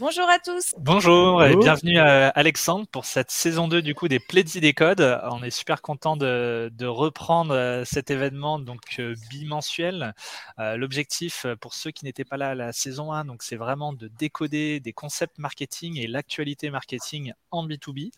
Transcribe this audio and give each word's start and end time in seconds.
Bonjour 0.00 0.30
à 0.30 0.38
tous. 0.38 0.74
Bonjour 0.78 1.44
et 1.44 1.54
bienvenue 1.56 1.98
à 1.98 2.28
Alexandre 2.28 2.86
pour 2.90 3.04
cette 3.04 3.30
saison 3.30 3.68
2 3.68 3.82
du 3.82 3.94
coup 3.94 4.08
des 4.08 4.18
Pledzi 4.18 4.58
des 4.58 4.72
codes. 4.72 5.20
On 5.30 5.42
est 5.42 5.50
super 5.50 5.82
content 5.82 6.16
de, 6.16 6.70
reprendre 6.86 7.54
euh, 7.54 7.84
cet 7.84 8.10
événement 8.10 8.58
donc 8.58 8.80
euh, 8.98 9.14
bimensuel. 9.28 10.14
Euh, 10.58 10.78
l'objectif 10.78 11.44
pour 11.60 11.74
ceux 11.74 11.90
qui 11.90 12.06
n'étaient 12.06 12.24
pas 12.24 12.38
là 12.38 12.48
à 12.48 12.54
la 12.54 12.72
saison 12.72 13.12
1, 13.12 13.26
donc 13.26 13.42
c'est 13.42 13.56
vraiment 13.56 13.92
de 13.92 14.08
décoder 14.08 14.80
des 14.80 14.94
concepts 14.94 15.38
marketing 15.38 15.98
et 15.98 16.06
l'actualité 16.06 16.70
marketing 16.70 17.34
en 17.50 17.66
B2B. 17.68 18.10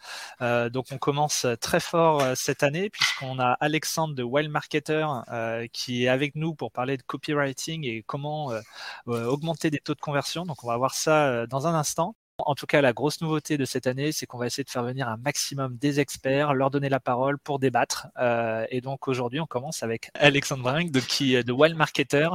donc 0.71 0.87
on 0.93 0.99
commence 0.99 1.49
très 1.61 1.81
fort 1.81 2.23
cette 2.37 2.63
année 2.63 2.91
puisqu'on 2.91 3.41
a 3.41 3.57
Alexandre 3.59 4.15
de 4.15 4.23
Wild 4.23 4.53
Marketer 4.53 5.05
qui 5.73 6.05
est 6.05 6.09
avec 6.09 6.37
nous 6.37 6.55
pour 6.55 6.71
parler 6.71 6.97
de 6.97 7.03
copywriting 7.03 7.85
et 7.85 8.05
comment 8.07 8.53
augmenter 9.07 9.71
des 9.71 9.79
taux 9.79 9.95
de 9.95 10.01
conversion. 10.01 10.47
Donc 10.47 10.63
on 10.63 10.69
va 10.69 10.77
voir 10.77 10.95
ça 10.95 11.47
dans 11.49 11.67
un 11.67 11.72
instant. 11.75 12.17
En 12.39 12.55
tout 12.55 12.67
cas, 12.67 12.81
la 12.81 12.93
grosse 12.93 13.21
nouveauté 13.21 13.57
de 13.57 13.65
cette 13.65 13.87
année, 13.87 14.11
c'est 14.11 14.27
qu'on 14.27 14.39
va 14.39 14.47
essayer 14.47 14.65
de 14.65 14.71
faire 14.71 14.83
venir 14.83 15.09
un 15.09 15.17
maximum 15.19 15.77
des 15.77 16.01
experts, 16.01 16.55
leur 16.55 16.71
donner 16.71 16.89
la 16.89 16.99
parole 17.01 17.39
pour 17.39 17.59
débattre. 17.59 18.09
Euh, 18.19 18.67
et 18.71 18.81
donc 18.81 19.07
aujourd'hui, 19.07 19.39
on 19.41 19.47
commence 19.47 19.83
avec 19.83 20.11
Alexandre 20.15 20.63
Brink, 20.63 20.91
de, 20.91 21.01
qui, 21.01 21.43
de 21.43 21.53
Wild 21.53 21.77
Marketer. 21.77 22.29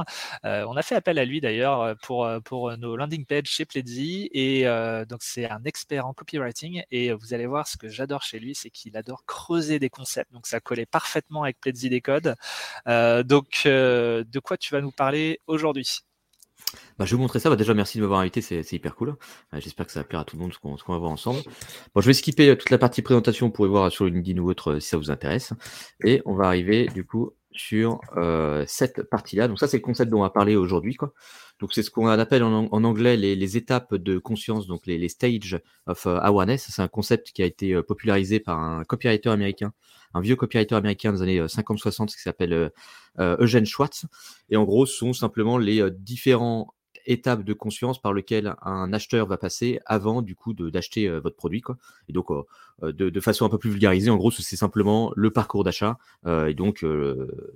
Euh, 0.44 0.64
on 0.68 0.76
a 0.76 0.82
fait 0.82 0.94
appel 0.94 1.18
à 1.18 1.24
lui 1.24 1.40
d'ailleurs 1.40 1.96
pour, 2.02 2.28
pour 2.44 2.76
nos 2.78 2.96
landing 2.96 3.26
pages 3.26 3.48
chez 3.48 3.64
Pledzi. 3.64 4.30
Et 4.32 4.66
euh, 4.66 5.04
donc 5.04 5.20
c'est 5.22 5.50
un 5.50 5.62
expert 5.64 6.06
en 6.06 6.14
copywriting. 6.14 6.82
Et 6.90 7.12
vous 7.12 7.34
allez 7.34 7.46
voir, 7.46 7.66
ce 7.66 7.76
que 7.76 7.88
j'adore 7.88 8.22
chez 8.22 8.38
lui, 8.38 8.54
c'est 8.54 8.70
qu'il 8.70 8.96
adore 8.96 9.24
creuser 9.26 9.78
des 9.78 9.90
concepts. 9.90 10.32
Donc 10.32 10.46
ça 10.46 10.60
collait 10.60 10.86
parfaitement 10.86 11.42
avec 11.42 11.60
Pledzi 11.60 11.90
des 11.90 12.00
codes. 12.00 12.36
donc 12.86 13.62
de 13.64 14.38
quoi 14.40 14.56
tu 14.56 14.72
vas 14.72 14.80
nous 14.80 14.92
parler 14.92 15.40
aujourd'hui? 15.46 16.07
Bah, 16.98 17.04
je 17.04 17.10
vais 17.12 17.16
vous 17.16 17.22
montrer 17.22 17.40
ça. 17.40 17.50
Bah, 17.50 17.56
déjà, 17.56 17.74
merci 17.74 17.98
de 17.98 18.02
m'avoir 18.02 18.20
invité, 18.20 18.40
c'est 18.40 18.72
hyper 18.72 18.94
cool. 18.96 19.10
Euh, 19.54 19.60
j'espère 19.60 19.86
que 19.86 19.92
ça 19.92 20.00
va 20.00 20.04
plaire 20.04 20.20
à 20.20 20.24
tout 20.24 20.36
le 20.36 20.42
monde 20.42 20.52
ce 20.52 20.58
qu'on 20.58 20.74
va 20.74 20.98
voir 20.98 21.10
ensemble. 21.10 21.40
Je 21.96 22.06
vais 22.06 22.12
skipper 22.12 22.50
euh, 22.50 22.56
toute 22.56 22.70
la 22.70 22.78
partie 22.78 23.02
présentation, 23.02 23.46
vous 23.46 23.52
pourrez 23.52 23.68
voir 23.68 23.90
sur 23.90 24.04
LinkedIn 24.04 24.40
ou 24.40 24.50
autre 24.50 24.72
euh, 24.72 24.80
si 24.80 24.88
ça 24.88 24.96
vous 24.96 25.10
intéresse. 25.10 25.52
Et 26.04 26.22
on 26.26 26.34
va 26.34 26.46
arriver 26.46 26.86
du 26.88 27.04
coup 27.04 27.32
sur 27.52 28.00
cette 28.66 29.02
partie-là. 29.10 29.48
Donc 29.48 29.58
ça, 29.58 29.66
c'est 29.66 29.78
le 29.78 29.82
concept 29.82 30.10
dont 30.12 30.18
on 30.18 30.22
va 30.22 30.30
parler 30.30 30.54
aujourd'hui. 30.54 30.96
Donc 31.58 31.72
c'est 31.72 31.82
ce 31.82 31.90
qu'on 31.90 32.06
appelle 32.06 32.44
en, 32.44 32.68
anglais 32.70 33.16
les, 33.16 33.56
étapes 33.56 33.96
de 33.96 34.18
conscience, 34.18 34.68
donc 34.68 34.86
les, 34.86 34.96
les 34.96 35.08
stages 35.08 35.58
of 35.86 36.06
awareness. 36.06 36.68
C'est 36.70 36.82
un 36.82 36.88
concept 36.88 37.32
qui 37.32 37.42
a 37.42 37.46
été 37.46 37.82
popularisé 37.82 38.38
par 38.38 38.60
un 38.60 38.84
copywriter 38.84 39.30
américain 39.30 39.72
un 40.14 40.20
vieux 40.20 40.36
copywriter 40.36 40.74
américain 40.74 41.12
des 41.12 41.22
années 41.22 41.40
50-60 41.40 42.06
qui 42.06 42.22
s'appelle 42.22 42.70
Eugene 43.18 43.66
Schwartz. 43.66 44.06
Et 44.50 44.56
en 44.56 44.64
gros, 44.64 44.86
ce 44.86 44.96
sont 44.96 45.12
simplement 45.12 45.58
les 45.58 45.90
différents 45.90 46.74
étape 47.08 47.42
de 47.42 47.54
conscience 47.54 48.00
par 48.00 48.12
lequel 48.12 48.54
un 48.62 48.92
acheteur 48.92 49.26
va 49.26 49.38
passer 49.38 49.80
avant 49.86 50.20
du 50.20 50.36
coup 50.36 50.52
d'acheter 50.52 51.08
votre 51.08 51.36
produit 51.36 51.62
quoi. 51.62 51.78
Et 52.08 52.12
donc 52.12 52.28
de, 52.82 52.92
de, 52.92 53.20
façon 53.20 53.46
un 53.46 53.48
peu 53.48 53.58
plus 53.58 53.70
vulgarisée, 53.70 54.10
en 54.10 54.16
gros 54.16 54.30
c'est 54.30 54.56
simplement 54.56 55.10
le 55.16 55.30
parcours 55.30 55.64
d'achat 55.64 55.98
et 56.26 56.54
donc 56.54 56.84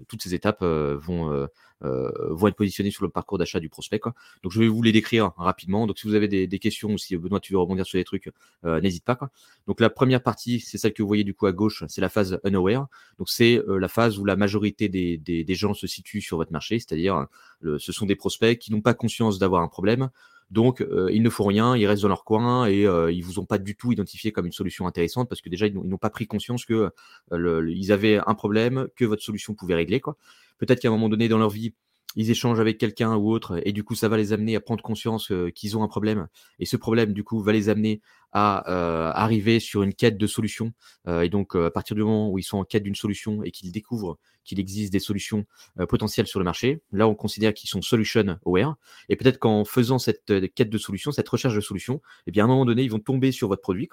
toutes 0.09 0.23
ces 0.23 0.35
étapes 0.35 0.63
vont 0.63 1.49
vont 1.83 2.47
être 2.47 2.57
positionnées 2.57 2.91
sur 2.91 3.05
le 3.05 3.11
parcours 3.11 3.39
d'achat 3.39 3.61
du 3.61 3.69
prospect 3.69 3.99
quoi. 3.99 4.15
Donc 4.43 4.53
je 4.53 4.61
vais 4.61 4.69
vous 4.69 4.83
les 4.83 4.93
décrire 4.93 5.33
rapidement. 5.37 5.87
Donc 5.87 5.99
si 5.99 6.07
vous 6.07 6.15
avez 6.15 6.29
des, 6.29 6.47
des 6.47 6.59
questions 6.59 6.91
ou 6.91 6.99
si 6.99 7.17
Benoît 7.17 7.41
tu 7.41 7.53
veux 7.53 7.59
rebondir 7.59 7.85
sur 7.85 7.99
des 7.99 8.05
trucs, 8.05 8.31
n'hésite 8.65 9.05
pas 9.05 9.17
quoi. 9.17 9.31
Donc 9.67 9.81
la 9.81 9.91
première 9.91 10.23
partie 10.23 10.61
c'est 10.61 10.79
celle 10.79 10.93
que 10.93 11.03
vous 11.03 11.09
voyez 11.09 11.25
du 11.25 11.35
coup 11.35 11.47
à 11.47 11.53
gauche, 11.53 11.85
c'est 11.89 12.01
la 12.01 12.09
phase 12.09 12.41
unaware. 12.45 12.87
Donc 13.19 13.29
c'est 13.29 13.61
la 13.67 13.89
phase 13.89 14.19
où 14.19 14.25
la 14.25 14.37
majorité 14.37 14.89
des, 14.89 15.19
des, 15.19 15.45
des 15.45 15.55
gens 15.55 15.75
se 15.75 15.87
situent 15.87 16.21
sur 16.23 16.37
votre 16.37 16.53
marché, 16.53 16.79
c'est-à-dire 16.79 17.27
ce 17.63 17.93
sont 17.93 18.07
des 18.07 18.17
prospects 18.17 18.59
qui 18.59 18.73
n'ont 18.73 18.81
pas 18.81 18.95
conscience 18.95 19.39
d'avoir 19.39 19.63
un 19.63 19.69
problème. 19.69 20.11
Donc, 20.53 20.83
euh, 20.83 21.09
ils 21.11 21.23
ne 21.23 21.31
font 21.31 21.47
rien, 21.47 21.75
ils 21.75 21.87
restent 21.87 22.03
dans 22.03 22.09
leur 22.09 22.25
coin 22.25 22.67
et 22.67 22.87
euh, 22.87 23.11
ils 23.11 23.25
vous 23.25 23.39
ont 23.39 23.47
pas 23.47 23.57
du 23.57 23.75
tout 23.75 23.91
identifié 23.91 24.33
comme 24.33 24.45
une 24.45 24.53
solution 24.53 24.87
intéressante 24.87 25.27
parce 25.31 25.41
que 25.41 25.49
déjà, 25.49 25.67
ils 25.67 25.73
n'ont 25.73 25.97
pas 25.97 26.11
pris 26.11 26.27
conscience 26.27 26.67
que 26.67 26.91
euh, 27.33 27.73
ils 27.75 27.91
avaient 27.91 28.21
un 28.27 28.35
problème 28.35 28.87
que 28.95 29.07
votre 29.07 29.23
solution 29.23 29.55
pouvait 29.55 29.75
régler. 29.75 30.01
Quoi. 30.01 30.19
Peut-être 30.59 30.81
qu'à 30.81 30.89
un 30.89 30.91
moment 30.91 31.09
donné 31.09 31.31
dans 31.31 31.39
leur 31.39 31.49
vie, 31.49 31.73
ils 32.17 32.31
échangent 32.31 32.61
avec 32.61 32.77
quelqu'un 32.77 33.17
ou 33.17 33.31
autre, 33.31 33.63
et 33.65 33.73
du 33.73 33.83
coup, 33.83 33.95
ça 33.95 34.11
va 34.11 34.19
les 34.19 34.35
amener 34.35 34.55
à 34.55 34.61
prendre 34.61 34.83
conscience 34.83 35.33
qu'ils 35.55 35.79
ont 35.79 35.83
un 35.83 35.89
problème. 35.89 36.29
Et 36.59 36.67
ce 36.67 36.77
problème, 36.77 37.15
du 37.15 37.25
coup, 37.25 37.41
va 37.41 37.53
les 37.53 37.71
amener 37.71 38.03
à 38.33 39.11
arriver 39.13 39.61
sur 39.61 39.83
une 39.83 39.95
quête 39.95 40.17
de 40.17 40.27
solutions. 40.27 40.73
et 41.09 41.29
donc, 41.29 41.55
à 41.55 41.71
partir 41.71 41.97
du 41.97 42.03
moment 42.03 42.31
où 42.31 42.39
ils 42.39 42.45
sont 42.45 42.59
en 42.59 42.65
quête 42.65 42.83
d'une 42.83 42.95
solution 42.95 43.43
et 43.43 43.51
qu'ils 43.51 43.73
découvrent 43.73 44.19
qu'il 44.45 44.59
existe 44.59 44.93
des 44.93 44.99
solutions 44.99 45.45
potentielles 45.89 46.27
sur 46.27 46.41
le 46.41 46.45
marché, 46.45 46.83
là, 46.91 47.07
on 47.07 47.15
considère 47.15 47.55
qu'ils 47.55 47.71
sont 47.71 47.81
solution 47.81 48.39
aware. 48.45 48.77
Et 49.09 49.17
peut-être 49.17 49.39
qu'en 49.39 49.65
faisant 49.65 49.99
cette 49.99 50.33
quête 50.55 50.71
de 50.71 50.79
solutions, 50.79 51.13
cette 51.13 51.29
recherche 51.29 51.55
de 51.55 51.61
solutions, 51.61 52.01
eh 52.27 52.33
bien, 52.33 52.45
à 52.45 52.47
un 52.47 52.49
moment 52.49 52.65
donné, 52.65 52.83
ils 52.83 52.91
vont 52.91 52.99
tomber 52.99 53.31
sur 53.33 53.49
votre 53.49 53.63
produit. 53.63 53.89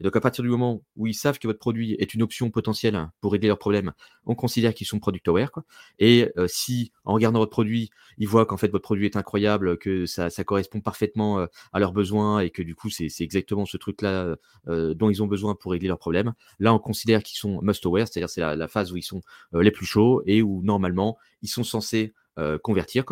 Et 0.00 0.04
donc, 0.04 0.16
à 0.16 0.20
partir 0.20 0.42
du 0.42 0.50
moment 0.50 0.82
où 0.96 1.06
ils 1.06 1.14
savent 1.14 1.38
que 1.38 1.46
votre 1.46 1.60
produit 1.60 1.94
est 2.00 2.14
une 2.14 2.22
option 2.22 2.50
potentielle 2.50 3.10
pour 3.20 3.32
régler 3.32 3.48
leurs 3.48 3.58
problèmes, 3.58 3.92
on 4.26 4.34
considère 4.34 4.74
qu'ils 4.74 4.86
sont 4.86 4.98
product 4.98 5.28
aware. 5.28 5.50
Et 5.98 6.28
si, 6.48 6.92
en 7.04 7.14
regardant 7.14 7.38
votre 7.38 7.52
produit, 7.52 7.90
ils 8.18 8.28
voient 8.28 8.46
qu'en 8.46 8.56
fait, 8.56 8.68
votre 8.68 8.82
produit 8.82 9.06
est 9.06 9.16
incroyable, 9.16 9.78
que 9.78 10.06
ça, 10.06 10.30
ça 10.30 10.44
correspond 10.44 10.80
parfaitement 10.80 11.46
à 11.72 11.78
leurs 11.78 11.92
besoins 11.92 12.40
et 12.40 12.50
que 12.50 12.62
du 12.62 12.74
coup, 12.74 12.90
c'est 12.90 13.08
exactement 13.20 13.66
ce 13.66 13.76
truc-là 13.82 14.36
euh, 14.68 14.94
dont 14.94 15.10
ils 15.10 15.22
ont 15.22 15.26
besoin 15.26 15.54
pour 15.54 15.72
régler 15.72 15.88
leurs 15.88 15.98
problèmes. 15.98 16.32
Là, 16.58 16.72
on 16.72 16.78
considère 16.78 17.22
qu'ils 17.22 17.38
sont 17.38 17.60
must-aware, 17.62 18.06
c'est-à-dire 18.06 18.30
c'est 18.30 18.40
la, 18.40 18.68
phase 18.68 18.92
où 18.92 18.96
ils 18.96 19.02
sont 19.02 19.20
euh, 19.54 19.62
les 19.62 19.70
plus 19.70 19.86
chauds 19.86 20.22
et 20.24 20.40
où 20.40 20.62
normalement 20.62 21.18
ils 21.42 21.48
sont 21.48 21.64
censés 21.64 22.14
euh, 22.38 22.58
convertir. 22.58 23.04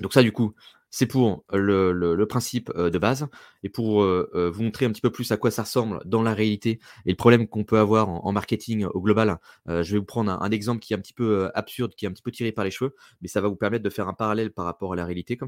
Donc 0.00 0.12
ça, 0.12 0.22
du 0.22 0.30
coup, 0.30 0.54
c'est 0.90 1.06
pour 1.06 1.44
le, 1.52 2.24
principe 2.28 2.70
de 2.74 2.98
base 2.98 3.26
et 3.62 3.68
pour 3.68 4.02
vous 4.04 4.62
montrer 4.62 4.86
un 4.86 4.90
petit 4.90 5.02
peu 5.02 5.10
plus 5.10 5.30
à 5.32 5.36
quoi 5.36 5.50
ça 5.50 5.62
ressemble 5.64 6.00
dans 6.06 6.22
la 6.22 6.32
réalité 6.32 6.78
et 7.04 7.10
le 7.10 7.16
problème 7.16 7.46
qu'on 7.46 7.64
peut 7.64 7.78
avoir 7.78 8.08
en, 8.08 8.32
marketing 8.32 8.86
au 8.86 9.02
global. 9.02 9.38
je 9.66 9.92
vais 9.92 9.98
vous 9.98 10.04
prendre 10.06 10.30
un, 10.30 10.50
exemple 10.50 10.80
qui 10.80 10.94
est 10.94 10.96
un 10.96 11.00
petit 11.00 11.12
peu 11.12 11.50
absurde, 11.54 11.94
qui 11.94 12.06
est 12.06 12.08
un 12.08 12.12
petit 12.12 12.22
peu 12.22 12.30
tiré 12.30 12.52
par 12.52 12.64
les 12.64 12.70
cheveux, 12.70 12.94
mais 13.20 13.28
ça 13.28 13.42
va 13.42 13.48
vous 13.48 13.56
permettre 13.56 13.84
de 13.84 13.90
faire 13.90 14.08
un 14.08 14.14
parallèle 14.14 14.50
par 14.50 14.64
rapport 14.64 14.94
à 14.94 14.96
la 14.96 15.04
réalité. 15.04 15.38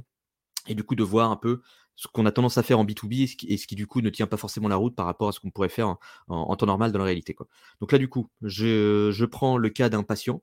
Et 0.69 0.75
du 0.75 0.84
coup, 0.84 0.94
de 0.94 1.03
voir 1.03 1.31
un 1.31 1.37
peu 1.37 1.60
ce 1.97 2.09
qu'on 2.09 2.25
a 2.25 2.32
tendance 2.32 2.56
à 2.56 2.62
faire 2.62 2.78
en 2.78 2.84
B2B 2.87 3.25
et 3.47 3.56
ce, 3.59 3.66
qui, 3.66 3.75
du 3.75 3.87
coup 3.87 4.00
ne 4.00 4.09
tient 4.09 4.26
pas 4.26 4.38
forcément 4.38 4.69
la 4.69 4.76
route 4.76 4.97
par 4.97 5.04
rapport 5.04 5.28
à 5.28 5.32
ce 5.32 5.41
qu'on 5.41 5.50
pourrait 5.50 5.69
faire 5.69 5.97
en, 6.28 6.56
temps 6.56 6.65
normal 6.65 6.93
dans 6.93 6.98
la 6.98 7.04
réalité. 7.04 7.34
Quoi. 7.34 7.47
Donc 7.81 7.93
là, 7.93 7.98
du 7.98 8.09
coup, 8.09 8.31
je, 8.41 9.25
prends 9.26 9.59
le 9.59 9.69
cas 9.69 9.91
d'un 9.91 10.03
patient 10.03 10.43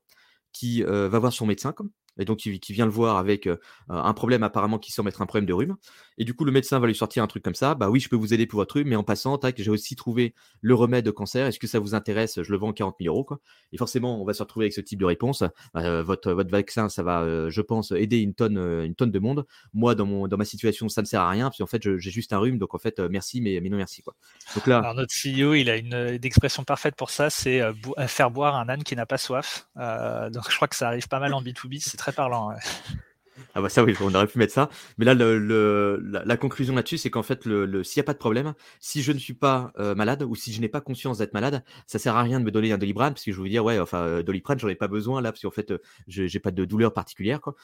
qui 0.52 0.84
euh, 0.84 1.08
va 1.08 1.18
voir 1.18 1.32
son 1.32 1.46
médecin, 1.46 1.74
et 2.18 2.24
donc 2.24 2.38
qui, 2.38 2.72
vient 2.72 2.86
le 2.86 2.92
voir 2.92 3.16
avec 3.16 3.48
un 3.88 4.12
problème 4.14 4.42
apparemment 4.42 4.78
qui 4.78 4.92
semble 4.92 5.08
être 5.08 5.22
un 5.22 5.26
problème 5.26 5.46
de 5.46 5.52
rhume. 5.52 5.76
Et 6.18 6.24
du 6.24 6.34
coup, 6.34 6.44
le 6.44 6.52
médecin 6.52 6.78
va 6.80 6.86
lui 6.86 6.94
sortir 6.94 7.22
un 7.22 7.26
truc 7.26 7.44
comme 7.44 7.54
ça. 7.54 7.74
Bah 7.74 7.90
oui, 7.90 8.00
je 8.00 8.08
peux 8.08 8.16
vous 8.16 8.34
aider 8.34 8.46
pour 8.46 8.58
votre 8.58 8.74
rhume, 8.74 8.88
mais 8.88 8.96
en 8.96 9.04
passant, 9.04 9.38
tac, 9.38 9.54
j'ai 9.58 9.70
aussi 9.70 9.94
trouvé 9.94 10.34
le 10.60 10.74
remède 10.74 11.04
de 11.04 11.10
cancer. 11.10 11.46
Est-ce 11.46 11.58
que 11.58 11.66
ça 11.66 11.78
vous 11.78 11.94
intéresse? 11.94 12.42
Je 12.42 12.50
le 12.50 12.58
vends 12.58 12.72
40 12.72 12.96
000 13.00 13.14
euros. 13.14 13.24
Quoi. 13.24 13.40
Et 13.72 13.78
forcément, 13.78 14.20
on 14.20 14.24
va 14.24 14.32
se 14.32 14.42
retrouver 14.42 14.64
avec 14.64 14.72
ce 14.72 14.80
type 14.80 14.98
de 14.98 15.04
réponse. 15.04 15.44
Bah, 15.74 16.02
votre, 16.02 16.32
votre 16.32 16.50
vaccin, 16.50 16.88
ça 16.88 17.02
va, 17.02 17.48
je 17.48 17.60
pense, 17.60 17.92
aider 17.92 18.18
une 18.18 18.34
tonne, 18.34 18.58
une 18.58 18.94
tonne 18.94 19.12
de 19.12 19.18
monde. 19.18 19.46
Moi, 19.72 19.94
dans, 19.94 20.06
mon, 20.06 20.26
dans 20.26 20.36
ma 20.36 20.44
situation, 20.44 20.88
ça 20.88 21.02
ne 21.02 21.06
sert 21.06 21.20
à 21.20 21.30
rien, 21.30 21.46
parce 21.46 21.58
qu'en 21.58 21.66
fait, 21.66 21.82
j'ai 21.82 22.10
juste 22.10 22.32
un 22.32 22.38
rhume. 22.38 22.58
Donc 22.58 22.74
en 22.74 22.78
fait, 22.78 22.98
merci, 22.98 23.40
mais, 23.40 23.60
mais 23.62 23.68
non 23.68 23.76
merci. 23.76 24.02
Quoi. 24.02 24.14
Donc 24.54 24.66
là, 24.66 24.78
Alors, 24.78 24.94
notre 24.94 25.14
CEO, 25.14 25.54
il 25.54 25.70
a 25.70 25.76
une, 25.76 26.18
expression 26.28 26.62
parfaite 26.64 26.94
pour 26.94 27.10
ça, 27.10 27.30
c'est 27.30 27.62
faire 28.06 28.30
boire 28.30 28.56
un 28.56 28.68
âne 28.68 28.82
qui 28.82 28.96
n'a 28.96 29.06
pas 29.06 29.18
soif. 29.18 29.68
Euh, 29.76 30.30
donc 30.30 30.50
je 30.50 30.56
crois 30.56 30.68
que 30.68 30.76
ça 30.76 30.88
arrive 30.88 31.08
pas 31.08 31.20
mal 31.20 31.32
en 31.34 31.42
B2B, 31.42 31.80
c'est 31.80 31.96
très 31.96 32.07
parlant. 32.12 32.52
Ah 33.54 33.62
bah 33.62 33.68
ça 33.68 33.84
oui, 33.84 33.94
on 34.00 34.14
aurait 34.14 34.26
pu 34.26 34.38
mettre 34.38 34.52
ça. 34.52 34.68
Mais 34.98 35.04
là, 35.04 35.14
le, 35.14 36.00
la, 36.02 36.36
conclusion 36.36 36.74
là-dessus, 36.74 36.98
c'est 36.98 37.10
qu'en 37.10 37.22
fait, 37.22 37.44
le, 37.44 37.82
s'il 37.82 38.00
n'y 38.00 38.04
a 38.04 38.06
pas 38.06 38.12
de 38.12 38.18
problème, 38.18 38.54
si 38.80 39.02
je 39.02 39.12
ne 39.12 39.18
suis 39.18 39.34
pas 39.34 39.72
euh, 39.78 39.94
malade 39.94 40.22
ou 40.22 40.34
si 40.34 40.52
je 40.52 40.60
n'ai 40.60 40.68
pas 40.68 40.80
conscience 40.80 41.18
d'être 41.18 41.34
malade, 41.34 41.64
ça 41.86 41.98
sert 41.98 42.16
à 42.16 42.22
rien 42.22 42.40
de 42.40 42.44
me 42.44 42.50
donner 42.50 42.72
un 42.72 42.78
doliprane 42.78 43.14
parce 43.14 43.24
que 43.24 43.32
je 43.32 43.36
vais 43.36 43.42
vous 43.42 43.48
dire, 43.48 43.64
ouais, 43.64 43.78
enfin, 43.78 44.02
euh, 44.02 44.22
doliprane, 44.22 44.58
j'en 44.58 44.68
ai 44.68 44.74
pas 44.74 44.88
besoin 44.88 45.20
là 45.20 45.32
parce 45.32 45.42
qu'en 45.42 45.50
fait, 45.50 45.70
euh, 45.70 45.78
je 46.08 46.26
j'ai 46.26 46.40
pas 46.40 46.50
de 46.50 46.64
douleur 46.64 46.92
particulière. 46.92 47.40
Quoi. 47.40 47.54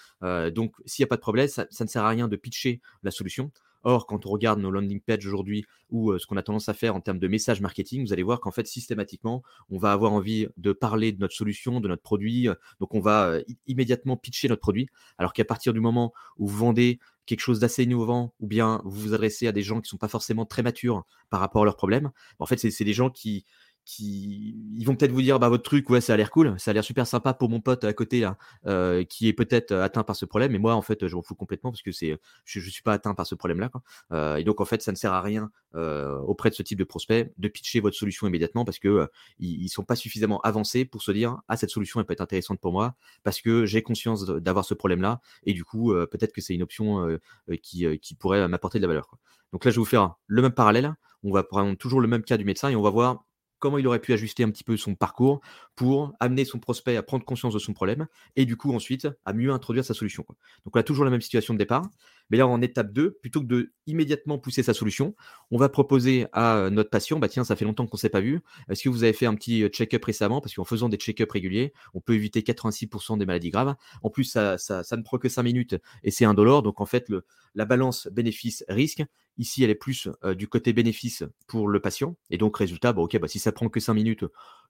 donc, 0.50 0.74
s'il 0.86 1.02
n'y 1.02 1.06
a 1.06 1.08
pas 1.08 1.16
de 1.16 1.20
problème, 1.20 1.48
ça, 1.48 1.66
ne 1.80 1.86
sert 1.86 2.04
à 2.04 2.08
rien 2.08 2.28
de 2.28 2.36
pitcher 2.36 2.80
la 3.02 3.10
solution. 3.10 3.50
Or, 3.84 4.06
quand 4.06 4.26
on 4.26 4.30
regarde 4.30 4.60
nos 4.60 4.70
landing 4.70 5.00
pages 5.00 5.26
aujourd'hui 5.26 5.64
ou 5.90 6.18
ce 6.18 6.26
qu'on 6.26 6.36
a 6.36 6.42
tendance 6.42 6.68
à 6.68 6.74
faire 6.74 6.96
en 6.96 7.00
termes 7.00 7.18
de 7.18 7.28
message 7.28 7.60
marketing, 7.60 8.06
vous 8.06 8.12
allez 8.12 8.22
voir 8.22 8.40
qu'en 8.40 8.50
fait, 8.50 8.66
systématiquement, 8.66 9.42
on 9.70 9.78
va 9.78 9.92
avoir 9.92 10.12
envie 10.12 10.48
de 10.56 10.72
parler 10.72 11.12
de 11.12 11.20
notre 11.20 11.34
solution, 11.34 11.80
de 11.80 11.88
notre 11.88 12.02
produit. 12.02 12.48
Donc, 12.80 12.94
on 12.94 13.00
va 13.00 13.38
immédiatement 13.66 14.16
pitcher 14.16 14.48
notre 14.48 14.60
produit. 14.60 14.88
Alors 15.18 15.32
qu'à 15.32 15.44
partir 15.44 15.72
du 15.72 15.80
moment 15.80 16.12
où 16.38 16.46
vous 16.46 16.56
vendez 16.56 16.98
quelque 17.26 17.40
chose 17.40 17.60
d'assez 17.60 17.84
innovant 17.84 18.34
ou 18.40 18.46
bien 18.46 18.82
vous 18.84 19.00
vous 19.00 19.14
adressez 19.14 19.46
à 19.46 19.52
des 19.52 19.62
gens 19.62 19.76
qui 19.76 19.86
ne 19.86 19.90
sont 19.90 19.96
pas 19.96 20.08
forcément 20.08 20.44
très 20.44 20.62
matures 20.62 21.04
par 21.30 21.40
rapport 21.40 21.62
à 21.62 21.64
leurs 21.64 21.76
problèmes, 21.76 22.10
en 22.38 22.46
fait, 22.46 22.58
c'est 22.58 22.84
des 22.84 22.92
gens 22.92 23.10
qui, 23.10 23.44
qui 23.84 24.56
ils 24.76 24.84
vont 24.84 24.96
peut-être 24.96 25.12
vous 25.12 25.22
dire 25.22 25.38
bah 25.38 25.48
votre 25.48 25.62
truc 25.62 25.88
ouais 25.90 26.00
ça 26.00 26.14
a 26.14 26.16
l'air 26.16 26.30
cool 26.30 26.54
ça 26.58 26.70
a 26.70 26.74
l'air 26.74 26.84
super 26.84 27.06
sympa 27.06 27.34
pour 27.34 27.50
mon 27.50 27.60
pote 27.60 27.84
à 27.84 27.92
côté 27.92 28.20
là 28.20 28.36
euh, 28.66 29.04
qui 29.04 29.28
est 29.28 29.32
peut-être 29.32 29.72
euh, 29.72 29.84
atteint 29.84 30.02
par 30.04 30.16
ce 30.16 30.24
problème 30.24 30.52
mais 30.52 30.58
moi 30.58 30.74
en 30.74 30.82
fait 30.82 31.06
je 31.06 31.14
m'en 31.14 31.22
fous 31.22 31.34
complètement 31.34 31.70
parce 31.70 31.82
que 31.82 31.92
c'est 31.92 32.18
je, 32.44 32.60
je 32.60 32.70
suis 32.70 32.82
pas 32.82 32.94
atteint 32.94 33.14
par 33.14 33.26
ce 33.26 33.34
problème 33.34 33.60
là 33.60 33.68
quoi. 33.68 33.82
Euh, 34.12 34.36
et 34.36 34.44
donc 34.44 34.60
en 34.60 34.64
fait 34.64 34.82
ça 34.82 34.90
ne 34.90 34.96
sert 34.96 35.12
à 35.12 35.20
rien 35.20 35.50
euh, 35.74 36.16
auprès 36.20 36.50
de 36.50 36.54
ce 36.54 36.62
type 36.62 36.78
de 36.78 36.84
prospect 36.84 37.32
de 37.36 37.48
pitcher 37.48 37.80
votre 37.80 37.96
solution 37.96 38.26
immédiatement 38.26 38.64
parce 38.64 38.78
que 38.78 38.88
euh, 38.88 39.06
ils, 39.38 39.68
sont 39.68 39.84
pas 39.84 39.96
suffisamment 39.96 40.40
avancés 40.42 40.84
pour 40.84 41.02
se 41.02 41.12
dire 41.12 41.38
ah 41.48 41.56
cette 41.56 41.70
solution 41.70 42.00
elle 42.00 42.06
peut 42.06 42.12
être 42.12 42.20
intéressante 42.20 42.60
pour 42.60 42.72
moi 42.72 42.94
parce 43.22 43.40
que 43.40 43.66
j'ai 43.66 43.82
conscience 43.82 44.24
d'avoir 44.26 44.64
ce 44.64 44.74
problème 44.74 45.02
là 45.02 45.20
et 45.44 45.52
du 45.52 45.64
coup 45.64 45.92
peut-être 46.10 46.32
que 46.32 46.40
c'est 46.40 46.54
une 46.54 46.62
option 46.62 47.18
qui, 47.62 47.98
qui 47.98 48.14
pourrait 48.14 48.46
m'apporter 48.48 48.78
de 48.78 48.82
la 48.82 48.88
valeur 48.88 49.08
quoi. 49.08 49.18
Donc 49.54 49.64
là, 49.64 49.70
je 49.70 49.76
vais 49.76 49.80
vous 49.80 49.84
faire 49.84 50.16
le 50.26 50.42
même 50.42 50.52
parallèle. 50.52 50.96
On 51.22 51.32
va 51.32 51.44
prendre 51.44 51.76
toujours 51.76 52.00
le 52.00 52.08
même 52.08 52.24
cas 52.24 52.36
du 52.36 52.44
médecin 52.44 52.70
et 52.70 52.76
on 52.76 52.82
va 52.82 52.90
voir 52.90 53.24
comment 53.58 53.78
il 53.78 53.86
aurait 53.86 54.00
pu 54.00 54.12
ajuster 54.12 54.42
un 54.44 54.50
petit 54.50 54.64
peu 54.64 54.76
son 54.76 54.94
parcours 54.94 55.40
pour 55.76 56.12
amener 56.20 56.44
son 56.44 56.58
prospect 56.58 56.96
à 56.96 57.02
prendre 57.02 57.24
conscience 57.24 57.54
de 57.54 57.58
son 57.58 57.72
problème 57.72 58.06
et 58.36 58.44
du 58.44 58.56
coup 58.56 58.72
ensuite 58.72 59.08
à 59.24 59.32
mieux 59.32 59.50
introduire 59.50 59.84
sa 59.84 59.94
solution. 59.94 60.24
Donc 60.64 60.76
on 60.76 60.80
a 60.80 60.82
toujours 60.82 61.04
la 61.04 61.10
même 61.10 61.20
situation 61.20 61.54
de 61.54 61.58
départ, 61.58 61.88
mais 62.30 62.38
là 62.38 62.46
en 62.46 62.62
étape 62.62 62.92
2, 62.92 63.18
plutôt 63.20 63.40
que 63.40 63.46
de 63.46 63.72
immédiatement 63.86 64.38
pousser 64.38 64.62
sa 64.62 64.72
solution, 64.72 65.14
on 65.50 65.58
va 65.58 65.68
proposer 65.68 66.26
à 66.32 66.68
notre 66.70 66.90
patient, 66.90 67.18
bah 67.18 67.28
tiens, 67.28 67.44
ça 67.44 67.56
fait 67.56 67.64
longtemps 67.64 67.86
qu'on 67.86 67.96
ne 67.96 68.00
s'est 68.00 68.08
pas 68.08 68.20
vu, 68.20 68.40
est-ce 68.68 68.82
que 68.84 68.88
vous 68.88 69.02
avez 69.04 69.12
fait 69.12 69.26
un 69.26 69.34
petit 69.34 69.66
check-up 69.68 70.04
récemment? 70.04 70.40
Parce 70.40 70.54
qu'en 70.54 70.64
faisant 70.64 70.88
des 70.88 70.96
check-up 70.96 71.30
réguliers, 71.30 71.72
on 71.92 72.00
peut 72.00 72.14
éviter 72.14 72.40
86% 72.40 73.18
des 73.18 73.26
maladies 73.26 73.50
graves. 73.50 73.74
En 74.02 74.10
plus, 74.10 74.24
ça, 74.24 74.56
ne 74.56 75.02
prend 75.02 75.18
que 75.18 75.28
5 75.28 75.42
minutes 75.42 75.76
et 76.02 76.10
c'est 76.10 76.24
indolore, 76.24 76.62
donc 76.62 76.80
en 76.80 76.86
fait, 76.86 77.12
la 77.54 77.64
balance 77.64 78.08
bénéfice-risque, 78.12 79.04
Ici, 79.36 79.64
elle 79.64 79.70
est 79.70 79.74
plus 79.74 80.08
du 80.36 80.46
côté 80.46 80.72
bénéfice 80.72 81.24
pour 81.48 81.66
le 81.66 81.80
patient. 81.80 82.16
Et 82.30 82.38
donc, 82.38 82.56
résultat, 82.56 82.92
bon, 82.92 83.02
ok, 83.02 83.18
bah, 83.18 83.26
si 83.26 83.40
ça 83.40 83.50
prend 83.50 83.68
que 83.68 83.80
5 83.80 83.94
minutes, 83.94 84.24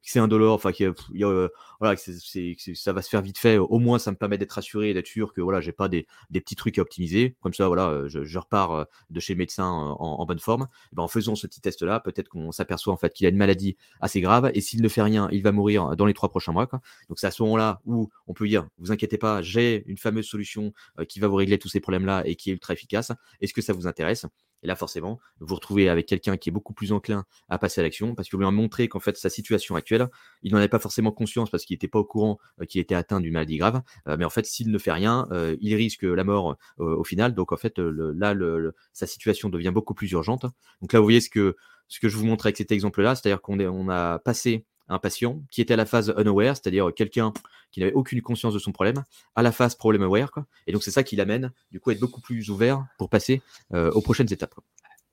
c'est 0.04 0.18
un 0.18 0.28
dollar, 0.28 0.52
enfin, 0.52 0.70
voilà, 1.80 1.96
ça 1.96 2.92
va 2.92 3.02
se 3.02 3.08
faire 3.08 3.22
vite 3.22 3.38
fait. 3.38 3.56
Au 3.56 3.78
moins, 3.78 3.98
ça 3.98 4.10
me 4.10 4.16
permet 4.16 4.36
d'être 4.36 4.52
rassuré 4.52 4.90
et 4.90 4.94
d'être 4.94 5.06
sûr 5.06 5.32
que 5.32 5.40
voilà, 5.40 5.60
j'ai 5.60 5.72
pas 5.72 5.88
des, 5.88 6.06
petits 6.30 6.56
trucs 6.56 6.78
à 6.78 6.82
optimiser. 6.82 7.36
Comme 7.40 7.54
ça, 7.54 7.68
voilà, 7.68 8.04
je, 8.06 8.38
repars 8.38 8.86
de 9.08 9.20
chez 9.20 9.34
médecin 9.34 9.66
en, 9.66 10.26
bonne 10.26 10.38
forme. 10.38 10.68
Ben, 10.92 11.02
en 11.02 11.08
faisant 11.08 11.34
ce 11.34 11.46
petit 11.46 11.62
test-là, 11.62 12.00
peut-être 12.00 12.28
qu'on 12.28 12.52
s'aperçoit 12.52 12.92
en 12.92 12.98
fait 12.98 13.12
qu'il 13.14 13.26
a 13.26 13.30
une 13.30 13.36
maladie 13.36 13.76
assez 14.00 14.20
grave. 14.20 14.50
Et 14.54 14.60
s'il 14.60 14.82
ne 14.82 14.88
fait 14.88 15.02
rien, 15.02 15.28
il 15.32 15.42
va 15.42 15.52
mourir 15.52 15.96
dans 15.96 16.06
les 16.06 16.14
trois 16.14 16.28
prochains 16.28 16.52
mois. 16.52 16.66
Donc, 17.08 17.18
c'est 17.18 17.26
à 17.26 17.30
ce 17.30 17.42
moment-là 17.42 17.80
où 17.86 18.10
on 18.26 18.34
peut 18.34 18.46
dire, 18.46 18.68
vous 18.78 18.92
inquiétez 18.92 19.18
pas, 19.18 19.40
j'ai 19.40 19.84
une 19.86 19.98
fameuse 19.98 20.26
solution 20.26 20.72
qui 21.08 21.18
va 21.18 21.28
vous 21.28 21.36
régler 21.36 21.58
tous 21.58 21.68
ces 21.68 21.80
problèmes-là 21.80 22.22
et 22.26 22.36
qui 22.36 22.50
est 22.50 22.52
ultra 22.52 22.74
efficace. 22.74 23.10
Est-ce 23.40 23.54
que 23.54 23.62
ça 23.62 23.72
vous 23.72 23.86
intéresse? 23.86 24.26
Et 24.64 24.66
là, 24.66 24.76
forcément, 24.76 25.20
vous 25.40 25.46
vous 25.46 25.54
retrouvez 25.54 25.88
avec 25.90 26.06
quelqu'un 26.06 26.38
qui 26.38 26.48
est 26.48 26.52
beaucoup 26.52 26.72
plus 26.72 26.90
enclin 26.90 27.24
à 27.50 27.58
passer 27.58 27.82
à 27.82 27.84
l'action 27.84 28.14
parce 28.14 28.30
vous 28.30 28.38
lui 28.38 28.46
a 28.46 28.50
montré 28.50 28.88
qu'en 28.88 28.98
fait, 28.98 29.16
sa 29.16 29.28
situation 29.28 29.76
actuelle, 29.76 30.08
il 30.42 30.52
n'en 30.52 30.58
avait 30.58 30.68
pas 30.68 30.78
forcément 30.78 31.12
conscience 31.12 31.50
parce 31.50 31.64
qu'il 31.64 31.74
n'était 31.74 31.88
pas 31.88 31.98
au 31.98 32.04
courant 32.04 32.38
euh, 32.60 32.64
qu'il 32.64 32.80
était 32.80 32.94
atteint 32.94 33.20
d'une 33.20 33.34
maladie 33.34 33.58
grave. 33.58 33.82
Euh, 34.08 34.16
mais 34.18 34.24
en 34.24 34.30
fait, 34.30 34.46
s'il 34.46 34.70
ne 34.70 34.78
fait 34.78 34.92
rien, 34.92 35.28
euh, 35.32 35.54
il 35.60 35.74
risque 35.74 36.02
la 36.02 36.24
mort 36.24 36.56
au 36.78 37.04
final. 37.04 37.34
Donc, 37.34 37.52
en 37.52 37.56
fait, 37.56 37.78
là, 37.78 38.34
sa 38.92 39.06
situation 39.06 39.50
devient 39.50 39.70
beaucoup 39.72 39.94
plus 39.94 40.10
urgente. 40.12 40.46
Donc 40.80 40.92
là, 40.92 40.98
vous 40.98 41.04
voyez 41.04 41.20
ce 41.20 41.28
que, 41.28 41.56
je 41.90 42.16
vous 42.16 42.24
montre 42.24 42.46
avec 42.46 42.56
cet 42.56 42.72
exemple-là, 42.72 43.14
c'est-à-dire 43.14 43.42
qu'on 43.42 43.60
on 43.60 43.88
a 43.90 44.18
passé 44.18 44.64
un 44.88 44.98
patient 44.98 45.42
qui 45.50 45.60
était 45.60 45.74
à 45.74 45.76
la 45.76 45.86
phase 45.86 46.14
unaware, 46.16 46.56
c'est-à-dire 46.56 46.92
quelqu'un 46.94 47.32
qui 47.74 47.80
n'avait 47.80 47.92
aucune 47.92 48.22
conscience 48.22 48.54
de 48.54 48.60
son 48.60 48.70
problème, 48.70 49.02
à 49.34 49.42
la 49.42 49.50
phase 49.50 49.74
problem 49.74 50.04
aware. 50.04 50.30
Quoi. 50.30 50.46
Et 50.68 50.72
donc 50.72 50.84
c'est 50.84 50.92
ça 50.92 51.02
qui 51.02 51.16
l'amène 51.16 51.50
du 51.72 51.80
coup 51.80 51.90
à 51.90 51.92
être 51.92 51.98
beaucoup 51.98 52.20
plus 52.20 52.48
ouvert 52.48 52.86
pour 52.98 53.10
passer 53.10 53.42
euh, 53.72 53.90
aux 53.90 54.00
prochaines 54.00 54.32
étapes. 54.32 54.54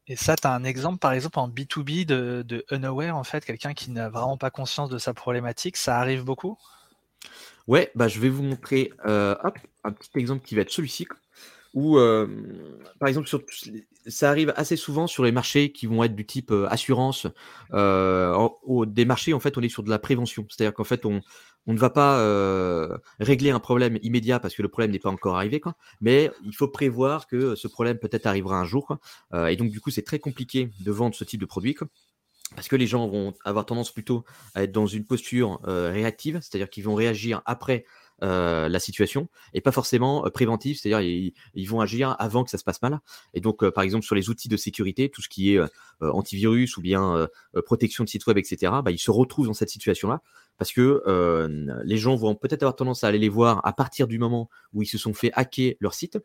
Et 0.06 0.16
ça, 0.16 0.36
tu 0.36 0.46
as 0.46 0.54
un 0.54 0.64
exemple 0.64 1.00
par 1.00 1.14
exemple 1.14 1.40
en 1.40 1.50
B2B 1.50 2.06
de, 2.06 2.66
unaware, 2.70 3.18
en 3.18 3.24
fait, 3.24 3.44
quelqu'un 3.44 3.74
qui 3.74 3.90
n'a 3.90 4.10
vraiment 4.10 4.38
pas 4.38 4.52
conscience 4.52 4.90
de 4.90 5.00
sa 5.00 5.16
problématique, 5.16 5.76
ça 5.76 5.98
arrive 5.98 6.24
beaucoup? 6.24 6.58
Ouais, 7.66 7.92
bah, 7.96 8.08
je 8.08 8.20
vais 8.20 8.30
vous 8.30 8.44
montrer 8.44 8.92
euh, 9.06 9.36
un 9.84 9.92
petit 9.92 10.12
exemple 10.16 10.46
qui 10.46 10.54
va 10.54 10.62
être 10.62 10.72
celui-ci 10.72 11.08
où, 11.74 11.98
euh, 11.98 12.28
par 13.00 13.08
exemple, 13.08 13.28
sur, 13.28 13.42
ça 14.08 14.30
arrive 14.30 14.54
assez 14.56 14.76
souvent 14.76 15.08
sur 15.08 15.24
les 15.24 15.32
marchés 15.32 15.72
qui 15.72 15.86
vont 15.86 16.04
être 16.04 16.16
du 16.16 16.26
type 16.26 16.52
euh, 16.52 16.68
assurance. 16.70 17.28
Euh, 17.74 18.50
des 18.88 19.06
marchés, 19.06 19.34
en 19.34 19.40
fait, 19.40 19.58
on 19.58 19.62
est 19.62 19.70
sur 19.70 19.84
de 19.84 19.90
la 19.90 20.00
prévention. 20.00 20.46
C'est-à-dire 20.50 20.74
qu'en 20.74 20.84
fait, 20.84 21.06
on, 21.06 21.22
on 21.68 21.74
ne 21.74 21.78
va 21.78 21.90
pas 21.90 22.20
euh, 22.20 22.98
régler 23.20 23.52
un 23.52 23.60
problème 23.60 24.00
immédiat 24.02 24.40
parce 24.40 24.56
que 24.56 24.62
le 24.62 24.70
problème 24.70 24.92
n'est 24.92 25.00
pas 25.00 25.12
encore 25.12 25.36
arrivé, 25.38 25.60
quoi, 25.60 25.76
mais 26.02 26.32
il 26.44 26.56
faut 26.56 26.68
prévoir 26.68 27.28
que 27.28 27.56
ce 27.56 27.68
problème 27.68 28.00
peut-être 28.00 28.26
arrivera 28.26 28.60
un 28.60 28.66
jour. 28.66 28.98
Et 29.48 29.56
donc, 29.56 29.70
du 29.70 29.80
coup, 29.80 29.92
c'est 29.92 30.02
très 30.02 30.20
compliqué 30.20 30.72
de 30.80 30.92
vendre 30.92 31.16
ce 31.16 31.24
type 31.24 31.40
de 31.40 31.46
produit. 31.46 31.78
Parce 32.56 32.68
que 32.68 32.76
les 32.76 32.88
gens 32.88 33.08
vont 33.08 33.34
avoir 33.46 33.66
tendance 33.66 33.94
plutôt 33.94 34.26
à 34.56 34.64
être 34.64 34.74
dans 34.74 34.88
une 34.88 35.06
posture 35.06 35.62
réactive, 35.64 36.40
c'est-à-dire 36.42 36.70
qu'ils 36.70 36.84
vont 36.84 36.96
réagir 36.96 37.42
après 37.46 37.86
euh, 38.24 38.70
la 38.70 38.78
situation 38.78 39.30
et 39.56 39.62
pas 39.62 39.72
forcément 39.72 40.24
euh, 40.28 40.30
préventif, 40.30 40.80
c'est-à-dire 40.80 41.34
ils, 41.56 41.66
vont 41.66 41.82
agir 41.82 42.16
avant 42.20 42.44
que 42.44 42.52
ça 42.52 42.60
se 42.60 42.64
passe 42.64 42.80
mal. 42.84 43.00
Et 43.34 43.42
donc, 43.42 43.64
euh, 43.64 43.72
par 43.72 43.84
exemple, 43.84 44.06
sur 44.06 44.14
les 44.14 44.30
outils 44.30 44.48
de 44.48 44.58
sécurité, 44.58 45.10
tout 45.10 45.24
ce 45.24 45.30
qui 45.30 45.56
est 45.56 45.60
antivirus 46.02 46.78
ou 46.78 46.82
bien 46.82 47.28
protection 47.66 48.04
de 48.04 48.10
site 48.10 48.28
web, 48.28 48.38
etc., 48.38 48.74
bah, 48.84 48.92
ils 48.92 49.00
se 49.00 49.10
retrouvent 49.10 49.48
dans 49.48 49.54
cette 49.54 49.70
situation-là 49.70 50.22
parce 50.58 50.72
que 50.72 51.02
les 51.84 51.98
gens 51.98 52.16
vont 52.16 52.36
peut-être 52.36 52.62
avoir 52.64 52.76
tendance 52.76 53.04
à 53.04 53.08
aller 53.08 53.18
les 53.18 53.30
voir 53.30 53.66
à 53.66 53.74
partir 53.74 54.08
du 54.08 54.20
moment 54.20 54.50
où 54.74 54.84
ils 54.84 54.88
se 54.88 54.98
sont 54.98 55.14
fait 55.14 55.32
hacker 55.34 55.76
leur 55.80 55.94
site 55.94 56.20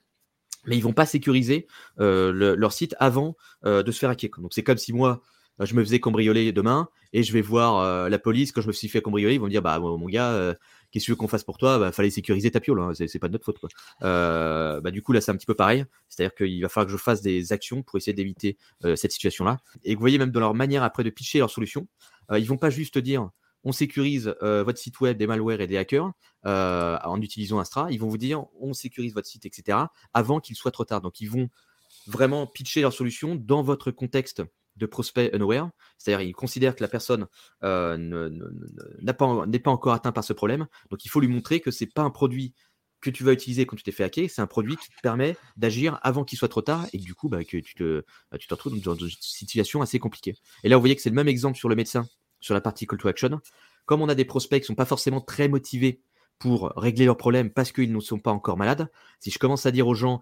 mais 0.67 0.77
ils 0.77 0.83
vont 0.83 0.93
pas 0.93 1.07
sécuriser 1.07 1.67
leur 1.99 2.73
site 2.73 2.95
avant 2.99 3.37
de 3.65 3.91
se 3.91 3.99
faire 3.99 4.11
hacker. 4.11 4.31
Donc 4.39 4.53
c'est 4.53 4.63
comme 4.63 4.79
si 4.79 4.93
moi, 4.93 5.23
je 5.61 5.75
me 5.75 5.83
faisais 5.83 6.01
cambrioler 6.01 6.53
demain 6.53 6.89
et 7.13 7.23
je 7.23 7.33
vais 7.33 7.43
voir 7.43 8.09
la 8.09 8.19
police 8.19 8.53
quand 8.53 8.61
je 8.61 8.69
me 8.69 8.73
suis 8.73 8.89
fait 8.89 9.01
cambrioler, 9.01 9.35
ils 9.35 9.41
vont 9.41 9.47
me 9.47 9.51
dire 9.51 9.63
bah 9.63 9.79
mon 9.79 10.07
gars, 10.07 10.57
qu'est-ce 10.97 11.13
qu'on 11.13 11.29
fasse 11.29 11.45
pour 11.45 11.59
toi 11.59 11.79
Bah, 11.79 11.93
fallait 11.93 12.11
sécuriser 12.11 12.51
ta 12.51 12.61
piole, 12.61 12.81
hein, 12.81 12.93
c'est 12.95 13.19
pas 13.19 13.29
de 13.29 13.33
notre 13.33 13.45
faute. 13.45 13.59
Euh, 14.03 14.81
bah, 14.81 14.91
du 14.91 15.03
coup, 15.03 15.13
là, 15.13 15.21
c'est 15.21 15.31
un 15.31 15.37
petit 15.37 15.47
peu 15.47 15.55
pareil. 15.55 15.85
C'est-à-dire 16.09 16.35
qu'il 16.35 16.63
va 16.63 16.69
falloir 16.69 16.87
que 16.87 16.93
je 16.93 16.97
fasse 16.97 17.21
des 17.21 17.53
actions 17.53 17.83
pour 17.83 17.99
essayer 17.99 18.15
d'éviter 18.15 18.57
euh, 18.85 18.97
cette 18.97 19.13
situation-là. 19.13 19.59
Et 19.85 19.95
vous 19.95 20.01
voyez, 20.01 20.17
même 20.17 20.31
dans 20.31 20.41
leur 20.41 20.55
manière 20.55 20.83
après 20.83 21.05
de 21.05 21.11
pitcher 21.11 21.39
leur 21.39 21.51
solution, 21.51 21.87
euh, 22.31 22.39
ils 22.39 22.47
vont 22.47 22.57
pas 22.57 22.71
juste 22.71 22.99
dire 22.99 23.29
on 23.65 23.73
sécurise 23.73 24.33
votre 24.41 24.79
site 24.79 25.01
web 25.01 25.19
des 25.19 25.27
malwares 25.27 25.61
et 25.61 25.67
des 25.67 25.77
hackers 25.77 26.13
en 26.45 27.21
utilisant 27.21 27.59
Astra. 27.59 27.89
Ils 27.91 27.99
vont 27.99 28.07
vous 28.07 28.17
dire 28.17 28.45
on 28.61 28.73
sécurise 28.73 29.13
votre 29.13 29.27
site, 29.27 29.45
etc. 29.45 29.79
avant 30.15 30.39
qu'il 30.39 30.55
soit 30.55 30.71
trop 30.71 30.85
tard. 30.85 31.01
Donc, 31.01 31.21
ils 31.21 31.29
vont 31.29 31.49
vraiment 32.07 32.47
pitcher 32.47 32.81
leur 32.81 32.93
solution 32.93 33.35
dans 33.35 33.63
votre 33.63 33.91
contexte 33.91 34.45
de 34.77 34.87
prospect 34.87 35.31
unaware, 35.35 35.71
c'est-à-dire 35.99 36.27
il 36.27 36.33
considère 36.33 36.77
que 36.77 36.83
la 36.83 36.89
personne 36.89 37.27
euh, 37.65 37.97
n'est 39.01 39.13
pas, 39.13 39.71
encore 39.71 39.93
atteint 39.93 40.13
par 40.13 40.25
ce 40.25 40.33
problème, 40.33 40.67
donc 40.91 41.05
il 41.05 41.09
faut 41.09 41.21
lui 41.21 41.29
montrer 41.29 41.61
que 41.61 41.71
c'est 41.71 41.87
pas 41.87 42.03
un 42.03 42.11
produit 42.11 42.55
que 43.01 43.11
tu 43.11 43.25
vas 43.25 43.33
utiliser 43.33 43.67
quand 43.67 43.77
tu 43.77 43.83
t'es 43.83 43.93
fait 43.93 44.05
hacker, 44.05 44.29
c'est 44.31 44.43
un 44.43 44.47
produit 44.47 44.77
qui 44.77 44.89
te 44.89 45.01
permet 45.03 45.37
d'agir 45.57 45.99
avant 46.03 46.25
qu'il 46.25 46.39
soit 46.39 46.49
trop 46.49 46.63
tard 46.63 46.87
et 46.93 46.99
que 46.99 47.05
du 47.05 47.15
coup 47.15 47.29
bah, 47.29 47.45
que 47.45 47.59
tu 47.59 47.75
te, 47.75 48.05
bah, 48.31 48.39
retrouves 48.51 48.81
dans 48.81 48.95
une 48.95 49.11
situation 49.21 49.83
assez 49.83 49.99
compliquée. 49.99 50.35
Et 50.65 50.69
là 50.69 50.77
vous 50.77 50.83
voyez 50.83 50.97
que 50.97 51.03
c'est 51.03 51.11
le 51.11 51.15
même 51.15 51.29
exemple 51.29 51.59
sur 51.59 51.69
le 51.69 51.77
médecin, 51.77 52.07
sur 52.41 52.55
la 52.55 52.61
partie 52.61 52.87
call 52.87 52.99
to 52.99 53.09
action. 53.09 53.41
Comme 53.85 54.03
on 54.03 54.09
a 54.09 54.15
des 54.15 54.25
prospects 54.25 54.61
qui 54.61 54.67
sont 54.67 54.75
pas 54.75 54.87
forcément 54.87 55.21
très 55.21 55.49
motivés 55.49 56.01
pour 56.39 56.73
régler 56.77 57.05
leurs 57.05 57.17
problèmes 57.17 57.51
parce 57.51 57.73
qu'ils 57.73 57.93
ne 57.93 58.01
sont 58.01 58.19
pas 58.19 58.33
encore 58.33 58.57
malades, 58.57 58.91
si 59.21 59.31
je 59.31 59.39
commence 59.39 59.67
à 59.67 59.71
dire 59.71 59.87
aux 59.87 59.95
gens 59.95 60.21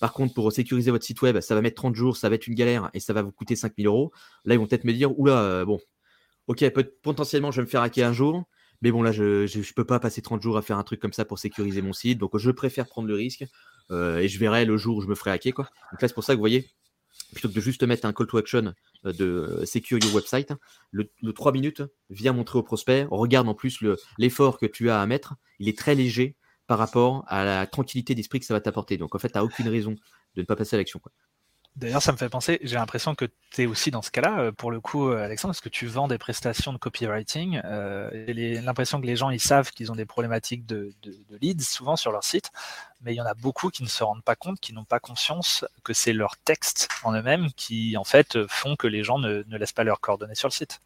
par 0.00 0.12
contre, 0.12 0.34
pour 0.34 0.50
sécuriser 0.52 0.90
votre 0.90 1.04
site 1.04 1.22
web, 1.22 1.40
ça 1.40 1.54
va 1.54 1.60
mettre 1.60 1.76
30 1.76 1.94
jours, 1.94 2.16
ça 2.16 2.28
va 2.28 2.34
être 2.34 2.46
une 2.46 2.54
galère 2.54 2.90
et 2.94 3.00
ça 3.00 3.12
va 3.12 3.22
vous 3.22 3.32
coûter 3.32 3.56
5000 3.56 3.86
euros. 3.86 4.12
Là, 4.44 4.54
ils 4.54 4.58
vont 4.58 4.66
peut-être 4.66 4.84
me 4.84 4.92
dire, 4.92 5.18
oula, 5.18 5.40
euh, 5.40 5.64
bon, 5.64 5.78
ok, 6.48 6.64
potentiellement, 7.02 7.50
je 7.50 7.60
vais 7.60 7.66
me 7.66 7.70
faire 7.70 7.82
hacker 7.82 8.08
un 8.08 8.12
jour, 8.12 8.44
mais 8.82 8.90
bon, 8.90 9.02
là, 9.02 9.12
je 9.12 9.44
ne 9.44 9.72
peux 9.74 9.84
pas 9.84 10.00
passer 10.00 10.20
30 10.20 10.42
jours 10.42 10.58
à 10.58 10.62
faire 10.62 10.78
un 10.78 10.82
truc 10.82 11.00
comme 11.00 11.12
ça 11.12 11.24
pour 11.24 11.38
sécuriser 11.38 11.80
mon 11.80 11.92
site. 11.92 12.18
Donc, 12.18 12.36
je 12.36 12.50
préfère 12.50 12.86
prendre 12.86 13.08
le 13.08 13.14
risque 13.14 13.44
euh, 13.90 14.18
et 14.18 14.28
je 14.28 14.38
verrai 14.38 14.64
le 14.64 14.76
jour 14.76 14.96
où 14.96 15.00
je 15.00 15.06
me 15.06 15.14
ferai 15.14 15.30
hacker. 15.30 15.54
Quoi. 15.54 15.64
Donc 15.92 16.02
là, 16.02 16.08
c'est 16.08 16.14
pour 16.14 16.24
ça 16.24 16.32
que 16.32 16.36
vous 16.36 16.42
voyez, 16.42 16.68
plutôt 17.32 17.48
que 17.48 17.54
de 17.54 17.60
juste 17.60 17.82
mettre 17.82 18.06
un 18.06 18.12
call 18.12 18.26
to 18.26 18.38
action 18.38 18.74
euh, 19.06 19.12
de 19.12 19.64
Secure 19.64 19.98
Your 20.02 20.14
Website, 20.14 20.52
le, 20.90 21.08
3 21.32 21.52
minutes 21.52 21.82
vient 22.10 22.32
montrer 22.32 22.58
au 22.58 22.62
prospect, 22.62 23.06
regarde 23.10 23.48
en 23.48 23.54
plus 23.54 23.82
l'effort 24.18 24.58
que 24.58 24.66
tu 24.66 24.90
as 24.90 25.00
à 25.00 25.06
mettre, 25.06 25.34
il 25.58 25.68
est 25.68 25.78
très 25.78 25.94
léger, 25.94 26.36
par 26.66 26.78
rapport 26.78 27.24
à 27.28 27.44
la 27.44 27.66
tranquillité 27.66 28.14
d'esprit 28.14 28.40
que 28.40 28.46
ça 28.46 28.54
va 28.54 28.60
t'apporter. 28.60 28.96
Donc 28.96 29.14
en 29.14 29.18
fait, 29.18 29.28
tu 29.28 29.38
n'as 29.38 29.44
aucune 29.44 29.68
raison 29.68 29.94
de 30.34 30.40
ne 30.40 30.46
pas 30.46 30.56
passer 30.56 30.76
à 30.76 30.78
l'action. 30.78 31.00
D'ailleurs, 31.76 32.02
ça 32.02 32.12
me 32.12 32.16
fait 32.16 32.28
penser, 32.28 32.60
j'ai 32.62 32.76
l'impression 32.76 33.16
que 33.16 33.24
tu 33.50 33.62
es 33.62 33.66
aussi 33.66 33.90
dans 33.90 34.00
ce 34.00 34.12
cas-là, 34.12 34.38
euh, 34.38 34.52
pour 34.52 34.70
le 34.70 34.80
coup, 34.80 35.08
euh, 35.08 35.24
Alexandre, 35.24 35.52
parce 35.52 35.60
que 35.60 35.68
tu 35.68 35.86
vends 35.86 36.06
des 36.06 36.18
prestations 36.18 36.72
de 36.72 36.78
copywriting. 36.78 37.60
Euh, 37.64 38.10
j'ai 38.28 38.60
l'impression 38.60 39.00
que 39.00 39.06
les 39.06 39.16
gens, 39.16 39.30
ils 39.30 39.40
savent 39.40 39.72
qu'ils 39.72 39.90
ont 39.90 39.96
des 39.96 40.06
problématiques 40.06 40.66
de, 40.66 40.92
leads, 41.40 41.64
souvent 41.64 41.96
sur 41.96 42.12
leur 42.12 42.22
site, 42.22 42.52
mais 43.00 43.12
il 43.12 43.16
y 43.16 43.20
en 43.20 43.26
a 43.26 43.34
beaucoup 43.34 43.70
qui 43.70 43.82
ne 43.82 43.88
se 43.88 44.04
rendent 44.04 44.22
pas 44.22 44.36
compte, 44.36 44.60
qui 44.60 44.72
n'ont 44.72 44.84
pas 44.84 45.00
conscience 45.00 45.64
que 45.82 45.92
c'est 45.92 46.12
leur 46.12 46.36
texte 46.36 46.88
en 47.02 47.12
eux-mêmes 47.12 47.48
qui, 47.56 47.96
en 47.96 48.04
fait, 48.04 48.46
font 48.46 48.76
que 48.76 48.86
les 48.86 49.02
gens 49.02 49.18
ne 49.18 49.56
laissent 49.56 49.72
pas 49.72 49.84
leurs 49.84 50.00
coordonnées 50.00 50.36
sur 50.36 50.46
le 50.46 50.52
site. 50.52 50.80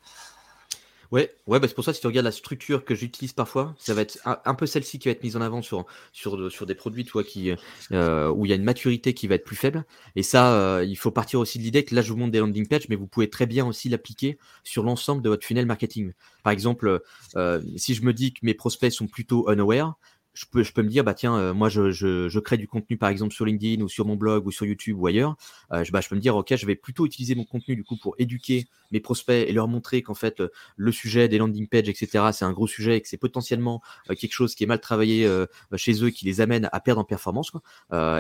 Ouais, 1.11 1.35
ouais, 1.47 1.59
bah 1.59 1.67
c'est 1.67 1.75
pour 1.75 1.85
ça, 1.85 1.95
si 1.95 2.03
tu 2.03 2.07
regardes 2.07 2.27
la 2.27 2.33
structure 2.33 2.85
que 2.85 2.95
j'utilise 2.95 3.33
parfois, 3.33 3.75
ça 3.79 3.95
va 3.95 4.03
être 4.03 4.19
un, 4.25 4.55
peu 4.55 4.67
celle-ci 4.67 4.99
qui 4.99 5.09
va 5.09 5.13
être 5.13 5.23
mise 5.23 5.37
en 5.37 5.41
avant 5.41 5.63
sur, 5.63 5.87
sur, 6.13 6.53
sur 6.53 6.67
des 6.67 6.75
produits 6.75 7.07
toi, 7.07 7.25
qui, 7.25 7.51
euh, 7.93 8.29
où 8.31 8.45
il 8.45 8.51
y 8.51 8.53
a 8.53 8.57
une 8.57 8.65
maturité 8.65 9.15
qui 9.15 9.27
va 9.27 9.37
être 9.37 9.45
plus 9.45 9.57
faible. 9.57 9.87
Et 10.17 10.23
ça, 10.23 10.53
euh, 10.53 10.85
il 10.85 10.97
faut 10.97 11.11
partir 11.11 11.41
aussi 11.41 11.59
de 11.59 11.63
l'idée 11.63 11.83
que 11.87 11.95
là, 11.95 12.03
je 12.03 12.13
vous 12.13 12.19
montre 12.19 12.33
des 12.33 12.41
landing 12.41 12.69
pages, 12.69 12.91
mais 12.91 12.97
vous 12.97 13.07
pouvez 13.07 13.31
très 13.31 13.47
bien 13.47 13.67
aussi 13.67 13.89
l'appliquer 13.89 14.37
sur 14.65 14.83
l'ensemble 14.83 15.23
de 15.23 15.31
votre 15.31 15.47
funnel 15.47 15.65
marketing. 15.65 16.13
Par 16.43 16.53
exemple, 16.53 17.01
euh, 17.37 17.63
si 17.77 17.95
je 17.95 18.03
me 18.03 18.13
dis 18.13 18.35
que 18.35 18.41
mes 18.43 18.55
prospects 18.55 18.93
sont 18.93 19.07
plutôt 19.07 19.51
unaware, 19.51 19.95
je 20.39 20.45
peux, 20.47 20.63
je 20.63 20.73
peux 20.73 20.83
me 20.83 20.89
dire, 20.89 21.03
bah 21.03 21.15
tiens, 21.15 21.37
euh, 21.37 21.53
moi 21.53 21.69
je, 21.69 21.91
je, 21.91 22.29
je, 22.29 22.39
crée 22.39 22.57
du 22.57 22.69
contenu 22.69 22.97
par 22.97 23.09
exemple 23.09 23.35
sur 23.35 23.45
LinkedIn 23.45 23.83
ou 23.83 23.89
sur 23.89 24.07
mon 24.07 24.15
blog 24.15 24.47
ou 24.47 24.53
sur 24.53 24.67
YouTube 24.67 24.97
ou 24.97 25.07
ailleurs. 25.09 25.37
Euh, 25.73 25.85
bah, 25.91 26.01
je 26.01 26.09
peux 26.09 26.15
me 26.15 26.21
dire, 26.21 26.37
ok, 26.37 26.55
je 26.55 26.65
vais 26.65 26.77
plutôt 26.77 27.07
utiliser 27.07 27.35
mon 27.35 27.45
contenu 27.45 27.75
du 27.75 27.83
coup 27.83 27.97
pour 27.97 28.15
éduquer 28.19 28.69
mes 28.91 29.01
prospects 29.01 29.49
et 29.49 29.53
leur 29.53 29.69
montrer 29.69 30.03
qu'en 30.03 30.15
fait 30.15 30.41
euh, 30.41 30.51
le 30.77 30.93
sujet 30.93 31.29
des 31.29 31.39
landing 31.39 31.69
pages, 31.69 31.89
etc., 31.89 32.27
c'est 32.33 32.45
un 32.45 32.53
gros 32.53 32.67
sujet 32.67 32.97
et 32.97 33.01
que 33.01 33.09
c'est 33.09 33.17
potentiellement 33.17 33.83
quelque 34.09 34.33
chose 34.33 34.55
qui 34.55 34.65
est 34.65 34.67
mal 34.67 34.81
travaillé 34.81 35.29
chez 35.77 36.03
eux 36.03 36.11
qui 36.11 36.25
les 36.25 36.41
amène 36.41 36.69
à 36.73 36.81
perdre 36.81 37.01
en 37.01 37.05
performance. 37.05 37.53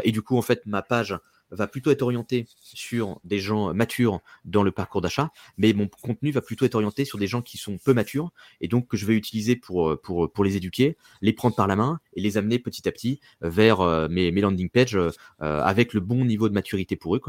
Et 0.03 0.13
du 0.13 0.23
coup, 0.23 0.37
en 0.37 0.43
fait, 0.43 0.65
ma 0.67 0.83
page 0.83 1.19
va 1.51 1.67
plutôt 1.67 1.91
être 1.91 2.03
orienté 2.03 2.47
sur 2.61 3.21
des 3.25 3.39
gens 3.39 3.73
matures 3.73 4.21
dans 4.45 4.63
le 4.63 4.71
parcours 4.71 5.01
d'achat, 5.01 5.31
mais 5.57 5.73
mon 5.73 5.89
contenu 5.89 6.31
va 6.31 6.43
plutôt 6.43 6.65
être 6.65 6.75
orienté 6.75 7.05
sur 7.05 7.19
des 7.19 7.27
gens 7.27 7.43
qui 7.43 7.59
sont 7.59 7.79
peu 7.79 7.95
matures 7.95 8.31
et 8.61 8.69
donc 8.69 8.89
que 8.89 8.97
je 8.97 9.07
vais 9.07 9.15
utiliser 9.15 9.57
pour, 9.57 9.99
pour, 10.01 10.31
pour 10.31 10.45
les 10.45 10.57
éduquer, 10.57 10.97
les 11.23 11.33
prendre 11.33 11.57
par 11.57 11.67
la 11.67 11.77
main 11.77 12.01
et 12.15 12.21
les 12.21 12.37
amener 12.37 12.59
petit 12.59 12.87
à 12.89 12.93
petit 12.93 13.21
vers 13.41 14.09
mes, 14.09 14.31
landing 14.31 14.69
pages 14.69 14.99
avec 15.39 15.95
le 15.95 16.01
bon 16.01 16.25
niveau 16.25 16.49
de 16.49 16.55
maturité 16.55 16.97
pour 16.97 17.17
eux. 17.17 17.21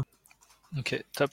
Ok, 0.78 1.04
top. 1.16 1.30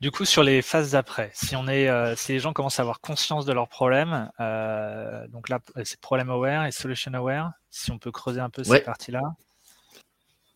Du 0.00 0.10
coup, 0.10 0.24
sur 0.24 0.42
les 0.42 0.62
phases 0.62 0.92
d'après, 0.92 1.30
si 1.34 1.54
on 1.54 1.68
est, 1.68 1.88
euh, 1.88 2.16
si 2.16 2.32
les 2.32 2.38
gens 2.38 2.54
commencent 2.54 2.78
à 2.78 2.82
avoir 2.82 3.00
conscience 3.00 3.44
de 3.44 3.52
leurs 3.52 3.68
problèmes, 3.68 4.30
euh, 4.40 5.28
donc 5.28 5.50
là, 5.50 5.60
c'est 5.84 6.00
problem 6.00 6.30
aware 6.30 6.64
et 6.64 6.72
solution 6.72 7.12
aware. 7.12 7.52
Si 7.70 7.90
on 7.90 7.98
peut 7.98 8.10
creuser 8.10 8.40
un 8.40 8.48
peu 8.48 8.64
cette 8.64 8.84
partie-là. 8.84 9.20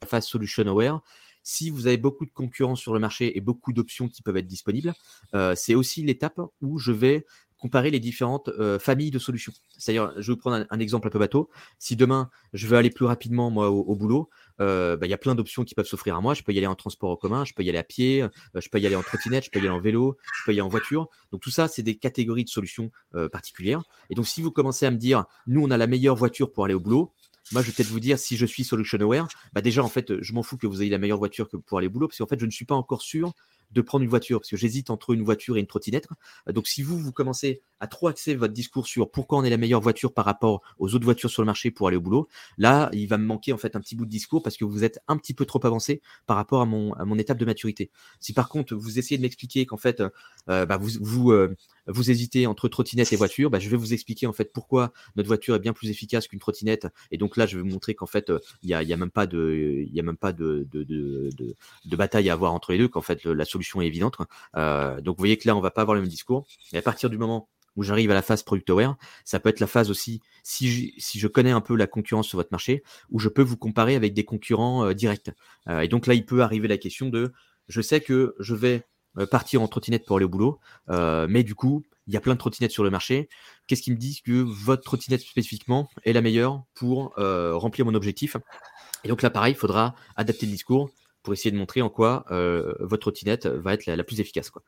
La 0.01 0.09
phase 0.09 0.27
solution 0.27 0.67
aware. 0.67 1.01
Si 1.43 1.69
vous 1.69 1.87
avez 1.87 1.99
beaucoup 1.99 2.25
de 2.25 2.31
concurrence 2.31 2.81
sur 2.81 2.95
le 2.95 3.01
marché 3.01 3.37
et 3.37 3.43
beaucoup 3.43 3.75
d'options 3.75 4.09
qui 4.09 4.23
peuvent 4.23 4.39
être 4.39 4.47
disponibles, 4.47 4.95
euh, 5.35 5.55
c'est 5.55 5.75
aussi 5.75 6.03
l'étape 6.03 6.41
où 6.63 6.79
je 6.79 6.93
vais 6.93 7.27
comparer 7.59 7.91
les 7.91 8.01
différentes 8.01 8.51
familles 8.79 9.11
de 9.11 9.19
solutions. 9.19 9.53
C'est-à-dire, 9.79 10.13
je 10.17 10.27
vais 10.27 10.35
vous 10.35 10.39
prendre 10.39 10.67
un, 10.69 10.79
exemple 10.79 11.09
un 11.09 11.11
peu 11.11 11.19
bateau. 11.19 11.49
Si 11.79 11.97
demain, 11.97 12.31
je 12.53 12.67
veux 12.67 12.77
aller 12.77 12.91
plus 12.91 13.07
rapidement 13.07 13.49
au 13.49 13.97
boulot, 13.97 14.29
bah, 14.59 14.99
il 15.03 15.09
y 15.09 15.15
a 15.15 15.19
plein 15.19 15.35
d'options 15.35 15.65
qui 15.65 15.75
peuvent 15.75 15.87
s'offrir 15.87 16.17
à 16.17 16.21
moi. 16.21 16.35
Je 16.35 16.43
peux 16.43 16.53
y 16.53 16.59
aller 16.59 16.67
en 16.67 16.75
transport 16.75 17.11
en 17.11 17.17
commun, 17.17 17.45
je 17.45 17.55
peux 17.55 17.63
y 17.63 17.69
aller 17.69 17.79
à 17.79 17.85
pied, 17.85 18.27
je 18.55 18.69
peux 18.69 18.79
y 18.79 18.87
aller 18.87 18.97
en 18.97 19.03
trottinette, 19.03 19.45
je 19.45 19.51
peux 19.51 19.59
y 19.59 19.63
aller 19.63 19.71
en 19.71 19.81
vélo, 19.81 20.17
je 20.39 20.45
peux 20.45 20.53
y 20.53 20.55
aller 20.55 20.61
en 20.61 20.69
voiture. 20.69 21.09
Donc 21.33 21.41
tout 21.41 21.51
ça, 21.51 21.69
c'est 21.69 21.83
des 21.83 21.97
catégories 21.97 22.45
de 22.45 22.51
solutions 22.51 22.91
particulières. 23.33 23.83
Et 24.11 24.15
donc 24.15 24.27
si 24.27 24.43
vous 24.43 24.51
commencez 24.51 24.85
à 24.87 24.91
me 24.91 24.99
dire, 24.99 25.25
nous, 25.47 25.63
on 25.63 25.71
a 25.71 25.77
la 25.77 25.87
meilleure 25.87 26.17
voiture 26.17 26.53
pour 26.53 26.67
aller 26.67 26.75
au 26.75 26.81
boulot, 26.81 27.13
moi, 27.53 27.61
je 27.61 27.67
vais 27.67 27.73
peut-être 27.75 27.89
vous 27.89 28.01
dire, 28.01 28.19
si 28.19 28.39
je 28.39 28.47
suis 28.47 28.65
solution 28.65 28.99
aware, 29.01 29.29
bah 29.53 29.61
déjà, 29.61 29.85
en 29.85 29.89
fait, 29.89 30.21
je 30.23 30.33
m'en 30.33 30.43
fous 30.43 30.57
que 30.57 30.67
vous 30.67 30.81
ayez 30.81 30.91
la 30.91 30.99
meilleure 30.99 31.19
voiture 31.19 31.49
pour 31.67 31.79
aller 31.79 31.89
au 31.89 31.91
boulot, 31.91 32.09
parce 32.09 32.19
qu'en 32.19 32.27
fait, 32.27 32.41
je 32.41 32.47
ne 32.47 32.51
suis 32.51 32.65
pas 32.65 32.75
encore 32.75 33.03
sûr 33.03 33.35
de 33.75 33.81
prendre 33.81 34.05
une 34.05 34.11
voiture, 34.11 34.41
parce 34.41 34.51
que 34.51 34.57
j'hésite 34.57 34.91
entre 34.91 35.13
une 35.13 35.23
voiture 35.23 35.57
et 35.57 35.61
une 35.61 35.67
trottinette. 35.67 36.09
Donc, 36.49 36.67
si 36.67 36.83
vous, 36.83 36.99
vous 36.99 37.13
commencez 37.13 37.61
à 37.81 37.87
trop 37.87 38.09
axer 38.09 38.35
votre 38.35 38.55
discours 38.55 38.87
sur 38.87 39.11
pourquoi 39.11 39.39
on 39.39 39.45
est 39.45 39.51
la 39.51 39.57
meilleure 39.57 39.81
voiture 39.81 40.15
par 40.15 40.25
rapport 40.25 40.63
aux 40.79 40.95
autres 40.95 41.05
voitures 41.05 41.31
sur 41.31 41.43
le 41.43 41.47
marché 41.47 41.71
pour 41.71 41.89
aller 41.89 41.97
au 41.97 42.01
boulot, 42.01 42.29
là, 42.57 42.89
il 42.93 43.07
va 43.07 43.19
me 43.19 43.27
manquer 43.27 43.53
en 43.53 43.59
fait 43.59 43.77
un 43.77 43.81
petit 43.81 43.97
bout 43.97 44.07
de 44.07 44.11
discours 44.11 44.43
parce 44.43 44.57
que 44.57 44.65
vous 44.65 44.85
êtes 44.85 45.01
un 45.09 45.17
petit 45.17 45.35
peu 45.35 45.45
trop 45.45 45.61
avancé 45.67 46.01
par 46.27 46.37
rapport 46.37 46.61
à 46.61 46.67
mon, 46.67 46.93
à 46.95 47.05
mon 47.05 47.19
étape 47.19 47.39
de 47.39 47.45
maturité. 47.45 47.91
Si 48.21 48.33
par 48.33 48.49
contre, 48.49 48.75
vous 48.75 48.99
essayez 48.99 49.19
de 49.19 49.23
m'expliquer 49.23 49.67
qu'en 49.67 49.77
fait, 49.77 50.03
euh, 50.49 50.67
bah, 50.67 50.77
vous, 50.77 50.91
vous, 51.01 51.33
euh, 51.33 51.55
vous 51.87 52.11
hésitez 52.11 52.47
entre 52.47 52.69
trottinette 52.69 53.13
et 53.13 53.17
voiture, 53.17 53.51
bah, 53.51 53.59
je 53.59 53.69
vais 53.69 53.77
vous 53.77 53.93
expliquer 53.93 54.27
en 54.27 54.33
fait 54.33 54.53
pourquoi 54.53 54.93
notre 55.17 55.27
voiture 55.27 55.55
est 55.55 55.61
bien 55.61 55.73
plus 55.73 55.91
efficace 55.91 56.29
qu'une 56.29 56.39
trottinette. 56.39 56.87
Et 57.11 57.19
donc 57.19 57.37
là, 57.37 57.47
je 57.47 57.57
vais 57.57 57.63
vous 57.63 57.69
montrer 57.69 57.95
qu'en 57.95 58.07
fait, 58.07 58.33
il 58.63 58.69
n'y 58.69 58.75
a, 58.75 58.83
y 58.83 58.93
a, 58.93 58.97
même 58.97 59.11
pas 59.11 59.27
de, 59.27 59.87
a 59.97 60.03
même 60.03 60.17
pas 60.17 60.33
de, 60.33 60.67
de, 60.71 60.85
de, 60.85 61.31
de, 61.85 61.97
bataille 61.97 62.31
à 62.31 62.33
avoir 62.33 62.55
entre 62.55 62.73
les 62.73 62.79
deux, 62.79 62.89
qu'en 62.89 63.03
fait, 63.03 63.25
la 63.25 63.45
solution 63.45 63.64
est 63.65 63.87
évidente. 63.87 64.17
Euh, 64.57 65.01
donc 65.01 65.17
vous 65.17 65.21
voyez 65.21 65.37
que 65.37 65.47
là, 65.49 65.57
on 65.57 65.61
va 65.61 65.71
pas 65.71 65.83
avoir 65.83 65.95
le 65.95 66.01
même 66.01 66.11
discours. 66.11 66.47
Et 66.73 66.79
à 66.79 66.83
partir 66.83 67.11
du 67.11 67.19
moment 67.19 67.49
où 67.77 67.83
j'arrive 67.83 68.11
à 68.11 68.15
la 68.15 68.23
phase 68.23 68.43
product 68.43 68.71
aware, 68.71 68.97
ça 69.25 69.41
peut 69.41 69.49
être 69.49 69.61
la 69.61 69.67
phase 69.67 69.91
aussi, 69.91 70.21
si 70.45 70.71
je, 70.71 70.93
si 70.99 71.19
je 71.19 71.27
connais 71.27 71.51
un 71.51 71.61
peu 71.61 71.75
la 71.75 71.89
concurrence 71.89 72.29
sur 72.29 72.39
votre 72.39 72.53
marché, 72.53 72.85
où 73.11 73.19
je 73.19 73.29
peux 73.29 73.43
vous 73.43 73.57
comparer 73.57 73.97
avec 73.97 74.15
des 74.15 74.25
concurrents 74.25 74.85
euh, 74.85 74.95
directs. 74.95 75.31
Euh, 75.69 75.81
et 75.81 75.89
donc 75.89 76.07
là, 76.07 76.15
il 76.15 76.25
peut 76.25 76.43
arriver 76.43 76.69
la 76.69 76.79
question 76.79 77.09
de, 77.09 77.33
je 77.69 77.81
sais 77.81 78.01
que 78.01 78.35
je 78.39 78.55
vais 78.55 78.85
partir 79.31 79.63
en 79.63 79.69
trottinette 79.69 80.05
pour 80.05 80.17
aller 80.17 80.27
au 80.27 80.29
boulot, 80.29 80.59
mais 80.89 81.45
du 81.45 81.55
coup, 81.55 81.85
il 82.09 82.15
y 82.15 82.17
a 82.17 82.21
plein 82.21 82.35
de 82.35 82.39
trottinettes 82.39 82.73
sur 82.73 82.83
le 82.83 82.91
marché. 82.91 83.29
Qu'est-ce 83.69 83.81
qui 83.81 83.93
me 83.93 83.97
dit 83.97 84.23
que 84.23 84.33
votre 84.33 84.83
trottinette 84.83 85.21
spécifiquement 85.21 85.89
est 86.03 86.13
la 86.13 86.21
meilleure 86.21 86.65
pour 86.75 87.15
remplir 87.17 87.87
mon 87.87 87.95
objectif? 87.95 88.37
Et 89.05 89.09
donc 89.09 89.23
là, 89.23 89.31
pareil, 89.31 89.53
il 89.53 89.57
faudra 89.57 89.95
adapter 90.17 90.47
le 90.47 90.53
discours 90.53 90.91
pour 91.25 91.33
essayer 91.33 91.51
de 91.51 91.57
montrer 91.57 91.83
en 91.83 91.91
quoi 91.91 92.25
votre 92.29 93.01
trottinette 93.01 93.47
va 93.47 93.75
être 93.75 93.87
la, 93.87 93.97
la 93.97 94.05
plus 94.05 94.21
efficace. 94.21 94.51
Quoi. 94.51 94.63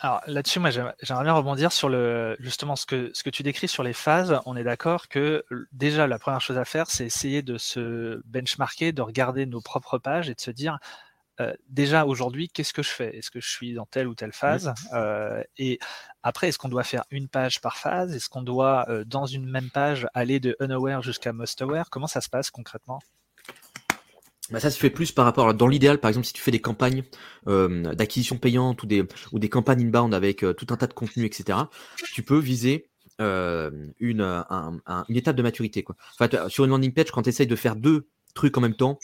Alors 0.00 0.20
là-dessus, 0.26 0.58
moi, 0.58 0.70
j'aimerais 0.70 1.22
bien 1.22 1.32
rebondir 1.32 1.72
sur 1.72 1.88
le 1.88 2.36
justement 2.40 2.76
ce 2.76 2.84
que 2.84 3.10
ce 3.14 3.22
que 3.22 3.30
tu 3.30 3.42
décris 3.42 3.68
sur 3.68 3.82
les 3.82 3.92
phases. 3.92 4.38
On 4.44 4.56
est 4.56 4.64
d'accord 4.64 5.08
que 5.08 5.44
déjà 5.72 6.06
la 6.06 6.18
première 6.18 6.40
chose 6.40 6.58
à 6.58 6.64
faire, 6.64 6.90
c'est 6.90 7.06
essayer 7.06 7.42
de 7.42 7.56
se 7.56 8.20
benchmarker, 8.26 8.92
de 8.92 9.02
regarder 9.02 9.46
nos 9.46 9.60
propres 9.60 9.98
pages 9.98 10.28
et 10.28 10.34
de 10.34 10.40
se 10.40 10.50
dire 10.50 10.78
euh, 11.40 11.52
déjà 11.68 12.04
aujourd'hui, 12.04 12.48
qu'est-ce 12.48 12.72
que 12.72 12.82
je 12.82 12.90
fais? 12.90 13.16
Est-ce 13.16 13.30
que 13.30 13.40
je 13.40 13.48
suis 13.48 13.74
dans 13.74 13.86
telle 13.86 14.06
ou 14.06 14.14
telle 14.14 14.32
phase? 14.32 14.72
Euh, 14.92 15.42
Et 15.56 15.78
après, 16.22 16.48
est-ce 16.48 16.58
qu'on 16.58 16.68
doit 16.68 16.84
faire 16.84 17.04
une 17.10 17.28
page 17.28 17.60
par 17.60 17.76
phase? 17.76 18.14
Est-ce 18.14 18.28
qu'on 18.28 18.42
doit, 18.42 18.84
euh, 18.88 19.04
dans 19.04 19.26
une 19.26 19.48
même 19.48 19.70
page, 19.70 20.06
aller 20.14 20.38
de 20.38 20.56
unaware 20.60 21.02
jusqu'à 21.02 21.32
most 21.32 21.60
aware? 21.62 21.90
Comment 21.90 22.06
ça 22.06 22.20
se 22.20 22.28
passe 22.28 22.50
concrètement? 22.50 23.00
Bah 24.50 24.60
ça 24.60 24.70
se 24.70 24.78
fait 24.78 24.90
plus 24.90 25.10
par 25.10 25.24
rapport 25.24 25.54
dans 25.54 25.66
l'idéal 25.66 25.98
par 25.98 26.10
exemple 26.10 26.26
si 26.26 26.34
tu 26.34 26.42
fais 26.42 26.50
des 26.50 26.60
campagnes 26.60 27.02
euh, 27.48 27.94
d'acquisition 27.94 28.36
payante 28.36 28.82
ou 28.82 28.86
des 28.86 29.04
ou 29.32 29.38
des 29.38 29.48
campagnes 29.48 29.86
inbound 29.86 30.12
avec 30.12 30.44
euh, 30.44 30.52
tout 30.52 30.66
un 30.70 30.76
tas 30.76 30.86
de 30.86 30.92
contenu 30.92 31.24
etc 31.24 31.58
tu 32.12 32.22
peux 32.22 32.38
viser 32.38 32.90
euh, 33.20 33.70
une, 34.00 34.20
une 34.20 35.16
étape 35.16 35.36
de 35.36 35.42
maturité 35.42 35.82
quoi. 35.82 35.96
Enfin, 36.18 36.48
sur 36.48 36.64
une 36.64 36.70
landing 36.70 36.92
page 36.92 37.10
quand 37.10 37.22
tu 37.22 37.30
essayes 37.30 37.46
de 37.46 37.56
faire 37.56 37.74
deux 37.74 38.08
trucs 38.34 38.56
en 38.58 38.60
même 38.60 38.74
temps 38.74 38.98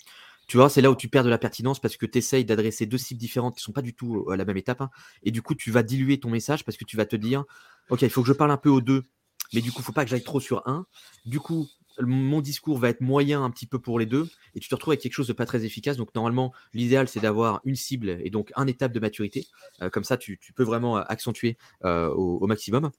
tu 0.47 0.59
vois 0.59 0.69
c'est 0.69 0.83
là 0.83 0.91
où 0.91 0.97
tu 0.97 1.09
perds 1.09 1.25
de 1.25 1.31
la 1.31 1.39
pertinence 1.39 1.81
parce 1.81 1.97
que 1.97 2.05
tu 2.05 2.19
essayes 2.19 2.45
d'adresser 2.45 2.85
deux 2.85 2.99
cibles 2.99 3.21
différentes 3.21 3.57
qui 3.57 3.63
sont 3.63 3.73
pas 3.73 3.83
du 3.83 3.95
tout 3.95 4.29
à 4.31 4.37
la 4.37 4.45
même 4.45 4.59
étape 4.59 4.83
hein, 4.83 4.91
et 5.23 5.31
du 5.31 5.41
coup 5.41 5.55
tu 5.55 5.71
vas 5.71 5.83
diluer 5.83 6.21
ton 6.21 6.29
message 6.29 6.67
parce 6.67 6.77
que 6.77 6.85
tu 6.85 6.99
vas 6.99 7.07
te 7.07 7.17
dire 7.17 7.45
ok 7.89 8.03
il 8.03 8.11
faut 8.11 8.21
que 8.21 8.29
je 8.29 8.35
parle 8.35 8.51
un 8.51 8.59
peu 8.59 8.69
aux 8.69 8.83
deux 8.83 9.05
mais 9.55 9.63
du 9.63 9.73
coup 9.73 9.81
faut 9.81 9.93
pas 9.93 10.05
que 10.05 10.11
j'aille 10.11 10.23
trop 10.23 10.41
sur 10.41 10.69
un 10.69 10.87
du 11.25 11.41
coup 11.41 11.67
mon 12.01 12.41
discours 12.41 12.79
va 12.79 12.89
être 12.89 13.01
moyen 13.01 13.43
un 13.43 13.51
petit 13.51 13.67
peu 13.67 13.79
pour 13.79 13.99
les 13.99 14.07
deux, 14.07 14.29
et 14.55 14.61
tu 14.61 14.69
te 14.69 14.75
retrouves 14.75 14.93
avec 14.93 15.01
quelque 15.01 15.13
chose 15.13 15.29
de 15.29 15.33
pas 15.33 15.47
très 15.47 15.65
efficace. 15.65 15.97
Donc 15.97 16.15
normalement, 16.15 16.53
l'idéal 16.73 17.09
c'est 17.09 17.21
d'avoir 17.21 17.61
une 17.65 17.77
cible 17.77 18.19
et 18.23 18.31
donc 18.31 18.53
un 18.57 18.67
étape 18.67 18.93
de 18.93 19.01
maturité. 19.01 19.47
Euh, 19.83 19.91
comme 19.91 20.05
ça, 20.05 20.17
tu, 20.17 20.39
peux 20.55 20.65
vraiment 20.65 20.99
euh, 20.99 21.03
accentuer 21.09 21.57
euh, 21.85 22.09
au, 22.09 22.47
maximum. 22.47 22.91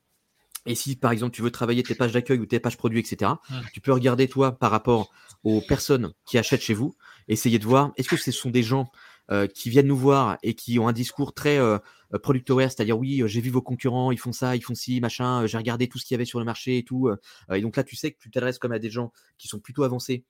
Et 0.65 0.75
si 0.75 0.95
par 0.95 1.11
exemple 1.11 1.33
tu 1.33 1.41
veux 1.41 1.51
travailler 1.51 1.81
tes 1.81 1.95
pages 1.95 2.11
d'accueil 2.11 2.39
ou 2.39 2.45
tes 2.45 2.59
pages 2.59 2.77
produits, 2.77 2.99
etc., 2.99 3.31
mmh. 3.49 3.55
tu 3.73 3.81
peux 3.81 3.91
regarder 3.91 4.27
toi 4.27 4.51
par 4.51 4.71
rapport 4.71 5.11
aux 5.43 5.61
personnes 5.61 6.13
qui 6.25 6.37
achètent 6.37 6.61
chez 6.61 6.75
vous, 6.75 6.95
essayer 7.27 7.57
de 7.57 7.65
voir 7.65 7.93
est-ce 7.97 8.07
que 8.07 8.17
ce 8.17 8.31
sont 8.31 8.51
des 8.51 8.61
gens 8.61 8.91
euh, 9.31 9.47
qui 9.47 9.69
viennent 9.69 9.87
nous 9.87 9.95
voir 9.95 10.37
et 10.43 10.55
qui 10.55 10.77
ont 10.77 10.89
un 10.89 10.93
discours 10.93 11.33
très 11.33 11.57
euh, 11.57 11.77
euh 12.13 12.19
product 12.19 12.49
aware, 12.49 12.69
c'est-à-dire 12.69 12.99
oui, 12.99 13.21
euh, 13.21 13.27
j'ai 13.27 13.39
vu 13.39 13.49
vos 13.49 13.61
concurrents, 13.61 14.11
ils 14.11 14.17
font 14.17 14.33
ça, 14.33 14.57
ils 14.57 14.61
font 14.61 14.75
ci, 14.75 14.99
machin, 14.99 15.45
j'ai 15.47 15.57
regardé 15.57 15.87
tout 15.87 15.99
ce 15.99 16.05
qu'il 16.05 16.15
y 16.15 16.17
avait 16.17 16.25
sur 16.25 16.39
le 16.39 16.43
marché 16.43 16.77
et 16.77 16.83
tout. 16.83 17.09
et 17.53 17.61
donc 17.61 17.77
là, 17.77 17.83
tu 17.85 17.95
sais 17.95 18.11
que 18.11 18.17
tu 18.19 18.29
t'adresses 18.29 18.59
comme 18.59 18.73
à 18.73 18.79
des 18.79 18.89
gens 18.89 19.13
qui 19.37 19.47
sont 19.47 19.59
plutôt 19.59 19.83
avancés. 19.83 20.25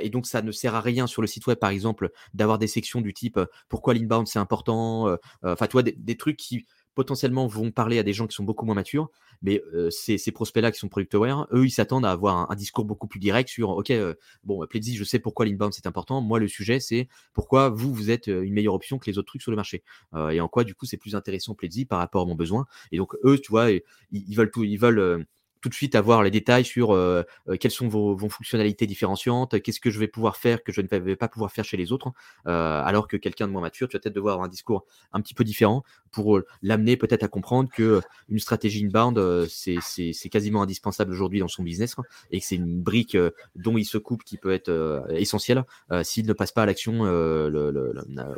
et 0.00 0.08
donc, 0.08 0.26
ça 0.26 0.40
ne 0.40 0.50
sert 0.52 0.74
à 0.74 0.80
rien 0.80 1.06
sur 1.06 1.20
le 1.20 1.28
site 1.28 1.46
web, 1.46 1.58
par 1.58 1.70
exemple, 1.70 2.10
d'avoir 2.32 2.58
des 2.58 2.66
sections 2.66 3.00
du 3.02 3.12
type 3.12 3.38
pourquoi 3.68 3.92
l'inbound 3.92 4.26
c'est 4.26 4.38
important. 4.38 5.16
Enfin, 5.42 5.66
tu 5.66 5.72
vois, 5.72 5.82
des, 5.82 6.16
trucs 6.16 6.38
qui 6.38 6.66
potentiellement 6.96 7.46
vont 7.46 7.70
parler 7.70 7.98
à 7.98 8.02
des 8.02 8.14
gens 8.14 8.26
qui 8.26 8.34
sont 8.34 8.42
beaucoup 8.42 8.64
moins 8.64 8.74
matures, 8.74 9.10
mais 9.42 9.62
euh, 9.74 9.90
ces, 9.90 10.18
prospects-là 10.32 10.72
qui 10.72 10.78
sont 10.78 10.88
product 10.88 11.14
eux, 11.14 11.64
ils 11.64 11.70
s'attendent 11.70 12.06
à 12.06 12.10
avoir 12.10 12.50
un, 12.50 12.54
discours 12.56 12.86
beaucoup 12.86 13.06
plus 13.06 13.20
direct 13.20 13.50
sur, 13.50 13.68
ok, 13.68 13.90
euh, 13.90 14.14
bon, 14.44 14.66
Pledzi, 14.66 14.96
je 14.96 15.04
sais 15.04 15.18
pourquoi 15.18 15.44
l'inbound 15.44 15.74
c'est 15.74 15.86
important. 15.86 16.22
Moi, 16.22 16.40
le 16.40 16.48
sujet, 16.48 16.80
c'est 16.80 17.06
pourquoi 17.34 17.68
vous, 17.68 17.92
vous 17.92 18.10
êtes 18.10 18.28
euh, 18.28 18.42
une 18.42 18.54
meilleure 18.54 18.74
option 18.74 18.98
que 18.98 19.08
les 19.10 19.18
autres 19.18 19.28
trucs 19.28 19.42
sur 19.42 19.52
le 19.52 19.56
marché, 19.56 19.84
et 20.30 20.40
en 20.40 20.48
quoi, 20.48 20.64
du 20.64 20.74
coup, 20.74 20.86
c'est 20.86 20.96
plus 20.96 21.14
intéressant 21.14 21.54
Pledzi 21.54 21.84
par 21.84 21.98
rapport 21.98 22.22
à 22.22 22.24
mon 22.24 22.34
besoin. 22.34 22.64
Et 22.90 22.96
donc, 22.96 23.14
eux, 23.24 23.38
tu 23.38 23.50
vois, 23.50 23.70
ils, 23.70 24.34
veulent 24.34 24.50
tout, 24.50 24.64
ils 24.64 24.78
veulent 24.78 25.26
tout 25.60 25.68
de 25.68 25.74
suite 25.74 25.94
avoir 25.94 26.22
les 26.22 26.30
détails 26.30 26.64
sur 26.64 26.92
euh, 26.92 27.22
euh, 27.48 27.56
quelles 27.56 27.70
sont 27.70 27.88
vos, 27.88 28.16
fonctionnalités 28.16 28.86
différenciantes, 28.86 29.60
qu'est-ce 29.60 29.80
que 29.80 29.90
je 29.90 29.98
vais 29.98 30.08
pouvoir 30.08 30.36
faire 30.36 30.62
que 30.62 30.72
je 30.72 30.80
ne 30.80 30.86
vais 30.86 31.16
pas 31.16 31.28
pouvoir 31.28 31.52
faire 31.52 31.64
chez 31.64 31.76
les 31.76 31.92
autres, 31.92 32.12
euh, 32.46 32.82
alors 32.84 33.08
que 33.08 33.16
quelqu'un 33.16 33.46
de 33.46 33.52
moins 33.52 33.62
mature, 33.62 33.88
tu 33.88 33.96
vas 33.96 34.00
peut-être 34.00 34.14
devoir 34.14 34.34
avoir 34.34 34.46
un 34.46 34.50
discours 34.50 34.84
un 35.12 35.20
petit 35.20 35.34
peu 35.34 35.44
différent 35.44 35.82
pour 36.12 36.40
l'amener 36.62 36.96
peut-être 36.96 37.22
à 37.22 37.28
comprendre 37.28 37.68
que 37.72 38.00
une 38.28 38.38
stratégie 38.38 38.84
inbound, 38.84 39.46
c'est 39.48 40.28
quasiment 40.30 40.62
indispensable 40.62 41.12
aujourd'hui 41.12 41.40
dans 41.40 41.48
son 41.48 41.62
business 41.62 41.94
et 42.30 42.40
que 42.40 42.46
c'est 42.46 42.56
une 42.56 42.80
brique 42.80 43.16
dont 43.54 43.76
il 43.76 43.84
se 43.84 43.98
coupe 43.98 44.24
qui 44.24 44.38
peut 44.38 44.52
être 44.52 45.04
essentielle 45.10 45.64
s'il 46.02 46.26
ne 46.26 46.32
passe 46.32 46.52
pas 46.52 46.62
à 46.62 46.66
l'action 46.66 47.02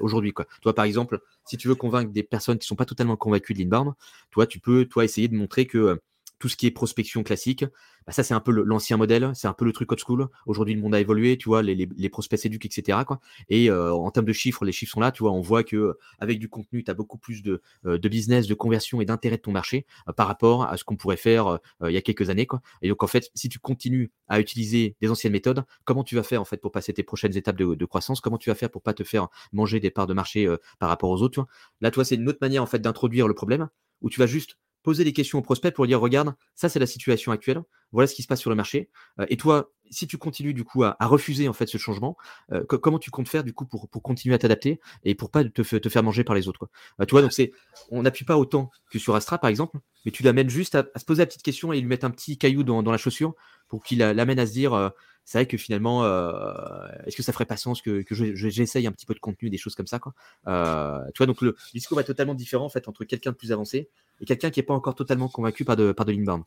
aujourd'hui. 0.01 0.35
Toi, 0.63 0.75
par 0.75 0.85
exemple, 0.85 1.21
si 1.45 1.57
tu 1.57 1.69
veux 1.69 1.77
convaincre 1.77 2.11
des 2.11 2.23
personnes 2.23 2.59
qui 2.59 2.67
sont 2.67 2.77
pas 2.77 2.85
totalement 2.85 3.17
convaincues 3.17 3.55
de 3.55 3.61
l'inbound, 3.61 3.93
toi, 4.31 4.47
tu 4.47 4.59
peux 4.59 4.85
toi 4.87 5.05
essayer 5.05 5.29
de 5.29 5.37
montrer 5.37 5.67
que 5.67 6.01
tout 6.39 6.49
ce 6.49 6.57
qui 6.57 6.67
est 6.67 6.71
prospection 6.71 7.23
classique, 7.23 7.65
bah 8.07 8.13
ça 8.13 8.23
c'est 8.23 8.35
un 8.35 8.41
peu 8.41 8.53
l'ancien 8.53 8.97
modèle, 8.97 9.31
c'est 9.35 9.49
un 9.49 9.53
peu 9.53 9.65
le 9.65 9.73
truc 9.73 9.93
old 9.93 10.01
school. 10.01 10.29
Aujourd'hui 10.47 10.75
le 10.75 10.81
monde 10.81 10.95
a 10.95 11.01
évolué, 11.01 11.37
tu 11.37 11.49
vois, 11.49 11.63
les, 11.63 11.75
les, 11.75 12.09
prospects 12.09 12.39
s'éduquent, 12.39 12.65
etc. 12.65 12.99
Quoi. 13.07 13.21
Et 13.49 13.71
euh, 13.71 13.93
en 13.93 14.11
termes 14.11 14.27
de 14.27 14.33
chiffres, 14.33 14.65
les 14.65 14.73
chiffres 14.73 14.93
sont 14.93 15.01
là, 15.01 15.13
tu 15.13 15.23
vois, 15.23 15.33
on 15.33 15.41
voit 15.41 15.63
que 15.63 15.99
avec 16.19 16.39
du 16.39 16.49
contenu, 16.49 16.83
tu 16.83 16.91
as 16.91 16.95
beaucoup 16.95 17.19
plus 17.19 17.43
de, 17.43 17.61
euh, 17.85 17.99
de, 17.99 18.09
business, 18.09 18.47
de 18.47 18.55
conversion 18.55 19.01
et 19.01 19.05
d'intérêt 19.05 19.37
de 19.37 19.43
ton 19.43 19.53
marché 19.53 19.85
euh, 20.09 20.13
par 20.13 20.27
rapport 20.27 20.65
à 20.65 20.77
ce 20.77 20.85
qu'on 20.85 20.97
pourrait 20.97 21.17
faire 21.17 21.59
il 21.85 21.93
y 21.93 21.97
a 21.97 22.03
quelques 22.03 22.31
années. 22.31 22.47
Quoi. 22.47 22.63
Et 22.83 22.89
donc 22.89 23.03
en 23.03 23.07
fait, 23.07 23.31
si 23.35 23.49
tu 23.49 23.59
continues 23.59 24.11
à 24.29 24.41
utiliser 24.41 24.97
des 25.01 25.11
anciennes 25.11 25.33
méthodes, 25.33 25.65
comment 25.85 26.05
tu 26.05 26.15
vas 26.15 26.23
faire 26.23 26.41
en 26.41 26.45
fait 26.45 26.59
pour 26.59 26.73
passer 26.73 26.93
tes 26.93 27.03
prochaines 27.03 27.37
étapes 27.37 27.57
de, 27.57 27.75
de 27.75 27.85
croissance? 27.85 28.21
Comment 28.21 28.39
tu 28.39 28.49
vas 28.49 28.55
faire 28.55 28.71
pour 28.71 28.83
pas 28.83 28.95
te 28.95 29.05
faire 29.05 29.29
manger 29.53 29.81
des 29.81 29.91
parts 29.91 30.07
de 30.07 30.15
marché 30.15 30.49
par 30.79 30.89
rapport 30.89 31.11
aux 31.11 31.23
autres 31.23 31.35
tu 31.35 31.41
vois? 31.41 31.49
Là, 31.81 31.91
toi, 31.91 32.05
c'est 32.05 32.15
une 32.15 32.29
autre 32.29 32.39
manière 32.41 32.63
en 32.63 32.67
fait 32.67 32.79
d'introduire 32.79 33.29
le 33.29 33.35
problème 33.35 33.69
où 34.01 34.11
tu 34.11 34.19
vas 34.21 34.27
juste 34.27 34.57
poser 34.83 35.05
des 35.05 35.13
questions 35.13 35.39
au 35.39 35.43
prospect 35.43 35.71
pour 35.71 35.87
dire 35.87 36.01
regarde, 36.01 36.35
ça 36.55 36.69
c'est 36.69 36.79
la 36.79 36.87
situation 36.87 37.33
actuelle, 37.33 37.61
voilà 37.93 38.07
ce 38.07 38.15
qui 38.15 38.23
se 38.23 38.29
passe 38.29 38.41
sur 38.41 38.51
le 38.51 38.57
marché. 38.57 38.91
Euh, 39.19 39.27
et 39.29 39.37
toi, 39.37 39.73
si 39.91 40.07
tu 40.07 40.19
continues 40.19 40.55
du 40.55 40.65
coup 40.65 40.85
à, 40.85 40.97
refuser 41.01 41.49
en 41.49 41.53
fait 41.53 41.67
ce 41.67 41.79
changement, 41.79 42.17
euh, 42.53 42.65
comment 42.65 42.99
tu 42.99 43.11
comptes 43.11 43.29
faire 43.29 43.45
du 43.45 43.53
coup 43.53 43.65
pour, 43.65 43.89
pour 43.89 44.03
continuer 44.03 44.35
à 44.35 44.39
t'adapter 44.39 44.81
et 45.05 45.15
pour 45.15 45.31
pas 45.31 45.45
te, 45.45 45.63
te, 45.63 45.89
faire 45.89 46.03
manger 46.03 46.25
par 46.25 46.35
les 46.35 46.49
autres 46.49 46.59
quoi? 46.59 46.71
Euh, 47.01 47.07
tu 47.07 47.13
vois, 47.13 47.23
donc 47.23 47.33
c'est, 47.33 47.53
on 47.91 48.03
n'appuie 48.03 48.25
pas 48.25 48.37
autant 48.37 48.71
que 48.91 48.99
sur 48.99 49.15
Astra 49.15 49.39
par 49.39 49.51
exemple, 49.51 49.79
mais 50.05 50.13
tu 50.13 50.23
l'amènes 50.23 50.51
juste 50.51 50.75
à, 50.75 50.87
se 50.97 51.05
poser 51.05 51.23
la 51.23 51.27
petite 51.27 51.43
question 51.43 51.73
et 51.73 51.81
lui 51.81 51.87
mettre 51.87 52.05
un 52.05 52.11
petit 52.11 52.39
caillou 52.39 52.63
dans, 52.63 52.83
dans 52.83 52.93
la 52.93 52.99
chaussure 52.99 53.35
pour 53.69 53.83
qu'il 53.83 53.99
l'amène 53.99 54.39
à 54.39 54.47
se 54.47 54.53
dire 54.53 54.93
c'est 55.29 55.37
vrai 55.37 55.47
que 55.47 55.59
finalement, 55.59 56.05
euh, 56.05 56.89
est-ce 57.05 57.15
que 57.15 57.23
ça 57.23 57.35
ferait 57.35 57.45
pas 57.45 57.59
sens 57.59 57.83
que, 57.83 58.03
j'essaye 58.11 58.87
un 58.87 58.93
petit 58.93 59.05
peu 59.05 59.13
de 59.13 59.19
contenu, 59.19 59.51
des 59.51 59.59
choses 59.59 59.75
comme 59.75 59.87
ça, 59.87 59.99
quoi. 59.99 60.15
Euh, 60.47 61.05
tu 61.13 61.19
vois, 61.19 61.27
donc 61.27 61.43
le 61.43 61.55
discours 61.75 62.01
est 62.01 62.05
totalement 62.05 62.33
différent 62.33 62.65
en 62.65 62.71
fait 62.71 62.89
entre 62.89 63.05
quelqu'un 63.05 63.33
de 63.33 63.37
plus 63.37 63.53
avancé 63.53 63.91
et 64.23 64.25
quelqu'un 64.25 64.49
qui 64.49 64.59
n'est 64.59 64.65
pas 64.65 64.73
encore 64.73 64.95
totalement 64.95 65.29
convaincu 65.29 65.67
par 65.67 65.77
de, 65.77 65.93
par 65.93 66.07
de 66.07 66.13
l'inbound. 66.13 66.45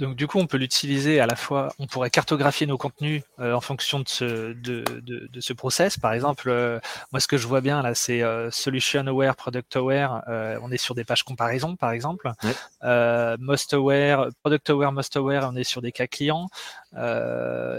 Donc 0.00 0.16
du 0.16 0.26
coup, 0.26 0.40
on 0.40 0.48
peut 0.48 0.56
l'utiliser 0.56 1.20
à 1.20 1.26
la 1.26 1.36
fois, 1.36 1.72
on 1.78 1.86
pourrait 1.86 2.10
cartographier 2.10 2.66
nos 2.66 2.76
contenus 2.76 3.22
euh, 3.38 3.52
en 3.54 3.60
fonction 3.60 4.00
de 4.00 4.08
ce, 4.08 4.52
de, 4.52 4.82
de, 5.00 5.40
ce 5.40 5.52
process. 5.52 5.96
Par 5.96 6.12
exemple, 6.12 6.50
moi 7.12 7.20
ce 7.20 7.28
que 7.28 7.38
je 7.38 7.46
vois 7.46 7.60
bien 7.60 7.82
là, 7.82 7.94
c'est 7.94 8.24
Solution 8.50 9.06
Aware, 9.06 9.36
Product 9.36 9.76
Aware. 9.76 10.24
on 10.60 10.72
est 10.72 10.76
sur 10.76 10.96
des 10.96 11.04
pages 11.04 11.22
comparaison, 11.22 11.76
par 11.76 11.92
exemple. 11.92 12.32
most 12.82 13.74
Aware, 13.74 14.30
Product 14.42 14.70
Aware, 14.70 14.90
Most 14.90 15.16
Aware, 15.16 15.50
on 15.52 15.54
est 15.54 15.62
sur 15.62 15.82
des 15.82 15.92
cas 15.92 16.08
clients. 16.08 16.47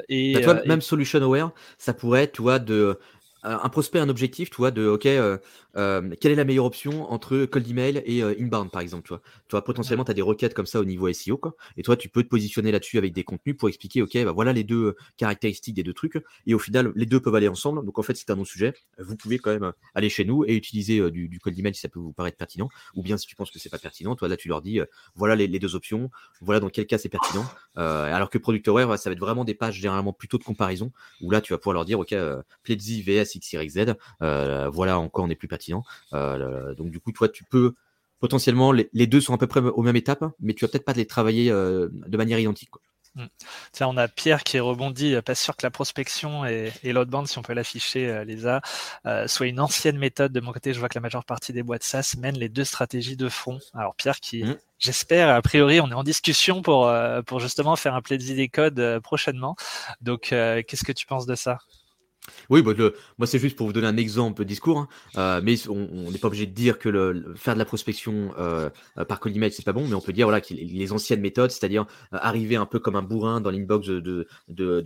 Et 0.09 0.33
bah, 0.33 0.41
toi, 0.41 0.61
même 0.65 0.81
Solution 0.81 1.21
Aware, 1.21 1.51
ça 1.77 1.93
pourrait 1.93 2.23
être, 2.23 2.33
tu 2.33 2.41
vois, 2.41 2.59
de 2.59 2.99
un 3.43 3.69
prospect, 3.69 3.99
un 3.99 4.09
objectif, 4.09 4.49
tu 4.49 4.57
vois, 4.57 4.71
de 4.71 4.87
OK, 4.87 5.05
euh, 5.05 5.37
euh, 5.75 6.15
quelle 6.19 6.31
est 6.31 6.35
la 6.35 6.45
meilleure 6.45 6.65
option 6.65 7.11
entre 7.11 7.45
cold 7.45 7.67
email 7.67 8.01
et 8.05 8.23
euh, 8.23 8.35
inbound, 8.39 8.71
par 8.71 8.81
exemple, 8.81 9.03
tu 9.03 9.09
vois? 9.09 9.21
Tu 9.47 9.51
vois, 9.51 9.63
potentiellement, 9.63 10.03
tu 10.03 10.11
as 10.11 10.13
des 10.13 10.21
requêtes 10.21 10.53
comme 10.53 10.65
ça 10.65 10.79
au 10.79 10.85
niveau 10.85 11.11
SEO, 11.11 11.37
quoi. 11.37 11.55
Et 11.77 11.83
toi, 11.83 11.95
tu 11.95 12.09
peux 12.09 12.23
te 12.23 12.27
positionner 12.27 12.71
là-dessus 12.71 12.97
avec 12.97 13.13
des 13.13 13.23
contenus 13.23 13.55
pour 13.57 13.69
expliquer, 13.69 14.01
OK, 14.01 14.17
bah, 14.23 14.31
voilà 14.31 14.53
les 14.53 14.63
deux 14.63 14.95
caractéristiques 15.17 15.75
des 15.75 15.83
deux 15.83 15.93
trucs. 15.93 16.21
Et 16.45 16.53
au 16.53 16.59
final, 16.59 16.91
les 16.95 17.05
deux 17.05 17.19
peuvent 17.19 17.35
aller 17.35 17.47
ensemble. 17.47 17.85
Donc, 17.85 17.99
en 17.99 18.03
fait, 18.03 18.15
c'est 18.15 18.29
un 18.31 18.35
non-sujet. 18.35 18.73
Vous 18.97 19.15
pouvez 19.15 19.37
quand 19.37 19.51
même 19.51 19.71
aller 19.95 20.09
chez 20.09 20.25
nous 20.25 20.43
et 20.45 20.55
utiliser 20.55 21.11
du, 21.11 21.39
cold 21.39 21.57
email 21.57 21.75
si 21.75 21.81
ça 21.81 21.89
peut 21.89 21.99
vous 21.99 22.13
paraître 22.13 22.37
pertinent. 22.37 22.69
Ou 22.95 23.03
bien 23.03 23.17
si 23.17 23.27
tu 23.27 23.35
penses 23.35 23.51
que 23.51 23.59
c'est 23.59 23.69
pas 23.69 23.77
pertinent, 23.77 24.15
toi, 24.15 24.27
là, 24.27 24.37
tu 24.37 24.47
leur 24.47 24.61
dis, 24.61 24.79
voilà 25.15 25.35
les, 25.35 25.59
deux 25.59 25.75
options. 25.75 26.09
Voilà 26.41 26.59
dans 26.59 26.69
quel 26.69 26.87
cas 26.87 26.97
c'est 26.97 27.09
pertinent. 27.09 27.45
alors 27.75 28.29
que 28.29 28.37
Product 28.37 28.67
Aware, 28.67 28.97
ça 28.97 29.09
va 29.09 29.13
être 29.13 29.19
vraiment 29.19 29.45
des 29.45 29.53
pages 29.53 29.75
généralement 29.75 30.13
plutôt 30.13 30.37
de 30.37 30.43
comparaison 30.43 30.91
où 31.21 31.31
là, 31.31 31.41
tu 31.41 31.53
vas 31.53 31.57
pouvoir 31.57 31.75
leur 31.75 31.85
dire, 31.85 31.99
OK, 31.99 32.15
Pledzi 32.63 33.01
VS 33.01 33.37
XYZ. 33.39 33.95
voilà 34.19 34.99
encore 34.99 35.25
on 35.25 35.29
est 35.29 35.35
plus 35.35 35.47
pertinent. 35.47 35.59
Euh, 36.13 36.73
donc 36.75 36.89
du 36.89 36.99
coup, 36.99 37.11
toi, 37.11 37.29
tu 37.29 37.43
peux 37.43 37.73
potentiellement 38.19 38.71
les, 38.71 39.07
deux 39.07 39.21
sont 39.21 39.33
à 39.33 39.37
peu 39.37 39.47
près 39.47 39.61
aux 39.61 39.81
mêmes 39.81 39.95
étapes, 39.95 40.25
mais 40.39 40.53
tu 40.53 40.65
vas 40.65 40.69
peut-être 40.69 40.85
pas 40.85 40.93
les 40.93 41.05
travailler 41.05 41.51
euh, 41.51 41.87
de 41.91 42.17
manière 42.17 42.39
identique. 42.39 42.69
Mm. 43.15 43.25
Tiens, 43.71 43.87
on 43.87 43.97
a 43.97 44.07
Pierre 44.07 44.43
qui 44.43 44.59
rebondit, 44.59 45.15
euh, 45.15 45.21
pas 45.21 45.35
sûr 45.35 45.55
que 45.55 45.65
la 45.65 45.71
prospection 45.71 46.45
et, 46.45 46.71
et 46.83 46.93
bande 46.93 47.27
si 47.27 47.39
on 47.39 47.41
peut 47.41 47.53
l'afficher, 47.53 48.23
les 48.25 48.45
a, 48.45 48.61
soit 49.27 49.47
une 49.47 49.59
ancienne 49.59 49.97
méthode. 49.97 50.31
De 50.31 50.41
mon 50.41 50.51
côté, 50.51 50.73
je 50.73 50.79
vois 50.79 50.89
que 50.89 50.97
la 50.97 51.01
majeure 51.01 51.25
partie 51.25 51.53
des 51.53 51.63
boîtes 51.63 51.83
SaaS 51.83 52.15
mènent 52.19 52.37
les 52.37 52.49
deux 52.49 52.65
stratégies 52.65 53.17
de 53.17 53.29
front. 53.29 53.59
Alors 53.73 53.95
Pierre 53.95 54.19
qui, 54.19 54.43
mm. 54.43 54.57
j'espère, 54.79 55.29
a 55.29 55.41
priori, 55.41 55.79
on 55.79 55.89
est 55.89 55.93
en 55.93 56.03
discussion 56.03 56.61
pour, 56.61 56.91
pour 57.25 57.39
justement 57.39 57.75
faire 57.77 57.95
un 57.95 58.01
plaisir 58.01 58.35
des 58.35 58.49
codes 58.49 58.99
prochainement. 58.99 59.55
Donc, 60.01 60.21
qu'est-ce 60.29 60.83
que 60.83 60.91
tu 60.91 61.05
penses 61.05 61.25
de 61.25 61.35
ça? 61.35 61.59
Oui, 62.49 62.61
bah, 62.61 62.73
moi 63.17 63.27
c'est 63.27 63.39
juste 63.39 63.55
pour 63.55 63.67
vous 63.67 63.73
donner 63.73 63.87
un 63.87 63.97
exemple 63.97 64.45
discours, 64.45 64.79
hein. 64.79 64.87
euh, 65.17 65.41
mais 65.43 65.55
on 65.67 66.11
n'est 66.11 66.17
pas 66.17 66.27
obligé 66.27 66.45
de 66.45 66.53
dire 66.53 66.79
que 66.79 67.23
faire 67.35 67.53
de 67.53 67.59
la 67.59 67.65
prospection 67.65 68.33
euh, 68.37 68.69
euh 68.97 69.05
par 69.05 69.19
collimate 69.19 69.53
c'est 69.53 69.65
pas 69.65 69.73
bon, 69.73 69.87
mais 69.87 69.93
on 69.93 70.01
peut 70.01 70.13
dire 70.13 70.27
voilà 70.27 70.41
que 70.41 70.53
les 70.53 70.91
anciennes 70.91 71.21
méthodes, 71.21 71.51
c'est-à-dire 71.51 71.85
euh, 72.13 72.17
arriver 72.21 72.55
un 72.55 72.65
peu 72.65 72.79
comme 72.79 72.95
un 72.95 73.01
bourrin 73.01 73.41
dans 73.41 73.51
l'inbox 73.51 73.87
de, 73.87 74.27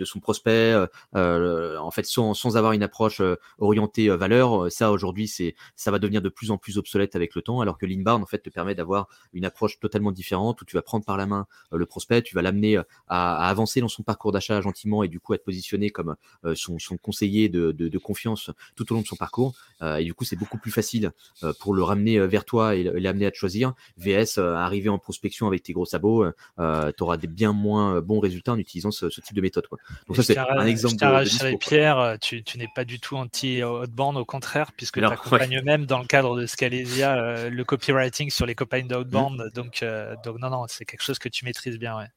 son 0.03 0.19
prospect, 0.19 0.75
en 1.13 1.91
fait 1.91 2.05
sans, 2.05 2.55
avoir 2.55 2.73
une 2.73 2.83
approche 2.83 3.21
orientée 3.57 4.09
valeur, 4.09 4.71
ça 4.71 4.91
aujourd'hui 4.91 5.27
c'est 5.27 5.55
ça 5.75 5.91
va 5.91 5.99
devenir 5.99 6.21
de 6.21 6.29
plus 6.29 6.51
en 6.51 6.57
plus 6.57 6.77
obsolète 6.77 7.15
avec 7.15 7.35
le 7.35 7.41
temps, 7.41 7.61
alors 7.61 7.77
que 7.77 7.85
l'inbound 7.85 8.23
en 8.23 8.25
fait 8.25 8.39
te 8.39 8.49
permet 8.49 8.75
d'avoir 8.75 9.07
une 9.33 9.45
approche 9.45 9.79
totalement 9.79 10.11
différente 10.11 10.61
où 10.61 10.65
tu 10.65 10.75
vas 10.75 10.81
prendre 10.81 11.05
par 11.05 11.17
la 11.17 11.25
main 11.25 11.47
le 11.71 11.85
prospect, 11.85 12.21
tu 12.21 12.35
vas 12.35 12.41
l'amener 12.41 12.77
à, 12.77 12.85
à, 13.07 13.49
avancer 13.49 13.81
dans 13.81 13.87
son 13.87 14.03
parcours 14.03 14.31
d'achat 14.31 14.61
gentiment 14.61 15.03
et 15.03 15.07
du 15.07 15.19
coup 15.19 15.33
être 15.33 15.43
positionné 15.43 15.89
comme 15.89 16.15
son, 16.55 16.79
son 16.79 16.97
conseiller 16.97 17.32
de, 17.49 17.97
confiance 17.97 18.51
tout 18.75 18.91
au 18.91 18.95
long 18.95 19.01
de 19.01 19.07
son 19.07 19.15
parcours. 19.15 19.53
Euh, 19.81 19.97
et 19.97 20.03
du 20.03 20.13
coup, 20.13 20.23
c'est 20.23 20.35
beaucoup 20.35 20.57
plus 20.57 20.71
facile 20.71 21.11
euh, 21.43 21.53
pour 21.59 21.73
le 21.73 21.83
ramener 21.83 22.17
euh, 22.17 22.25
vers 22.25 22.45
toi 22.45 22.75
et 22.75 22.83
l'amener 22.83 23.25
à 23.25 23.31
te 23.31 23.37
choisir. 23.37 23.73
VS, 23.97 24.37
arriver 24.37 24.89
en 24.89 24.97
prospection 24.97 25.47
avec 25.47 25.63
tes 25.63 25.73
gros 25.73 25.85
sabots, 25.85 26.25
tu 26.57 27.03
auras 27.03 27.17
des 27.17 27.27
bien 27.27 27.53
moins 27.53 28.01
bons 28.01 28.19
résultats 28.19 28.53
en 28.53 28.57
utilisant 28.57 28.91
ce, 28.91 29.07
type 29.07 29.35
de 29.35 29.41
méthode. 29.41 29.67
Quoi. 29.67 29.77
Donc, 30.07 30.17
ça, 30.17 30.23
c'est 30.23 30.37
un 30.37 30.65
exemple 30.65 30.95
de, 30.95 31.57
Pierre, 31.57 32.17
tu, 32.21 32.43
n'es 32.57 32.67
pas 32.73 32.85
du 32.85 32.99
tout 32.99 33.15
anti-outbound, 33.15 34.17
au 34.17 34.25
contraire, 34.25 34.71
puisque 34.75 34.99
tu 34.99 35.05
accompagnes 35.05 35.61
même 35.61 35.85
dans 35.85 35.99
le 35.99 36.05
cadre 36.05 36.35
de 36.35 36.45
Scalesia 36.45 37.49
le 37.49 37.63
copywriting 37.63 38.29
sur 38.29 38.45
les 38.45 38.55
campagnes 38.55 38.87
d'outbound. 38.87 39.39
Mmh. 39.39 39.49
Donc, 39.49 39.85
donc, 40.23 40.39
non, 40.39 40.49
non, 40.49 40.65
c'est 40.67 40.85
quelque 40.85 41.03
chose 41.03 41.19
que 41.19 41.29
tu 41.29 41.45
maîtrises 41.45 41.77
bien. 41.77 41.97
Ouais. 41.97 42.07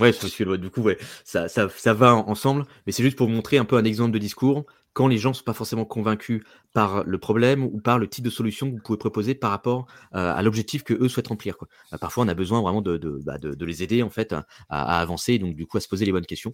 Ouais, 0.00 0.12
parce 0.12 0.34
que 0.34 0.56
du 0.56 0.70
coup, 0.70 0.82
ouais, 0.82 0.98
ça, 1.24 1.46
va 1.92 2.14
ensemble, 2.14 2.64
mais 2.86 2.92
c'est 2.92 3.02
juste 3.02 3.16
pour 3.16 3.28
montrer 3.28 3.58
un 3.58 3.64
peu 3.64 3.76
un 3.76 3.84
exemple 3.84 4.12
de 4.12 4.18
discours 4.18 4.64
quand 4.92 5.08
les 5.08 5.18
gens 5.18 5.30
ne 5.30 5.34
sont 5.34 5.44
pas 5.44 5.52
forcément 5.52 5.84
convaincus 5.84 6.42
par 6.72 7.04
le 7.04 7.18
problème 7.18 7.64
ou 7.64 7.80
par 7.80 7.98
le 7.98 8.08
type 8.08 8.24
de 8.24 8.30
solution 8.30 8.70
que 8.70 8.76
vous 8.76 8.82
pouvez 8.82 8.98
proposer 8.98 9.34
par 9.34 9.50
rapport 9.50 9.86
euh, 10.14 10.32
à 10.34 10.40
l'objectif 10.42 10.84
que 10.84 10.94
eux 10.94 11.08
souhaitent 11.08 11.28
remplir. 11.28 11.56
Euh, 11.92 11.98
parfois, 11.98 12.24
on 12.24 12.28
a 12.28 12.34
besoin 12.34 12.62
vraiment 12.62 12.80
de, 12.80 12.98
bah, 13.24 13.36
les 13.60 13.82
aider 13.82 14.02
en 14.02 14.10
fait 14.10 14.34
à, 14.68 15.00
avancer, 15.00 15.38
donc 15.38 15.56
du 15.56 15.66
coup 15.66 15.76
à 15.76 15.80
se 15.80 15.88
poser 15.88 16.04
les 16.04 16.12
bonnes 16.12 16.26
questions. 16.26 16.52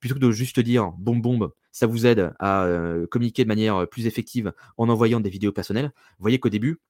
Plutôt 0.00 0.16
que 0.16 0.20
de 0.20 0.30
juste 0.30 0.58
dire 0.60 0.90
bombe 0.98 1.22
bombe, 1.22 1.52
ça 1.70 1.86
vous 1.86 2.06
aide 2.06 2.34
à 2.38 2.64
euh, 2.64 3.06
communiquer 3.06 3.44
de 3.44 3.48
manière 3.48 3.86
plus 3.88 4.06
effective 4.06 4.52
en 4.76 4.88
envoyant 4.88 5.20
des 5.20 5.30
vidéos 5.30 5.52
personnelles. 5.52 5.92
Vous 6.18 6.22
voyez 6.22 6.40
qu'au 6.40 6.48
début, 6.48 6.80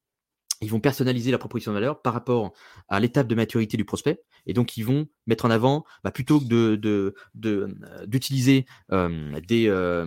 ils 0.65 0.71
vont 0.71 0.81
personnaliser 0.81 1.31
la 1.31 1.39
proposition 1.39 1.73
de 1.73 1.77
valeur 1.77 2.01
par 2.01 2.13
rapport 2.13 2.53
à 2.89 3.01
l'étape 3.01 3.27
de 3.27 3.35
maturité 3.35 3.77
du 3.77 3.85
prospect. 3.85 4.23
Et 4.47 4.53
donc, 4.53 4.77
ils 4.77 4.85
vont 4.85 5.07
mettre 5.27 5.45
en 5.45 5.51
avant, 5.51 5.85
bah, 6.03 6.11
plutôt 6.11 6.41
que 6.41 6.77
de, 6.77 7.15
d'utiliser 8.07 8.67
euh, 8.93 9.41
des, 9.47 9.69
euh, 9.69 10.07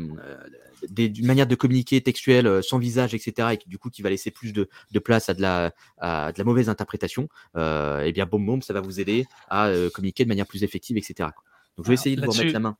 des 0.89 1.11
manières 1.21 1.47
de 1.47 1.55
communiquer 1.55 2.01
textuelles 2.01 2.47
euh, 2.47 2.61
sans 2.61 2.77
visage, 2.77 3.13
etc., 3.13 3.49
et 3.53 3.69
du 3.69 3.77
coup, 3.77 3.89
qui 3.89 4.01
va 4.01 4.09
laisser 4.09 4.31
plus 4.31 4.53
de, 4.53 4.67
place 4.99 5.29
à 5.29 5.33
de 5.33 5.41
la, 5.41 5.73
à 5.97 6.31
de 6.31 6.37
la 6.37 6.43
mauvaise 6.43 6.69
interprétation, 6.69 7.29
euh, 7.55 8.03
et 8.03 8.09
eh 8.09 8.11
bien, 8.11 8.25
boum, 8.25 8.45
boum, 8.45 8.61
ça 8.61 8.73
va 8.73 8.81
vous 8.81 8.99
aider 8.99 9.25
à 9.49 9.71
communiquer 9.93 10.23
de 10.23 10.29
manière 10.29 10.47
plus 10.47 10.63
effective, 10.63 10.97
etc. 10.97 11.29
Donc, 11.77 11.85
je 11.85 11.89
vais 11.89 11.93
essayer 11.93 12.15
de 12.15 12.25
vous 12.25 12.31
remettre 12.31 12.53
la 12.53 12.59
main 12.59 12.77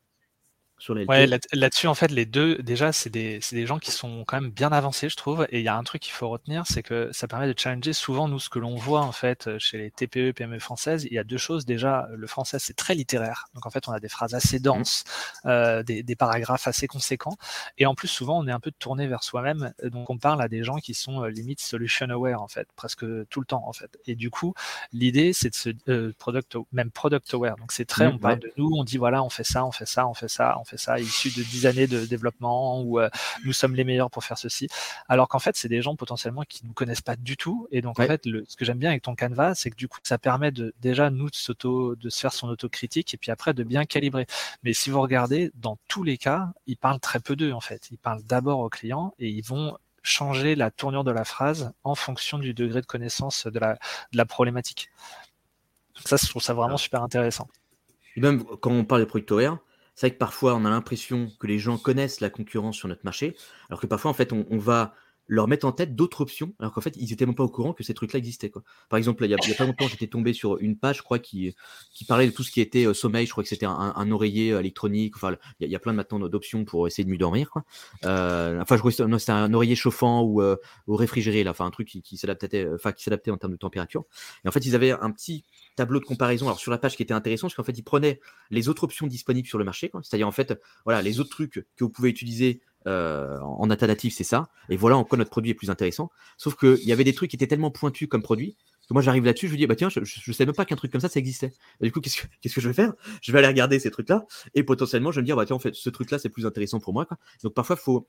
ouais, 1.08 1.28
là-dessus, 1.54 1.88
en 1.88 1.96
fait, 1.96 2.12
les 2.12 2.26
deux, 2.26 2.58
déjà, 2.58 2.92
c'est 2.92 3.10
des, 3.10 3.40
des, 3.52 3.66
gens 3.66 3.80
qui 3.80 3.92
sont 3.92 4.24
quand 4.26 4.40
même 4.40 4.52
bien 4.52 4.72
avancés, 4.72 5.10
je 5.10 5.16
trouve. 5.16 5.48
Et 5.50 5.60
il 5.60 5.66
y 5.66 5.68
a 5.68 5.76
un 5.76 5.84
truc 5.84 6.02
qu'il 6.02 6.14
faut 6.14 6.30
retenir, 6.30 6.66
c'est 6.68 6.84
que 6.84 7.10
ça 7.12 7.28
permet 7.28 7.52
de 7.52 7.58
challenger 7.58 7.94
souvent, 7.94 8.28
nous, 8.28 8.40
ce 8.40 8.50
que 8.50 8.60
l'on 8.60 8.76
voit, 8.76 9.02
en 9.02 9.12
fait, 9.12 9.58
chez 9.58 9.78
les 9.78 9.92
TPE, 9.92 10.34
PME 10.34 10.60
françaises. 10.60 11.06
Il 11.06 11.14
y 11.14 11.20
a 11.20 11.24
deux 11.24 11.38
choses. 11.38 11.66
Déjà, 11.66 12.08
le 12.14 12.28
français, 12.28 12.60
c'est 12.60 12.76
très 12.76 12.94
littéraire. 12.94 13.48
Donc, 13.56 13.66
en 13.66 13.70
fait, 13.70 13.88
on 13.88 13.92
a 13.92 14.00
des 14.00 14.10
phrases 14.10 14.36
assez 14.36 14.60
mmh. 14.60 14.64
denses, 14.64 15.04
euh, 15.46 15.84
des, 15.84 16.04
des, 16.04 16.16
paragraphes 16.16 16.68
assez 16.68 16.88
conséquents. 16.88 17.38
Et 17.78 17.86
en 17.86 17.96
plus, 17.96 18.08
souvent, 18.08 18.40
on 18.40 18.48
est 18.48 18.52
un 18.52 18.60
peu 18.60 18.72
tourné 18.72 19.08
vers 19.08 19.24
soi-même. 19.24 19.74
Donc, 19.84 20.10
on 20.10 20.18
parle 20.18 20.42
à 20.42 20.48
des 20.48 20.64
gens 20.64 20.78
qui 20.78 20.94
sont 20.94 21.24
euh, 21.24 21.30
limite 21.30 21.60
solution 21.60 22.08
aware, 22.10 22.42
en 22.42 22.48
fait, 22.48 22.68
presque 22.76 23.06
tout 23.30 23.40
le 23.40 23.46
temps, 23.46 23.64
en 23.68 23.74
fait. 23.74 23.98
Et 24.06 24.16
du 24.16 24.30
coup, 24.30 24.54
l'idée, 24.94 25.34
c'est 25.34 25.50
de 25.50 25.56
se, 25.56 25.70
euh, 25.90 26.14
product, 26.20 26.58
même 26.72 26.92
product 26.92 27.34
aware. 27.34 27.58
Donc, 27.58 27.72
c'est 27.72 27.86
très, 27.86 28.08
mmh, 28.08 28.16
on 28.16 28.20
parle 28.20 28.40
de 28.40 28.52
nous, 28.58 28.70
on 28.76 28.84
dit, 28.84 28.98
voilà, 28.98 29.24
on 29.24 29.30
fait 29.30 29.44
ça, 29.44 29.66
on 29.66 29.72
fait 29.72 29.88
ça, 29.88 30.08
on 30.08 30.14
fait 30.14 30.28
ça, 30.28 30.56
on 30.60 30.67
fait 30.68 30.78
ça, 30.78 31.00
issu 31.00 31.30
de 31.30 31.44
dix 31.44 31.66
années 31.66 31.88
de 31.88 32.06
développement 32.06 32.82
où 32.82 33.00
euh, 33.00 33.10
nous 33.46 33.54
sommes 33.54 33.76
les 33.76 33.84
meilleurs 33.84 34.10
pour 34.10 34.24
faire 34.24 34.38
ceci. 34.38 34.68
Alors 35.08 35.28
qu'en 35.28 35.40
fait, 35.40 35.56
c'est 35.56 35.70
des 35.70 35.82
gens 35.82 35.96
potentiellement 35.96 36.44
qui 36.48 36.64
ne 36.64 36.70
nous 36.70 36.74
connaissent 36.74 37.02
pas 37.02 37.16
du 37.16 37.38
tout. 37.38 37.68
Et 37.72 37.82
donc, 37.82 38.00
en 38.00 38.06
fait, 38.06 38.26
le, 38.26 38.46
ce 38.48 38.56
que 38.56 38.66
j'aime 38.66 38.78
bien 38.78 38.90
avec 38.90 39.04
ton 39.04 39.16
canevas, 39.16 39.56
c'est 39.56 39.70
que 39.70 39.76
du 39.76 39.88
coup, 39.88 40.00
ça 40.04 40.18
permet 40.18 40.52
de 40.52 40.74
déjà 40.80 41.10
nous 41.10 41.30
de 41.30 41.36
s'auto, 41.36 41.96
de 41.96 42.10
se 42.10 42.20
faire 42.20 42.34
son 42.34 42.50
autocritique 42.50 43.14
et 43.14 43.18
puis 43.18 43.32
après 43.32 43.54
de 43.54 43.64
bien 43.64 43.86
calibrer. 43.86 44.28
Mais 44.64 44.74
si 44.74 44.90
vous 44.90 45.02
regardez, 45.02 45.52
dans 45.56 45.78
tous 45.88 46.04
les 46.04 46.18
cas, 46.18 46.50
ils 46.66 46.78
parlent 46.78 47.00
très 47.00 47.20
peu 47.20 47.36
d'eux 47.36 47.52
en 47.52 47.62
fait. 47.62 47.90
Ils 47.92 47.98
parlent 47.98 48.24
d'abord 48.24 48.60
aux 48.60 48.70
clients 48.70 49.14
et 49.20 49.30
ils 49.30 49.44
vont 49.44 49.78
changer 50.04 50.56
la 50.56 50.72
tournure 50.72 51.04
de 51.04 51.12
la 51.12 51.26
phrase 51.26 51.74
en 51.84 51.96
fonction 51.96 52.40
du 52.40 52.54
degré 52.54 52.82
de 52.82 52.86
connaissance 52.86 53.46
de 53.46 53.60
la, 53.60 53.74
de 53.74 54.18
la 54.18 54.26
problématique. 54.26 54.90
ça, 56.06 56.16
je 56.16 56.30
trouve 56.30 56.42
ça 56.42 56.54
vraiment 56.54 56.78
super 56.78 57.04
intéressant. 57.04 57.48
Et 58.16 58.22
même 58.22 58.44
quand 58.44 58.72
on 58.72 58.86
parle 58.86 59.02
de 59.02 59.06
product 59.06 59.32
c'est 59.98 60.06
vrai 60.06 60.14
que 60.14 60.20
parfois, 60.20 60.54
on 60.54 60.64
a 60.64 60.70
l'impression 60.70 61.32
que 61.40 61.48
les 61.48 61.58
gens 61.58 61.80
connaissent 61.80 62.22
la 62.22 62.30
concurrence 62.30 62.78
sur 62.78 62.88
notre 62.88 63.04
marché, 63.04 63.36
alors 63.68 63.82
que 63.82 63.88
parfois, 63.88 64.12
en 64.12 64.14
fait, 64.14 64.32
on, 64.32 64.58
va 64.60 64.94
leur 65.28 65.48
mettre 65.48 65.66
en 65.66 65.72
tête 65.72 65.96
d'autres 65.96 66.22
options, 66.22 66.54
alors 66.60 66.74
qu'en 66.74 66.82
fait, 66.82 66.96
ils 66.98 67.12
étaient 67.12 67.26
même 67.26 67.36
pas 67.36 67.44
au 67.44 67.50
courant 67.50 67.74
que 67.74 67.84
ces 67.84 67.94
trucs-là 67.94 68.18
existaient. 68.18 68.50
Quoi. 68.50 68.64
Par 68.90 68.98
exemple, 68.98 69.26
il 69.26 69.32
y, 69.32 69.34
a, 69.34 69.56
pas 69.58 69.66
longtemps, 69.66 69.88
j'étais 69.88 70.08
tombé 70.08 70.34
sur 70.34 70.58
une 70.60 70.78
page, 70.78 70.98
je 70.98 71.04
crois, 71.04 71.20
qui, 71.20 71.54
qui 71.92 72.06
parlait 72.06 72.28
de 72.28 72.32
tout 72.32 72.44
ce 72.44 72.52
qui 72.52 72.62
était 72.62 72.86
euh, 72.86 72.94
sommeil. 72.94 73.26
Je 73.26 73.32
crois 73.32 73.44
que 73.44 73.50
c'était 73.50 73.66
un, 73.66 74.12
oreiller 74.12 74.54
euh, 74.54 74.60
électronique. 74.60 75.16
Enfin, 75.18 75.36
il 75.60 75.70
y, 75.70 75.76
a 75.76 75.80
plein 75.80 75.94
maintenant 75.94 76.20
d'options 76.20 76.64
pour 76.66 76.88
essayer 76.88 77.04
de 77.04 77.10
mieux 77.10 77.18
dormir. 77.18 77.50
Quoi. 77.50 77.66
Euh, 78.06 78.62
enfin, 78.62 78.76
je 78.76 78.80
crois 78.80 78.92
que 78.92 79.18
c'était 79.18 79.32
un 79.32 79.54
oreiller 79.54 79.76
chauffant 79.76 80.24
ou, 80.24 80.42
ou 80.42 80.96
réfrigéré, 80.96 81.44
là. 81.44 81.52
Enfin, 81.52 81.66
un 81.66 81.72
truc 81.72 81.88
qui, 81.88 82.22
enfin, 82.74 82.92
qui 82.94 83.04
s'adaptait 83.04 83.32
en 83.32 83.38
termes 83.38 83.54
de 83.54 83.58
température. 83.58 84.06
Et 84.46 84.48
en 84.48 84.52
fait, 84.52 84.66
ils 84.66 84.76
avaient 84.76 84.92
un 84.92 85.12
petit 85.12 85.44
tableau 85.76 86.00
de 86.00 86.06
comparaison 86.06 86.48
alors 86.48 86.60
sur 86.60 86.72
la 86.72 86.78
page 86.78 86.98
qui 86.98 87.04
était 87.04 87.14
intéressant 87.14 87.48
parce 87.48 87.56
qu'en 87.56 87.64
fait 87.64 87.78
ils 87.78 87.84
prenaient 87.84 88.20
les 88.50 88.68
autres 88.68 88.84
options 88.84 89.06
disponibles 89.06 89.48
sur 89.48 89.60
le 89.60 89.64
marché 89.64 89.92
c'est-à-dire 90.02 90.28
en 90.28 90.32
fait 90.32 90.60
voilà 90.86 91.04
les 91.04 91.20
autres 91.20 91.30
trucs 91.30 91.66
que 91.76 91.84
vous 91.84 91.90
pouvez 91.90 92.10
utiliser 92.10 92.62
euh, 92.88 93.40
en 93.42 93.68
data 93.68 93.86
native, 93.86 94.14
c'est 94.14 94.24
ça. 94.24 94.50
Et 94.70 94.78
voilà 94.78 94.98
en 94.98 95.04
quoi 95.04 95.18
notre 95.18 95.30
produit 95.30 95.52
est 95.52 95.56
plus 95.56 95.70
intéressant. 95.70 96.10
Sauf 96.38 96.56
qu'il 96.56 96.84
y 96.84 96.92
avait 96.92 97.04
des 97.04 97.14
trucs 97.14 97.30
qui 97.30 97.36
étaient 97.36 97.48
tellement 97.48 97.72
pointus 97.72 98.08
comme 98.08 98.24
produit 98.24 98.58
que 98.88 98.94
moi 98.94 99.02
j'arrive 99.02 99.26
là-dessus, 99.26 99.48
je 99.48 99.54
me 99.54 99.58
dis, 99.58 99.68
bah 99.68 99.76
tiens, 99.76 99.90
je, 99.90 100.00
ne 100.00 100.34
savais 100.34 100.46
même 100.46 100.56
pas 100.56 100.66
qu'un 100.66 100.76
truc 100.76 100.92
comme 100.92 101.02
ça, 101.02 101.10
ça 101.10 101.20
existait. 101.20 101.52
du 101.82 101.92
coup, 101.92 102.00
qu'est-ce 102.42 102.56
que, 102.56 102.62
je 102.62 102.68
vais 102.68 102.74
faire? 102.74 102.94
Je 103.22 103.32
vais 103.32 103.40
aller 103.40 103.48
regarder 103.48 103.80
ces 103.80 103.92
trucs-là 103.92 104.26
et 104.56 104.64
potentiellement, 104.64 105.12
je 105.12 105.18
vais 105.18 105.22
me 105.22 105.26
dire, 105.26 105.36
bah 105.36 105.46
tiens, 105.46 105.56
en 105.56 105.60
fait, 105.60 105.76
ce 105.76 105.90
truc-là, 105.90 106.20
c'est 106.20 106.30
plus 106.30 106.46
intéressant 106.46 106.80
pour 106.80 106.94
moi. 106.94 107.06
Donc 107.44 107.54
parfois, 107.54 107.76
faut, 107.76 108.08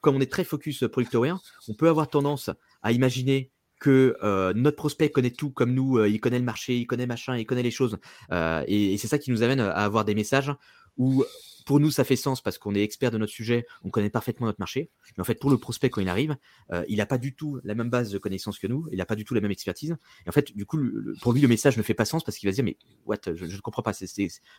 comme 0.00 0.16
on 0.16 0.20
est 0.20 0.30
très 0.30 0.44
focus 0.44 0.84
product 0.90 1.14
aware, 1.14 1.40
on 1.68 1.74
peut 1.74 1.88
avoir 1.88 2.08
tendance 2.08 2.50
à 2.82 2.92
imaginer 2.92 3.50
que 3.80 4.16
euh, 4.22 4.52
notre 4.54 4.76
prospect 4.76 5.08
connaît 5.08 5.30
tout 5.30 5.50
comme 5.50 5.72
nous, 5.72 5.98
euh, 5.98 6.08
il 6.08 6.20
connaît 6.20 6.38
le 6.38 6.44
marché, 6.44 6.76
il 6.76 6.86
connaît 6.86 7.06
machin, 7.06 7.36
il 7.36 7.46
connaît 7.46 7.62
les 7.62 7.70
choses. 7.70 7.98
et 8.30 8.96
c'est 8.98 9.08
ça 9.08 9.18
qui 9.18 9.30
nous 9.30 9.42
amène 9.42 9.60
à 9.60 9.70
avoir 9.70 10.04
des 10.04 10.14
messages 10.14 10.52
où 10.96 11.24
pour 11.66 11.78
nous, 11.78 11.90
ça 11.90 12.02
fait 12.02 12.16
sens 12.16 12.40
parce 12.40 12.58
qu'on 12.58 12.74
est 12.74 12.82
expert 12.82 13.10
de 13.10 13.18
notre 13.18 13.32
sujet, 13.32 13.64
on 13.84 13.90
connaît 13.90 14.10
parfaitement 14.10 14.46
notre 14.46 14.58
marché. 14.60 14.90
Mais 15.16 15.20
en 15.20 15.24
fait, 15.24 15.36
pour 15.36 15.50
le 15.50 15.58
prospect, 15.58 15.88
quand 15.88 16.00
il 16.00 16.08
arrive, 16.08 16.36
euh, 16.72 16.84
il 16.88 16.96
n'a 16.96 17.06
pas 17.06 17.18
du 17.18 17.34
tout 17.34 17.60
la 17.62 17.74
même 17.74 17.90
base 17.90 18.10
de 18.10 18.18
connaissances 18.18 18.58
que 18.58 18.66
nous, 18.66 18.88
il 18.90 18.98
n'a 18.98 19.06
pas 19.06 19.14
du 19.14 19.24
tout 19.24 19.34
la 19.34 19.40
même 19.40 19.50
expertise. 19.52 19.96
Et 20.26 20.28
en 20.28 20.32
fait, 20.32 20.56
du 20.56 20.66
coup, 20.66 20.80
pour 21.20 21.32
lui, 21.32 21.40
le 21.40 21.48
message 21.48 21.76
ne 21.76 21.82
fait 21.82 21.94
pas 21.94 22.04
sens 22.04 22.24
parce 22.24 22.38
qu'il 22.38 22.48
va 22.48 22.52
se 22.52 22.56
dire, 22.56 22.64
mais 22.64 22.76
what, 23.06 23.18
je 23.34 23.44
ne 23.44 23.60
comprends 23.60 23.82
pas, 23.82 23.92
c'est, 23.92 24.06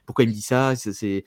pourquoi 0.05 0.23
il 0.23 0.29
me 0.29 0.33
dit 0.33 0.41
ça 0.41 0.75
c'est, 0.75 1.25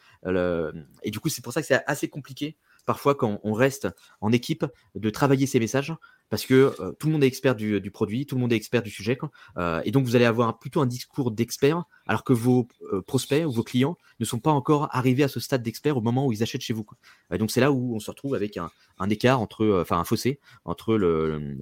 Et 1.03 1.11
du 1.11 1.21
coup, 1.21 1.29
c'est 1.29 1.43
pour 1.43 1.53
ça 1.53 1.61
que 1.61 1.67
c'est 1.67 1.83
assez 1.87 2.09
compliqué 2.09 2.57
parfois 2.85 3.15
quand 3.15 3.41
on 3.43 3.53
reste 3.53 3.89
en 4.21 4.33
équipe 4.33 4.67
de 4.95 5.11
travailler 5.11 5.47
ces 5.47 5.59
messages 5.59 5.95
parce 6.31 6.47
que 6.47 6.75
euh, 6.81 6.93
tout 6.99 7.07
le 7.07 7.13
monde 7.13 7.25
est 7.25 7.27
expert 7.27 7.55
du, 7.55 7.91
produit, 7.91 8.27
tout 8.27 8.35
le 8.35 8.41
monde 8.41 8.53
est 8.53 8.57
expert 8.57 8.83
du 8.83 8.91
sujet. 8.91 9.19
Euh, 9.57 9.81
et 9.85 9.91
donc 9.91 10.05
vous 10.05 10.17
allez 10.17 10.25
avoir 10.25 10.59
plutôt 10.59 10.81
un 10.81 10.87
discours 10.87 11.31
d'expert 11.31 11.85
alors 12.07 12.25
que 12.25 12.33
vos 12.33 12.67
euh, 12.93 13.03
prospects 13.03 13.45
ou 13.47 13.53
vos 13.53 13.63
clients 13.63 13.97
ne 14.21 14.25
sont 14.25 14.41
pas 14.41 14.51
encore 14.51 14.89
arrivés 14.93 15.25
à 15.25 15.29
ce 15.29 15.41
stade 15.41 15.63
d'expert 15.63 15.97
au 15.97 16.01
moment 16.01 16.27
où 16.27 16.33
ils 16.33 16.43
achètent 16.43 16.63
chez 16.63 16.73
vous. 16.73 16.85
Et 17.33 17.39
donc 17.39 17.51
c'est 17.51 17.61
là 17.61 17.73
où 17.73 17.95
on 17.95 18.01
se 18.01 18.11
retrouve 18.11 18.35
avec 18.35 18.57
un, 18.57 18.71
écart 19.11 19.41
entre, 19.41 19.81
enfin 19.81 19.99
un 19.99 20.05
fossé 20.05 20.41
entre 20.65 20.99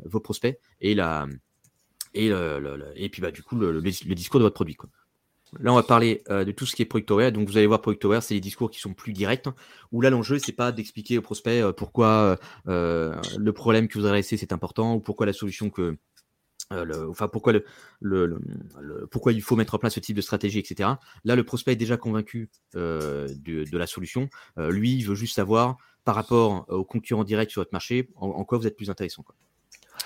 vos 0.04 0.20
prospects 0.20 0.58
et 0.80 0.94
la 0.94 1.26
et, 2.14 2.26
et 2.96 3.08
puis 3.08 3.22
bah, 3.22 3.30
du 3.30 3.42
coup 3.42 3.56
le, 3.56 3.80
discours 3.80 4.40
de 4.40 4.44
votre 4.44 4.54
produit. 4.54 4.74
Quoi. 4.74 4.90
Là, 5.60 5.72
on 5.72 5.76
va 5.76 5.82
parler 5.82 6.22
euh, 6.30 6.44
de 6.44 6.52
tout 6.52 6.64
ce 6.64 6.74
qui 6.74 6.82
est 6.82 6.86
Product 6.86 7.10
Aware. 7.10 7.32
Donc, 7.32 7.48
vous 7.48 7.56
allez 7.56 7.66
voir 7.66 7.82
Product 7.82 8.04
Aware, 8.04 8.22
c'est 8.22 8.34
les 8.34 8.40
discours 8.40 8.70
qui 8.70 8.80
sont 8.80 8.94
plus 8.94 9.12
directs. 9.12 9.48
Où 9.90 10.00
là, 10.00 10.10
l'enjeu, 10.10 10.38
c'est 10.38 10.52
pas 10.52 10.72
d'expliquer 10.72 11.18
au 11.18 11.22
prospect 11.22 11.62
euh, 11.62 11.72
pourquoi 11.72 12.38
euh, 12.68 13.14
le 13.38 13.52
problème 13.52 13.88
que 13.88 13.98
vous 13.98 14.06
adressez 14.06 14.36
c'est 14.36 14.52
important 14.52 14.94
ou 14.94 15.00
pourquoi 15.00 15.26
la 15.26 15.32
solution 15.32 15.70
que 15.70 15.96
enfin 17.10 17.28
pourquoi 17.28 17.52
le, 18.00 18.38
pourquoi 19.10 19.34
il 19.34 19.42
faut 19.42 19.56
mettre 19.56 19.74
en 19.74 19.78
place 19.78 19.92
ce 19.92 20.00
type 20.00 20.16
de 20.16 20.22
stratégie, 20.22 20.58
etc. 20.58 20.88
Là, 21.22 21.36
le 21.36 21.44
prospect 21.44 21.72
est 21.72 21.76
déjà 21.76 21.98
convaincu 21.98 22.48
de, 22.72 23.76
la 23.76 23.86
solution. 23.86 24.30
lui, 24.56 24.94
il 24.94 25.04
veut 25.04 25.14
juste 25.14 25.36
savoir 25.36 25.76
par 26.04 26.14
rapport 26.14 26.64
aux 26.70 26.84
concurrents 26.84 27.24
directs 27.24 27.50
sur 27.50 27.60
votre 27.60 27.74
marché 27.74 28.08
en, 28.16 28.42
quoi 28.44 28.56
vous 28.56 28.66
êtes 28.66 28.76
plus 28.76 28.88
intéressant. 28.88 29.22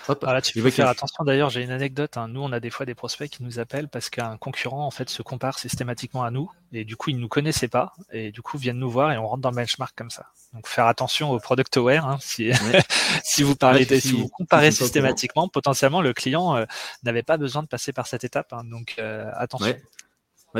Hop, 0.08 0.24
tu 0.42 0.62
peux 0.62 0.70
faire 0.70 0.88
attention. 0.88 1.24
D'ailleurs, 1.24 1.50
j'ai 1.50 1.62
une 1.62 1.70
anecdote. 1.70 2.16
Hein. 2.16 2.28
Nous, 2.28 2.40
on 2.40 2.52
a 2.52 2.60
des 2.60 2.70
fois 2.70 2.86
des 2.86 2.94
prospects 2.94 3.28
qui 3.28 3.42
nous 3.42 3.58
appellent 3.58 3.88
parce 3.88 4.10
qu'un 4.10 4.36
concurrent 4.36 4.86
en 4.86 4.90
fait 4.90 5.08
se 5.10 5.22
compare 5.22 5.58
systématiquement 5.58 6.22
à 6.22 6.30
nous 6.30 6.50
et 6.72 6.84
du 6.84 6.96
coup, 6.96 7.10
ils 7.10 7.18
nous 7.18 7.28
connaissaient 7.28 7.68
pas 7.68 7.94
et 8.12 8.30
du 8.30 8.42
coup 8.42 8.58
viennent 8.58 8.78
nous 8.78 8.90
voir 8.90 9.12
et 9.12 9.18
on 9.18 9.26
rentre 9.26 9.42
dans 9.42 9.50
le 9.50 9.56
benchmark 9.56 9.94
comme 9.96 10.10
ça. 10.10 10.26
Donc, 10.52 10.68
faire 10.68 10.86
attention 10.86 11.30
au 11.30 11.38
product 11.38 11.76
aware. 11.76 12.06
Hein, 12.06 12.18
si 12.20 12.50
si 13.24 13.42
vous 13.42 13.56
parlez, 13.56 13.84
si, 14.00 14.12
vous 14.12 14.28
comparez 14.28 14.70
systématiquement, 14.70 15.48
potentiellement 15.48 16.00
le 16.00 16.12
client 16.12 16.56
euh, 16.56 16.64
n'avait 17.02 17.22
pas 17.22 17.36
besoin 17.36 17.62
de 17.62 17.68
passer 17.68 17.92
par 17.92 18.06
cette 18.06 18.24
étape. 18.24 18.52
Hein. 18.52 18.64
donc, 18.64 18.94
euh, 18.98 19.30
attention 19.34 19.74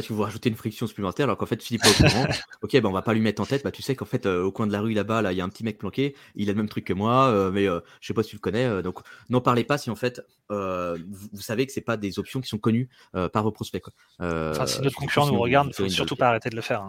tu 0.02 0.12
veux 0.12 0.22
rajouter 0.22 0.48
une 0.48 0.56
friction 0.56 0.86
supplémentaire 0.86 1.24
alors 1.24 1.38
qu'en 1.38 1.46
fait 1.46 1.62
Philippe 1.62 1.84
est 1.84 2.04
au 2.04 2.08
courant. 2.08 2.26
ok, 2.62 2.80
bah, 2.80 2.88
on 2.88 2.92
va 2.92 3.02
pas 3.02 3.14
lui 3.14 3.20
mettre 3.20 3.42
en 3.42 3.46
tête. 3.46 3.64
Bah, 3.64 3.70
tu 3.70 3.82
sais 3.82 3.94
qu'en 3.94 4.04
fait 4.04 4.26
euh, 4.26 4.42
au 4.42 4.52
coin 4.52 4.66
de 4.66 4.72
la 4.72 4.80
rue 4.80 4.92
là-bas, 4.92 5.22
là, 5.22 5.32
il 5.32 5.38
y 5.38 5.40
a 5.40 5.44
un 5.44 5.48
petit 5.48 5.64
mec 5.64 5.78
planqué. 5.78 6.14
Il 6.34 6.48
a 6.48 6.52
le 6.52 6.58
même 6.58 6.68
truc 6.68 6.84
que 6.84 6.92
moi, 6.92 7.28
euh, 7.28 7.50
mais 7.50 7.68
euh, 7.68 7.80
je 8.00 8.08
sais 8.08 8.14
pas 8.14 8.22
si 8.22 8.30
tu 8.30 8.36
le 8.36 8.40
connais. 8.40 8.82
donc 8.82 9.00
n'en 9.30 9.40
parlez 9.40 9.64
pas 9.64 9.78
si 9.78 9.90
en 9.90 9.96
fait 9.96 10.22
vous, 10.48 11.40
savez 11.40 11.66
que 11.66 11.72
c'est 11.72 11.80
pas 11.80 11.96
des 11.96 12.18
options 12.18 12.40
qui 12.40 12.48
sont 12.48 12.58
connues 12.58 12.88
par 13.32 13.42
vos 13.42 13.52
prospects. 13.52 13.82
enfin, 14.18 14.66
si 14.66 14.80
notre 14.82 14.96
concurrent 14.96 15.28
nous 15.28 15.38
regarde, 15.38 15.68
il 15.68 15.74
faut 15.74 15.88
surtout 15.88 16.16
pas 16.16 16.28
arrêter 16.28 16.50
de 16.50 16.56
le 16.56 16.62
faire. 16.62 16.82
Hein. 16.82 16.88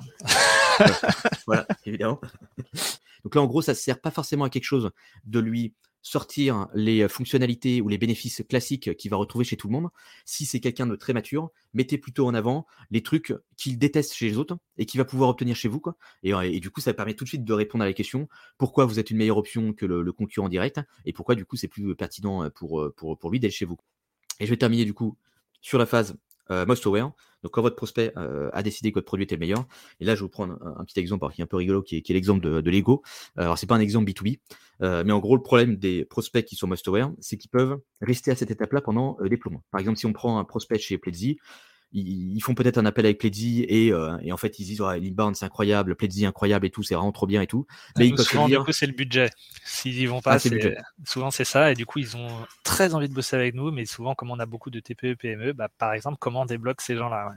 voilà, 1.47 1.67
évidemment. 1.85 2.19
Donc 3.23 3.35
là, 3.35 3.41
en 3.41 3.45
gros, 3.47 3.61
ça 3.61 3.73
ne 3.73 3.77
sert 3.77 3.99
pas 3.99 4.11
forcément 4.11 4.45
à 4.45 4.49
quelque 4.49 4.63
chose 4.63 4.91
de 5.25 5.39
lui 5.39 5.73
sortir 6.07 6.67
les 6.73 7.07
fonctionnalités 7.09 7.81
ou 7.81 7.89
les 7.89 7.97
bénéfices 7.97 8.41
classiques 8.47 8.95
qu'il 8.95 9.11
va 9.11 9.17
retrouver 9.17 9.43
chez 9.43 9.57
tout 9.57 9.67
le 9.67 9.73
monde. 9.73 9.89
Si 10.25 10.45
c'est 10.45 10.61
quelqu'un 10.61 10.87
de 10.87 10.95
très 10.95 11.11
mature, 11.13 11.51
mettez 11.73 11.97
plutôt 11.97 12.25
en 12.25 12.33
avant 12.33 12.65
les 12.91 13.03
trucs 13.03 13.33
qu'il 13.57 13.77
déteste 13.77 14.13
chez 14.13 14.29
les 14.29 14.37
autres 14.37 14.57
et 14.77 14.85
qu'il 14.85 14.99
va 14.99 15.05
pouvoir 15.05 15.29
obtenir 15.29 15.55
chez 15.55 15.67
vous. 15.67 15.81
Quoi. 15.81 15.97
Et, 16.23 16.59
du 16.59 16.69
coup, 16.69 16.79
ça 16.79 16.93
permet 16.93 17.13
tout 17.13 17.25
de 17.25 17.29
suite 17.29 17.43
de 17.43 17.53
répondre 17.53 17.83
à 17.83 17.87
la 17.87 17.93
question 17.93 18.29
pourquoi 18.57 18.85
vous 18.85 18.99
êtes 18.99 19.11
une 19.11 19.17
meilleure 19.17 19.37
option 19.37 19.73
que 19.73 19.85
le, 19.85 20.11
concurrent 20.13 20.49
direct 20.49 20.79
et 21.05 21.13
pourquoi 21.13 21.35
du 21.35 21.45
coup 21.45 21.57
c'est 21.57 21.67
plus 21.67 21.93
pertinent 21.95 22.49
pour, 22.51 22.89
pour, 22.95 23.29
lui 23.29 23.39
d'être 23.39 23.51
chez 23.51 23.65
vous. 23.65 23.77
Et 24.39 24.45
je 24.45 24.49
vais 24.49 24.57
terminer 24.57 24.85
du 24.85 24.93
coup 24.93 25.17
sur 25.61 25.77
la 25.77 25.85
phase 25.85 26.11
euh, 26.11 26.17
most 26.49 26.85
aware. 26.85 27.11
Donc, 27.43 27.51
quand 27.53 27.61
votre 27.61 27.75
prospect 27.75 28.11
euh, 28.17 28.49
a 28.53 28.63
décidé 28.63 28.91
que 28.91 28.95
votre 28.95 29.05
produit 29.05 29.23
était 29.23 29.35
le 29.35 29.39
meilleur, 29.39 29.65
et 29.99 30.05
là, 30.05 30.15
je 30.15 30.19
vais 30.19 30.23
vous 30.23 30.29
prendre 30.29 30.57
un, 30.77 30.83
petit 30.85 30.99
exemple 30.99 31.27
qui 31.31 31.41
est 31.41 31.43
un 31.43 31.47
peu 31.47 31.57
rigolo, 31.57 31.81
qui 31.81 31.97
est, 31.97 32.09
l'exemple 32.09 32.41
de, 32.61 32.69
Lego. 32.69 33.03
Euh, 33.37 33.43
alors, 33.43 33.57
c'est 33.57 33.67
pas 33.67 33.75
un 33.75 33.79
exemple 33.79 34.09
B2B, 34.09 34.39
mais 34.79 35.11
en 35.11 35.19
gros, 35.19 35.35
le 35.35 35.41
problème 35.41 35.75
des 35.75 36.05
prospects 36.05 36.45
qui 36.45 36.55
sont 36.55 36.67
most 36.67 36.87
aware, 36.87 37.11
c'est 37.19 37.37
qu'ils 37.37 37.49
peuvent 37.49 37.79
rester 38.01 38.31
à 38.31 38.35
cette 38.35 38.51
étape-là 38.51 38.81
pendant 38.81 39.17
des 39.21 39.37
plombs. 39.37 39.61
Par 39.71 39.79
exemple, 39.79 39.97
si 39.97 40.05
on 40.05 40.13
prend 40.13 40.39
un 40.39 40.43
prospect 40.43 40.79
chez 40.79 40.97
Pledzi, 40.97 41.37
ils, 41.91 42.39
font 42.41 42.53
peut-être 42.53 42.77
un 42.77 42.85
appel 42.85 43.05
avec 43.05 43.19
Pledzi 43.19 43.65
et, 43.67 43.91
euh, 43.91 44.17
et, 44.21 44.31
en 44.31 44.37
fait 44.37 44.59
ils 44.59 44.65
disent 44.65 44.81
ouais, 44.81 44.99
l'inbound 44.99 45.35
c'est 45.35 45.45
incroyable, 45.45 45.95
Pledzi 45.95 46.25
incroyable 46.25 46.65
et 46.65 46.69
tout, 46.69 46.83
c'est 46.83 46.95
vraiment 46.95 47.11
trop 47.11 47.27
bien 47.27 47.41
et 47.41 47.47
tout. 47.47 47.65
Mais 47.97 48.07
ils 48.07 48.17
souvent, 48.17 48.47
du 48.47 48.59
coup 48.59 48.71
c'est 48.71 48.87
le 48.87 48.93
budget. 48.93 49.29
S'ils 49.63 49.99
y 49.99 50.05
vont 50.05 50.21
pas, 50.21 50.35
ah, 50.35 50.83
souvent 51.05 51.31
c'est 51.31 51.45
ça 51.45 51.71
et 51.71 51.75
du 51.75 51.85
coup 51.85 51.99
ils 51.99 52.17
ont 52.17 52.29
très 52.63 52.93
envie 52.93 53.09
de 53.09 53.13
bosser 53.13 53.35
avec 53.35 53.55
nous, 53.55 53.71
mais 53.71 53.85
souvent 53.85 54.15
comme 54.15 54.31
on 54.31 54.39
a 54.39 54.45
beaucoup 54.45 54.69
de 54.69 54.79
TPE 54.79 55.15
PME, 55.15 55.53
bah, 55.53 55.69
par 55.77 55.93
exemple 55.93 56.17
comment 56.19 56.41
on 56.41 56.45
débloque 56.45 56.81
ces 56.81 56.95
gens-là. 56.95 57.31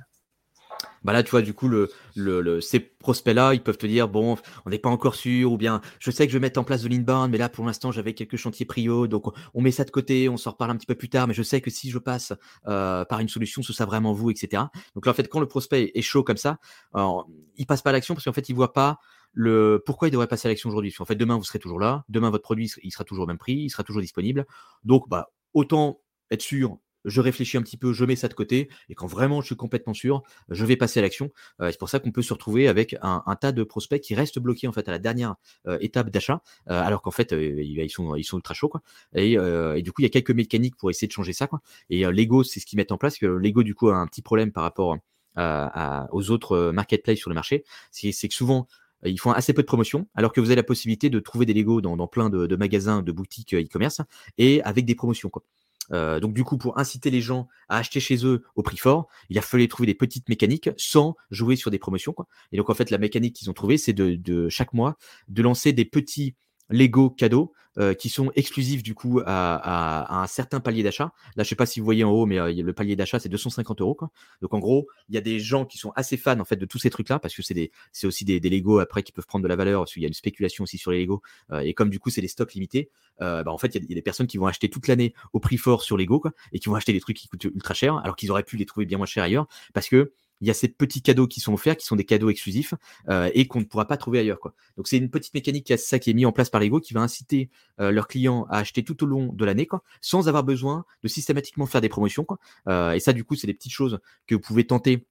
Bah 1.02 1.12
là, 1.12 1.22
tu 1.22 1.30
vois, 1.30 1.42
du 1.42 1.54
coup, 1.54 1.68
le, 1.68 1.90
le, 2.14 2.60
ces 2.60 2.80
prospects-là, 2.80 3.54
ils 3.54 3.62
peuvent 3.62 3.78
te 3.78 3.86
dire, 3.86 4.08
bon, 4.08 4.36
on 4.66 4.70
n'est 4.70 4.78
pas 4.78 4.90
encore 4.90 5.14
sûr, 5.14 5.52
ou 5.52 5.56
bien, 5.56 5.80
je 5.98 6.10
sais 6.10 6.26
que 6.26 6.32
je 6.32 6.36
vais 6.36 6.42
mettre 6.42 6.60
en 6.60 6.64
place 6.64 6.82
de 6.82 6.88
l'inbound, 6.88 7.30
mais 7.30 7.38
là, 7.38 7.48
pour 7.48 7.64
l'instant, 7.64 7.90
j'avais 7.90 8.12
quelques 8.12 8.36
chantiers 8.36 8.66
prio, 8.66 9.06
donc 9.06 9.24
on 9.54 9.62
met 9.62 9.70
ça 9.70 9.84
de 9.84 9.90
côté, 9.90 10.28
on 10.28 10.36
s'en 10.36 10.50
reparle 10.50 10.70
un 10.70 10.76
petit 10.76 10.86
peu 10.86 10.94
plus 10.94 11.08
tard, 11.08 11.26
mais 11.26 11.34
je 11.34 11.42
sais 11.42 11.60
que 11.60 11.70
si 11.70 11.90
je 11.90 11.98
passe 11.98 12.32
euh, 12.66 13.04
par 13.06 13.20
une 13.20 13.28
solution, 13.28 13.62
ce 13.62 13.72
sera 13.72 13.86
vraiment 13.86 14.12
vous, 14.12 14.30
etc. 14.30 14.64
Donc 14.94 15.06
là, 15.06 15.12
en 15.12 15.14
fait, 15.14 15.28
quand 15.28 15.40
le 15.40 15.46
prospect 15.46 15.90
est 15.94 16.02
chaud 16.02 16.22
comme 16.22 16.36
ça, 16.36 16.58
alors, 16.92 17.28
il 17.56 17.66
passe 17.66 17.82
pas 17.82 17.90
à 17.90 17.92
l'action 17.92 18.14
parce 18.14 18.24
qu'en 18.24 18.32
fait, 18.32 18.48
il 18.48 18.54
voit 18.54 18.72
pas 18.72 18.98
le 19.32 19.82
pourquoi 19.86 20.08
il 20.08 20.10
devrait 20.10 20.26
passer 20.26 20.48
à 20.48 20.50
l'action 20.50 20.68
aujourd'hui. 20.68 20.94
En 20.98 21.04
fait, 21.04 21.14
demain, 21.14 21.36
vous 21.36 21.44
serez 21.44 21.58
toujours 21.58 21.78
là, 21.78 22.04
demain, 22.08 22.30
votre 22.30 22.42
produit, 22.42 22.70
il 22.82 22.90
sera 22.90 23.04
toujours 23.04 23.24
au 23.24 23.26
même 23.26 23.38
prix, 23.38 23.54
il 23.54 23.70
sera 23.70 23.84
toujours 23.84 24.02
disponible. 24.02 24.46
Donc, 24.84 25.08
bah, 25.08 25.30
autant 25.54 26.00
être 26.30 26.42
sûr 26.42 26.78
je 27.04 27.20
réfléchis 27.20 27.56
un 27.56 27.62
petit 27.62 27.76
peu, 27.76 27.92
je 27.92 28.04
mets 28.04 28.16
ça 28.16 28.28
de 28.28 28.34
côté, 28.34 28.68
et 28.88 28.94
quand 28.94 29.06
vraiment 29.06 29.40
je 29.40 29.46
suis 29.46 29.56
complètement 29.56 29.94
sûr, 29.94 30.22
je 30.48 30.64
vais 30.64 30.76
passer 30.76 31.00
à 31.00 31.02
l'action. 31.02 31.30
Euh, 31.60 31.70
c'est 31.70 31.78
pour 31.78 31.88
ça 31.88 31.98
qu'on 31.98 32.12
peut 32.12 32.22
se 32.22 32.32
retrouver 32.32 32.68
avec 32.68 32.96
un, 33.02 33.22
tas 33.40 33.52
de 33.52 33.62
prospects 33.62 34.00
qui 34.00 34.14
restent 34.14 34.38
bloqués 34.38 34.68
en 34.68 34.72
fait 34.72 34.88
à 34.88 34.90
la 34.90 34.98
dernière 34.98 35.36
euh, 35.66 35.78
étape 35.80 36.10
d'achat, 36.10 36.42
euh, 36.68 36.80
alors 36.82 37.02
qu'en 37.02 37.10
fait 37.10 37.32
ils 37.32 37.90
sont 37.90 38.14
ils 38.16 38.24
sont 38.24 38.36
ultra 38.36 38.54
chauds 38.54 38.68
quoi. 38.68 38.82
Et, 39.14 39.36
du 39.82 39.92
coup 39.92 40.02
il 40.02 40.04
y 40.04 40.06
a 40.06 40.10
quelques 40.10 40.30
mécaniques 40.30 40.76
pour 40.76 40.90
essayer 40.90 41.08
de 41.08 41.12
changer 41.12 41.32
ça 41.32 41.46
quoi. 41.46 41.60
Et 41.88 42.04
Lego 42.04 42.42
c'est 42.44 42.60
ce 42.60 42.66
qu'ils 42.66 42.76
mettent 42.76 42.92
en 42.92 42.98
place. 42.98 43.20
Lego 43.20 43.62
du 43.62 43.74
coup 43.74 43.88
a 43.88 43.96
un 43.96 44.06
petit 44.06 44.22
problème 44.22 44.52
par 44.52 44.62
rapport 44.62 44.96
aux 45.36 46.30
autres 46.30 46.70
marketplaces 46.72 47.18
sur 47.18 47.30
le 47.30 47.34
marché, 47.34 47.64
c'est 47.90 48.28
que 48.28 48.34
souvent 48.34 48.66
ils 49.04 49.18
font 49.18 49.32
assez 49.32 49.54
peu 49.54 49.62
de 49.62 49.66
promotions, 49.66 50.06
alors 50.14 50.32
que 50.32 50.40
vous 50.40 50.48
avez 50.48 50.56
la 50.56 50.62
possibilité 50.62 51.08
de 51.08 51.20
trouver 51.20 51.46
des 51.46 51.54
Lego 51.54 51.80
dans, 51.80 52.06
plein 52.06 52.28
de, 52.28 52.46
de, 52.46 52.56
magasins, 52.56 53.02
de 53.02 53.12
boutiques 53.12 53.54
e-commerce, 53.54 54.02
et 54.36 54.62
avec 54.62 54.84
des 54.84 54.94
promotions. 54.94 55.30
Quoi. 55.30 55.42
Euh, 55.92 56.20
donc 56.20 56.34
du 56.34 56.44
coup, 56.44 56.58
pour 56.58 56.78
inciter 56.78 57.10
les 57.10 57.20
gens 57.20 57.48
à 57.68 57.78
acheter 57.78 58.00
chez 58.00 58.24
eux 58.24 58.44
au 58.54 58.62
prix 58.62 58.76
fort, 58.76 59.08
il 59.28 59.38
a 59.38 59.42
fallu 59.42 59.66
trouver 59.68 59.86
des 59.86 59.94
petites 59.94 60.28
mécaniques 60.28 60.70
sans 60.76 61.16
jouer 61.30 61.56
sur 61.56 61.70
des 61.70 61.78
promotions. 61.78 62.12
Quoi. 62.12 62.26
Et 62.52 62.56
donc 62.56 62.70
en 62.70 62.74
fait, 62.74 62.90
la 62.90 62.98
mécanique 62.98 63.36
qu'ils 63.36 63.50
ont 63.50 63.54
trouvée, 63.54 63.78
c'est 63.78 63.92
de, 63.92 64.48
chaque 64.48 64.72
mois 64.72 64.96
de 65.28 65.42
lancer 65.42 65.72
des 65.72 65.84
petits 65.84 66.34
Lego 66.70 67.10
cadeaux 67.10 67.52
euh, 67.78 67.94
qui 67.94 68.08
sont 68.08 68.32
exclusifs 68.34 68.82
du 68.82 68.94
coup 68.94 69.20
à, 69.24 70.22
un 70.22 70.26
certain 70.26 70.58
palier 70.58 70.82
d'achat. 70.82 71.12
Là, 71.36 71.44
je 71.44 71.48
sais 71.48 71.54
pas 71.54 71.66
si 71.66 71.78
vous 71.78 71.84
voyez 71.84 72.02
en 72.02 72.10
haut, 72.10 72.26
mais 72.26 72.38
euh, 72.40 72.52
le 72.52 72.72
palier 72.72 72.96
d'achat 72.96 73.20
c'est 73.20 73.28
250 73.28 73.80
euros. 73.80 73.96
Donc 74.42 74.54
en 74.54 74.58
gros, 74.58 74.88
il 75.08 75.14
y 75.14 75.18
a 75.18 75.20
des 75.20 75.38
gens 75.38 75.64
qui 75.64 75.78
sont 75.78 75.92
assez 75.94 76.16
fans 76.16 76.40
en 76.40 76.44
fait 76.44 76.56
de 76.56 76.66
tous 76.66 76.78
ces 76.78 76.90
trucs-là 76.90 77.20
parce 77.20 77.32
que 77.32 77.42
c'est 77.42 78.06
aussi 78.06 78.24
des, 78.24 78.40
des 78.40 78.50
Lego 78.50 78.80
après 78.80 79.04
qui 79.04 79.12
peuvent 79.12 79.26
prendre 79.26 79.44
de 79.44 79.48
la 79.48 79.54
valeur 79.54 79.82
parce 79.82 79.92
qu'il 79.92 80.02
y 80.02 80.04
a 80.04 80.08
une 80.08 80.14
spéculation 80.14 80.64
aussi 80.64 80.78
sur 80.78 80.90
les 80.90 81.00
Lego 81.00 81.22
euh, 81.52 81.60
et 81.60 81.72
comme 81.72 81.90
du 81.90 82.00
coup 82.00 82.10
c'est 82.10 82.20
des 82.20 82.28
stocks 82.28 82.54
limités, 82.54 82.90
bah, 83.20 83.44
en 83.46 83.58
fait 83.58 83.76
il 83.76 83.88
y, 83.88 83.92
a 83.92 83.94
des 83.94 84.02
personnes 84.02 84.26
qui 84.26 84.36
vont 84.36 84.46
acheter 84.46 84.68
toute 84.68 84.88
l'année 84.88 85.14
au 85.32 85.38
prix 85.38 85.56
fort 85.56 85.82
sur 85.82 85.96
Lego 85.96 86.18
quoi, 86.18 86.32
et 86.52 86.58
qui 86.58 86.68
vont 86.68 86.74
acheter 86.74 86.92
des 86.92 87.00
trucs 87.00 87.16
qui 87.16 87.28
coûtent 87.28 87.44
ultra 87.44 87.74
cher 87.74 87.96
alors 87.98 88.16
qu'ils 88.16 88.32
auraient 88.32 88.42
pu 88.42 88.56
les 88.56 88.66
trouver 88.66 88.84
bien 88.84 88.98
moins 88.98 89.06
cher 89.06 89.22
ailleurs 89.22 89.46
parce 89.74 89.88
que 89.88 90.12
il 90.40 90.48
y 90.48 90.50
a 90.50 90.54
ces 90.54 90.68
petits 90.68 91.02
cadeaux 91.02 91.26
qui 91.26 91.40
sont 91.40 91.52
offerts, 91.52 91.76
qui 91.76 91.86
sont 91.86 91.96
des 91.96 92.04
cadeaux 92.04 92.30
exclusifs 92.30 92.74
euh, 93.08 93.30
et 93.34 93.46
qu'on 93.46 93.60
ne 93.60 93.64
pourra 93.64 93.86
pas 93.86 93.96
trouver 93.96 94.18
ailleurs. 94.20 94.40
Quoi. 94.40 94.54
Donc 94.76 94.88
c'est 94.88 94.96
une 94.96 95.10
petite 95.10 95.34
mécanique, 95.34 95.72
ça 95.76 95.98
qui 95.98 96.10
est 96.10 96.14
mis 96.14 96.26
en 96.26 96.32
place 96.32 96.50
par 96.50 96.60
Lego, 96.60 96.80
qui 96.80 96.94
va 96.94 97.00
inciter 97.00 97.50
euh, 97.80 97.90
leurs 97.90 98.08
clients 98.08 98.46
à 98.50 98.58
acheter 98.58 98.82
tout 98.82 99.02
au 99.04 99.06
long 99.06 99.32
de 99.32 99.44
l'année, 99.44 99.66
quoi, 99.66 99.82
sans 100.00 100.28
avoir 100.28 100.44
besoin 100.44 100.84
de 101.02 101.08
systématiquement 101.08 101.66
faire 101.66 101.80
des 101.80 101.88
promotions. 101.88 102.24
Quoi. 102.24 102.38
Euh, 102.68 102.92
et 102.92 103.00
ça, 103.00 103.12
du 103.12 103.24
coup, 103.24 103.34
c'est 103.34 103.46
des 103.46 103.54
petites 103.54 103.72
choses 103.72 104.00
que 104.26 104.34
vous 104.34 104.40
pouvez 104.40 104.66
tenter 104.66 105.06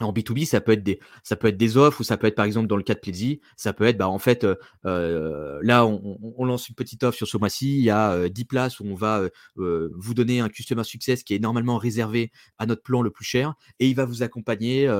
en 0.00 0.12
B2B, 0.12 0.46
ça 0.46 0.60
peut 0.60 0.72
être 0.72 0.82
des, 0.82 1.00
ça 1.22 1.36
offres 1.76 2.00
ou 2.00 2.04
ça 2.04 2.16
peut 2.16 2.26
être 2.26 2.34
par 2.34 2.44
exemple 2.44 2.66
dans 2.66 2.76
le 2.76 2.82
cas 2.82 2.94
de 2.94 3.00
Pledzi, 3.00 3.40
ça 3.56 3.72
peut 3.72 3.84
être 3.84 3.98
bah, 3.98 4.08
en 4.08 4.18
fait 4.18 4.44
euh, 4.44 4.56
euh, 4.86 5.58
là 5.62 5.86
on, 5.86 6.44
lance 6.44 6.68
une 6.68 6.74
petite 6.74 7.02
offre 7.04 7.16
sur 7.16 7.28
ce 7.28 7.36
mois-ci, 7.36 7.78
il 7.78 7.84
y 7.84 7.90
a 7.90 8.28
10 8.28 8.42
euh, 8.42 8.44
places 8.48 8.80
où 8.80 8.84
on 8.86 8.94
va 8.94 9.22
vous 9.56 10.14
donner 10.14 10.40
un 10.40 10.48
customer 10.48 10.84
success 10.84 11.22
qui 11.22 11.34
est 11.34 11.38
normalement 11.38 11.78
réservé 11.78 12.32
à 12.58 12.66
notre 12.66 12.82
plan 12.82 13.02
le 13.02 13.10
plus 13.10 13.24
cher 13.24 13.54
et 13.78 13.88
il 13.88 13.94
va 13.94 14.04
vous 14.04 14.22
accompagner 14.22 14.90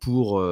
pour 0.00 0.42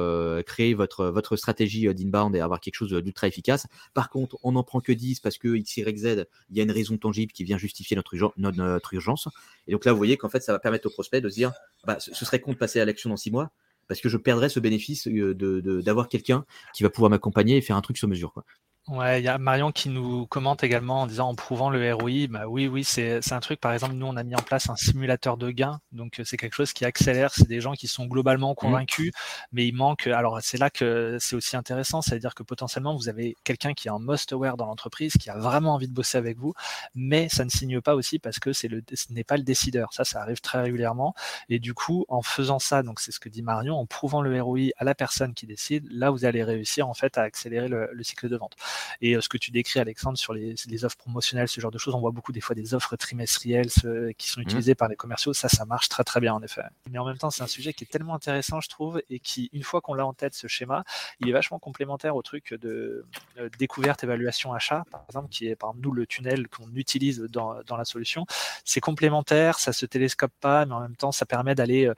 créer 0.45 0.73
votre, 0.73 1.35
stratégie 1.35 1.93
d'inbound 1.93 2.35
et 2.35 2.39
avoir 2.39 2.59
quelque 2.59 2.75
chose 2.75 2.93
d'ultra 2.93 3.27
efficace. 3.27 3.67
Par 3.93 4.09
contre, 4.09 4.37
on 4.43 4.53
n'en 4.53 4.63
prend 4.63 4.79
que 4.79 4.91
10 4.91 5.19
parce 5.19 5.37
que 5.37 5.55
X, 5.55 5.77
Y, 5.77 5.97
Z, 5.97 6.25
il 6.49 6.57
y 6.57 6.59
a 6.59 6.63
une 6.63 6.71
raison 6.71 6.97
tangible 6.97 7.31
qui 7.31 7.43
vient 7.43 7.57
justifier 7.57 7.95
notre, 7.95 8.15
notre, 8.37 8.93
urgence. 8.93 9.27
Et 9.67 9.71
donc 9.71 9.85
là, 9.85 9.91
vous 9.91 9.97
voyez 9.97 10.17
qu'en 10.17 10.29
fait, 10.29 10.41
ça 10.41 10.51
va 10.51 10.59
permettre 10.59 10.87
au 10.87 10.91
prospect 10.91 11.21
de 11.21 11.29
se 11.29 11.35
dire, 11.35 11.51
bah, 11.85 11.97
ce 11.99 12.13
serait 12.13 12.39
con 12.39 12.51
de 12.51 12.57
passer 12.57 12.79
à 12.79 12.85
l'action 12.85 13.09
dans 13.09 13.17
6 13.17 13.31
mois 13.31 13.51
parce 13.87 14.01
que 14.01 14.09
je 14.09 14.17
perdrais 14.17 14.49
ce 14.49 14.59
bénéfice 14.59 15.07
d'avoir 15.07 16.09
quelqu'un 16.09 16.45
qui 16.73 16.83
va 16.83 16.89
pouvoir 16.89 17.09
m'accompagner 17.09 17.57
et 17.57 17.61
faire 17.61 17.75
un 17.75 17.81
truc 17.81 17.97
sur 17.97 18.07
mesure. 18.07 18.33
Quoi. 18.33 18.45
Ouais, 18.87 19.19
il 19.19 19.25
y 19.25 19.27
a 19.27 19.37
Marion 19.37 19.73
qui 19.73 19.89
nous 19.89 20.25
commente 20.27 20.63
également 20.63 21.01
en 21.01 21.07
disant 21.07 21.27
en 21.27 21.35
prouvant 21.35 21.69
le 21.69 21.93
ROI, 21.93 22.27
bah 22.29 22.47
oui, 22.47 22.67
oui, 22.67 22.85
c'est 22.85 23.19
un 23.33 23.39
truc. 23.41 23.59
Par 23.59 23.73
exemple, 23.73 23.95
nous, 23.95 24.05
on 24.05 24.15
a 24.15 24.23
mis 24.23 24.33
en 24.33 24.41
place 24.41 24.69
un 24.69 24.77
simulateur 24.77 25.35
de 25.35 25.51
gain, 25.51 25.81
donc 25.91 26.21
euh, 26.21 26.23
c'est 26.23 26.37
quelque 26.37 26.53
chose 26.53 26.71
qui 26.71 26.85
accélère. 26.85 27.33
C'est 27.33 27.49
des 27.49 27.59
gens 27.59 27.73
qui 27.73 27.89
sont 27.89 28.05
globalement 28.05 28.53
mmh. 28.53 28.55
convaincus, 28.55 29.11
mais 29.51 29.67
il 29.67 29.73
manque. 29.73 30.07
Alors 30.07 30.39
c'est 30.41 30.57
là 30.57 30.69
que 30.69 31.17
c'est 31.19 31.35
aussi 31.35 31.57
intéressant, 31.57 32.01
c'est-à-dire 32.01 32.33
que 32.33 32.43
potentiellement 32.43 32.95
vous 32.95 33.09
avez 33.09 33.35
quelqu'un 33.43 33.73
qui 33.73 33.89
est 33.89 33.91
en 33.91 33.99
must 33.99 34.31
aware 34.31 34.55
dans 34.55 34.67
l'entreprise, 34.67 35.11
qui 35.19 35.29
a 35.29 35.37
vraiment 35.37 35.73
envie 35.73 35.89
de 35.89 35.93
bosser 35.93 36.17
avec 36.17 36.37
vous, 36.37 36.53
mais 36.95 37.27
ça 37.27 37.43
ne 37.43 37.49
signe 37.49 37.81
pas 37.81 37.93
aussi 37.93 38.19
parce 38.19 38.39
que 38.39 38.53
c'est 38.53 38.69
le, 38.69 38.81
ce 38.93 39.11
n'est 39.11 39.25
pas 39.25 39.35
le 39.35 39.43
décideur. 39.43 39.91
Ça, 39.91 40.05
ça 40.05 40.21
arrive 40.21 40.39
très 40.39 40.61
régulièrement, 40.61 41.13
et 41.49 41.59
du 41.59 41.73
coup, 41.73 42.05
en 42.07 42.21
faisant 42.21 42.59
ça, 42.59 42.83
donc 42.83 43.01
c'est 43.01 43.11
ce 43.11 43.19
que 43.19 43.27
dit 43.27 43.41
Marion, 43.41 43.75
en 43.75 43.85
prouvant 43.85 44.21
le 44.21 44.41
ROI 44.41 44.69
à 44.77 44.85
la 44.85 44.95
personne 44.95 45.33
qui 45.33 45.45
décide, 45.45 45.85
là, 45.91 46.09
vous 46.09 46.23
allez 46.23 46.41
réussir 46.41 46.87
en 46.87 46.93
fait 46.93 47.17
à 47.17 47.23
accélérer 47.23 47.67
le, 47.67 47.89
le 47.91 48.03
cycle 48.03 48.29
de 48.29 48.37
vente. 48.37 48.55
Et 49.01 49.15
euh, 49.15 49.21
ce 49.21 49.29
que 49.29 49.37
tu 49.37 49.51
décris, 49.51 49.79
Alexandre, 49.79 50.17
sur 50.17 50.33
les, 50.33 50.85
offres 50.85 50.97
promotionnelles, 50.97 51.47
ce 51.47 51.59
genre 51.59 51.71
de 51.71 51.77
choses, 51.77 51.95
on 51.95 51.99
voit 51.99 52.11
beaucoup 52.11 52.31
des 52.31 52.41
fois 52.41 52.55
des 52.55 52.73
offres 52.73 52.95
trimestrielles 52.95 53.69
qui 54.17 54.29
sont 54.29 54.39
mmh. 54.39 54.43
utilisées 54.43 54.75
par 54.75 54.87
les 54.87 54.95
commerciaux. 54.95 55.33
Ça, 55.33 55.49
ça 55.49 55.65
marche 55.65 55.89
très 55.89 56.03
très 56.03 56.19
bien 56.19 56.33
en 56.33 56.41
effet. 56.41 56.61
Mais 56.89 56.99
en 56.99 57.05
même 57.05 57.17
temps, 57.17 57.31
c'est 57.31 57.43
un 57.43 57.47
sujet 57.47 57.73
qui 57.73 57.83
est 57.83 57.87
tellement 57.87 58.15
intéressant, 58.15 58.61
je 58.61 58.69
trouve, 58.69 59.01
et 59.09 59.19
qui, 59.19 59.49
une 59.53 59.63
fois 59.63 59.81
qu'on 59.81 59.93
l'a 59.93 60.05
en 60.05 60.13
tête, 60.13 60.33
ce 60.33 60.47
schéma, 60.47 60.83
il 61.19 61.29
est 61.29 61.31
vachement 61.31 61.59
complémentaire 61.59 62.15
au 62.15 62.21
truc 62.21 62.53
de 62.53 63.05
euh, 63.37 63.49
découverte, 63.59 64.03
évaluation, 64.03 64.53
achat, 64.53 64.83
par 64.91 65.03
exemple, 65.09 65.29
qui 65.29 65.47
est 65.47 65.55
par 65.55 65.69
exemple 65.69 65.83
nous 65.83 65.91
le 65.91 66.05
tunnel 66.05 66.47
qu'on 66.47 66.69
utilise 66.75 67.21
dans, 67.21 67.61
la 67.77 67.85
solution. 67.85 68.25
C'est 68.65 68.79
complémentaire, 68.79 69.59
ça 69.59 69.73
se 69.73 69.85
télescope 69.85 70.31
pas, 70.39 70.65
mais 70.65 70.73
en 70.73 70.81
même 70.81 70.95
temps, 70.95 71.11
ça 71.11 71.25
permet 71.25 71.55
d'aller, 71.55 71.87
euh, 71.87 71.93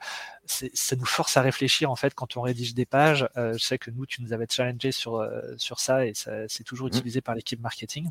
ça 0.50 0.96
nous 0.96 1.04
force 1.06 1.36
à 1.36 1.42
réfléchir 1.42 1.90
en 1.90 1.96
fait 1.96 2.14
quand 2.14 2.36
on 2.36 2.42
rédige 2.42 2.74
des 2.74 2.86
pages. 2.86 3.28
je 3.36 3.58
sais 3.58 3.78
que 3.78 3.90
nous, 3.90 4.06
tu 4.06 4.22
nous 4.22 4.32
avais 4.32 4.46
challengé 4.50 4.92
sur 4.92 5.26
sur 5.56 5.80
ça 5.80 6.06
et 6.06 6.12
c'est 6.14 6.64
toujours 6.64 6.88
Mmh. 6.88 6.96
utilisé 6.96 7.20
par 7.20 7.34
l'équipe 7.34 7.60
marketing. 7.60 8.10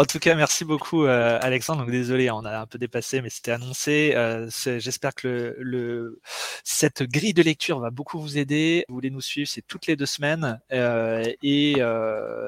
En 0.00 0.06
tout 0.06 0.18
cas, 0.18 0.34
merci 0.34 0.64
beaucoup 0.64 1.04
euh, 1.04 1.38
Alexandre. 1.42 1.82
Donc 1.82 1.90
désolé, 1.90 2.30
on 2.30 2.42
a 2.46 2.58
un 2.58 2.64
peu 2.64 2.78
dépassé, 2.78 3.20
mais 3.20 3.28
c'était 3.28 3.50
annoncé. 3.50 4.14
Euh, 4.14 4.48
j'espère 4.78 5.14
que 5.14 5.54
le, 5.58 6.22
cette 6.64 7.02
grille 7.02 7.34
de 7.34 7.42
lecture 7.42 7.80
va 7.80 7.90
beaucoup 7.90 8.18
vous 8.18 8.38
aider. 8.38 8.86
Vous 8.88 8.94
voulez 8.94 9.10
nous 9.10 9.20
suivre, 9.20 9.46
c'est 9.46 9.60
toutes 9.60 9.86
les 9.86 9.96
deux 9.96 10.06
semaines. 10.06 10.58
Euh, 10.72 11.30
et 11.42 11.74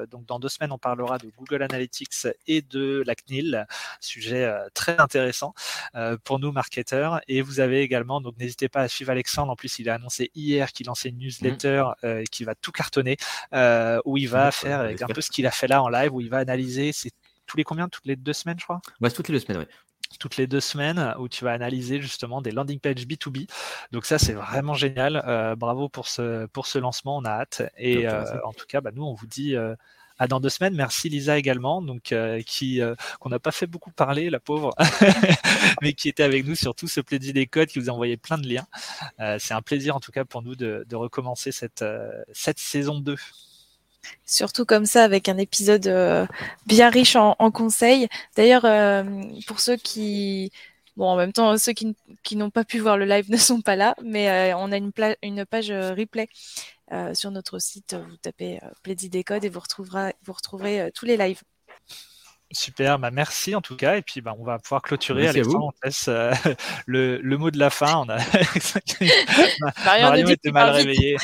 donc 0.09 0.25
dans 0.25 0.39
deux 0.39 0.49
semaines, 0.49 0.71
on 0.71 0.79
parlera 0.79 1.19
de 1.19 1.29
Google 1.37 1.61
Analytics 1.61 2.27
et 2.47 2.63
de 2.63 3.03
la 3.05 3.13
CNIL, 3.13 3.67
sujet 3.99 4.51
très 4.73 4.97
intéressant 4.97 5.53
pour 6.23 6.39
nous 6.39 6.51
marketeurs. 6.51 7.21
Et 7.27 7.43
vous 7.43 7.59
avez 7.59 7.81
également, 7.81 8.19
donc 8.19 8.35
n'hésitez 8.39 8.67
pas 8.67 8.81
à 8.81 8.87
suivre 8.87 9.11
Alexandre. 9.11 9.51
En 9.51 9.55
plus, 9.55 9.77
il 9.77 9.91
a 9.91 9.93
annoncé 9.93 10.31
hier 10.33 10.71
qu'il 10.71 10.87
lançait 10.87 11.09
une 11.09 11.19
newsletter 11.19 11.83
mmh. 12.01 12.23
qui 12.31 12.45
va 12.45 12.55
tout 12.55 12.71
cartonner, 12.71 13.17
où 14.05 14.17
il 14.17 14.27
va 14.27 14.49
faire 14.49 14.79
un 14.79 15.13
peu 15.13 15.21
ce 15.21 15.29
qu'il 15.29 15.45
a 15.45 15.51
fait 15.51 15.67
là 15.67 15.83
en 15.83 15.89
live, 15.89 16.11
où 16.11 16.19
il 16.19 16.31
va 16.31 16.39
analyser 16.39 16.91
ses 16.93 17.11
tous 17.53 17.57
les 17.57 17.63
combien? 17.63 17.87
Toutes 17.87 18.05
les 18.07 18.15
deux 18.15 18.33
semaines, 18.33 18.57
je 18.59 18.63
crois? 18.63 18.81
Ouais, 18.99 19.11
toutes 19.11 19.27
les 19.27 19.33
deux 19.33 19.39
semaines, 19.39 19.59
oui 19.59 19.67
toutes 20.19 20.37
les 20.37 20.45
deux 20.45 20.59
semaines 20.59 21.15
où 21.17 21.27
tu 21.27 21.43
vas 21.43 21.53
analyser 21.53 21.99
justement 21.99 22.39
des 22.39 22.51
landing 22.51 22.79
pages 22.79 23.07
B2B. 23.07 23.47
Donc 23.91 24.05
ça, 24.05 24.19
c'est 24.19 24.33
vraiment 24.33 24.75
génial. 24.75 25.23
Euh, 25.25 25.55
bravo 25.55 25.89
pour 25.89 26.07
ce, 26.07 26.45
pour 26.45 26.67
ce 26.67 26.77
lancement, 26.77 27.17
on 27.17 27.25
a 27.25 27.31
hâte. 27.31 27.63
Et 27.77 28.07
euh, 28.07 28.23
en 28.43 28.53
tout 28.53 28.67
cas, 28.67 28.79
bah, 28.79 28.91
nous, 28.93 29.03
on 29.03 29.15
vous 29.15 29.25
dit 29.25 29.55
euh, 29.55 29.73
à 30.19 30.27
dans 30.27 30.39
deux 30.39 30.49
semaines. 30.49 30.75
Merci 30.75 31.09
Lisa 31.09 31.39
également, 31.39 31.81
donc 31.81 32.13
qui 32.45 32.79
qu'on 33.19 33.29
n'a 33.29 33.39
pas 33.39 33.51
fait 33.51 33.65
beaucoup 33.65 33.89
parler, 33.89 34.29
la 34.29 34.39
pauvre, 34.39 34.75
mais 35.81 35.93
qui 35.93 36.09
était 36.09 36.21
avec 36.21 36.45
nous 36.45 36.53
sur 36.53 36.75
tout 36.75 36.87
ce 36.87 37.01
plaisir 37.01 37.33
des 37.33 37.47
codes, 37.47 37.69
qui 37.69 37.79
vous 37.79 37.89
a 37.89 37.93
envoyé 37.93 38.17
plein 38.17 38.37
de 38.37 38.47
liens. 38.47 38.67
c'est 39.39 39.55
un 39.55 39.63
plaisir 39.63 39.95
en 39.95 39.99
tout 39.99 40.11
cas 40.11 40.25
pour 40.25 40.43
nous 40.43 40.55
de, 40.55 40.85
de 40.87 40.95
recommencer 40.95 41.51
cette, 41.51 41.83
cette 42.33 42.59
saison 42.59 42.99
2. 42.99 43.15
Surtout 44.25 44.65
comme 44.65 44.85
ça, 44.85 45.03
avec 45.03 45.29
un 45.29 45.37
épisode 45.37 45.87
euh, 45.87 46.25
bien 46.65 46.89
riche 46.89 47.15
en, 47.15 47.35
conseils. 47.51 48.07
D'ailleurs, 48.35 48.65
euh, 48.65 49.03
pour 49.47 49.59
ceux 49.59 49.77
qui... 49.77 50.51
En 50.97 51.15
même 51.15 51.33
temps, 51.33 51.57
ceux 51.57 51.73
qui, 51.73 51.95
n'ont 52.35 52.51
pas 52.51 52.63
pu 52.63 52.77
voir 52.79 52.97
le 52.97 53.05
live 53.05 53.25
ne 53.31 53.37
sont 53.37 53.61
pas 53.61 53.75
là, 53.75 53.95
mais 54.03 54.29
euh, 54.29 54.57
on 54.57 54.71
a 54.71 54.77
une, 54.77 54.91
page 55.45 55.71
replay 55.71 56.27
sur 57.13 57.31
notre 57.31 57.57
site. 57.57 57.95
Vous 57.95 58.17
tapez 58.17 58.59
Plaidy 58.83 59.09
Décode 59.09 59.43
et 59.43 59.49
vous 59.49 59.59
retrouverez 59.59 60.91
tous 60.93 61.05
les 61.05 61.17
lives. 61.17 61.41
Super, 62.53 62.99
bah 62.99 63.09
merci 63.09 63.55
en 63.55 63.61
tout 63.61 63.75
cas. 63.75 63.97
Et 63.97 64.03
puis 64.03 64.21
bah, 64.21 64.35
on 64.37 64.43
va 64.43 64.59
pouvoir 64.59 64.83
clôturer. 64.83 65.27
Alexandre, 65.27 65.65
on 65.65 65.71
laisse 65.83 66.07
euh, 66.07 66.31
le, 66.85 67.17
le, 67.17 67.37
mot 67.37 67.49
de 67.49 67.57
la 67.57 67.71
fin. 67.71 68.05
On 68.05 68.09
a... 68.09 68.17
Marion, 69.85 70.27
était 70.27 70.51
mal 70.51 70.69
réveillé. 70.69 71.17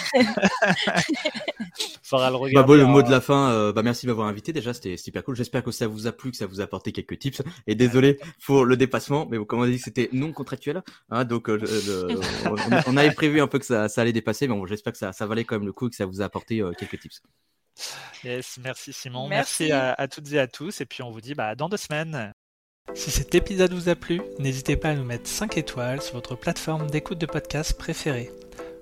Faudra 2.02 2.30
le 2.30 2.34
bah, 2.34 2.40
regarder. 2.40 2.68
Bah, 2.68 2.78
le 2.78 2.86
mot 2.86 3.04
de 3.04 3.12
la 3.12 3.22
fin, 3.22 3.52
euh, 3.52 3.72
bah, 3.72 3.84
merci 3.84 4.08
de 4.08 4.12
m'avoir 4.12 4.28
invité. 4.28 4.54
Déjà, 4.54 4.74
c'était 4.74 4.98
super 4.98 5.24
cool. 5.24 5.36
J'espère 5.36 5.64
que 5.64 5.72
ça 5.72 5.88
vous 5.88 6.08
a 6.08 6.12
plu, 6.12 6.32
que 6.32 6.38
ça 6.38 6.48
vous 6.48 6.62
a 6.62 6.64
apporté 6.64 6.92
quelques 6.92 7.20
tips. 7.20 7.44
Et 7.68 7.76
désolé 7.76 8.20
pour 8.44 8.66
le 8.66 8.76
dépassement, 8.76 9.28
mais 9.30 9.38
comme 9.46 9.60
on 9.60 9.64
a 9.64 9.68
dit, 9.68 9.78
c'était 9.78 10.10
non 10.12 10.34
contractuel. 10.34 10.82
Hein, 11.12 11.26
donc 11.26 11.48
euh, 11.50 11.60
on, 12.88 12.98
avait 12.98 13.12
prévu 13.12 13.40
un 13.40 13.48
peu 13.48 13.60
que 13.60 13.66
ça, 13.66 13.88
ça 13.88 14.02
allait 14.02 14.14
dépasser, 14.14 14.48
mais 14.48 14.56
bon, 14.56 14.66
j'espère 14.66 14.94
que 14.94 15.00
ça, 15.00 15.14
ça 15.14 15.28
valait 15.28 15.44
quand 15.44 15.56
même 15.56 15.68
le 15.68 15.74
coup 15.74 15.88
et 15.88 15.90
que 15.92 15.96
ça 15.96 16.08
vous 16.08 16.22
a 16.22 16.26
apporté 16.26 16.64
quelques 16.78 17.00
tips. 17.00 17.22
Yes, 18.24 18.58
merci 18.62 18.94
Simon. 18.94 19.28
Merci, 19.28 19.72
à, 19.72 20.08
toutes 20.08 20.32
et 20.34 20.40
à 20.40 20.48
tous. 20.48 20.82
Et 20.82 20.86
puis 20.86 21.04
on 21.04 21.12
vous 21.12 21.22
dit 21.22 21.34
bah, 21.34 21.56
dans 21.56 21.70
deux 21.70 21.78
semaines. 21.78 22.34
Si 22.96 23.12
cet 23.12 23.36
épisode 23.36 23.74
vous 23.74 23.90
a 23.90 23.96
plu, 23.96 24.22
n'hésitez 24.40 24.76
pas 24.76 24.90
à 24.90 24.96
nous 24.96 25.04
mettre 25.04 25.30
5 25.30 25.58
étoiles 25.58 26.02
sur 26.02 26.16
votre 26.16 26.36
plateforme 26.36 26.90
d'écoute 26.90 27.20
de 27.20 27.28
podcast 27.28 27.78
préférée. 27.78 28.32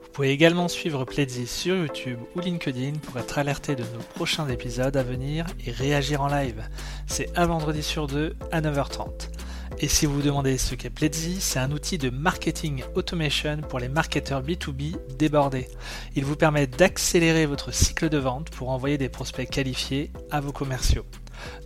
Vous 0.02 0.10
pouvez 0.14 0.32
également 0.32 0.68
suivre 0.68 1.06
Pledzi 1.06 1.46
sur 1.46 1.76
YouTube 1.76 2.20
ou 2.36 2.40
LinkedIn 2.40 2.94
pour 3.00 3.20
être 3.20 3.38
alerté 3.38 3.76
de 3.76 3.84
nos 3.84 4.00
prochains 4.16 4.48
épisodes 4.48 4.96
à 4.96 5.04
venir 5.04 5.46
et 5.66 5.72
réagir 5.72 6.22
en 6.22 6.28
live. 6.28 6.64
C'est 7.06 7.38
un 7.38 7.46
vendredi 7.46 7.84
sur 7.84 8.08
deux 8.08 8.36
à 8.52 8.62
9h30. 8.62 9.30
Et 9.80 9.88
si 9.88 10.06
vous 10.06 10.16
vous 10.16 10.22
demandez 10.22 10.58
ce 10.58 10.76
qu'est 10.76 10.90
Pledzi, 10.90 11.40
c'est 11.40 11.60
un 11.60 11.72
outil 11.72 11.98
de 11.98 12.10
marketing 12.10 12.84
automation 12.96 13.62
pour 13.70 13.80
les 13.80 13.90
marketeurs 13.90 14.42
B2B 14.42 14.98
débordés. 15.18 15.68
Il 16.16 16.26
vous 16.26 16.36
permet 16.36 16.68
d'accélérer 16.68 17.46
votre 17.46 17.72
cycle 17.72 18.10
de 18.10 18.18
vente 18.18 18.50
pour 18.50 18.70
envoyer 18.70 18.98
des 18.98 19.10
prospects 19.10 19.50
qualifiés 19.50 20.12
à 20.32 20.42
vos 20.42 20.52
commerciaux. 20.52 21.06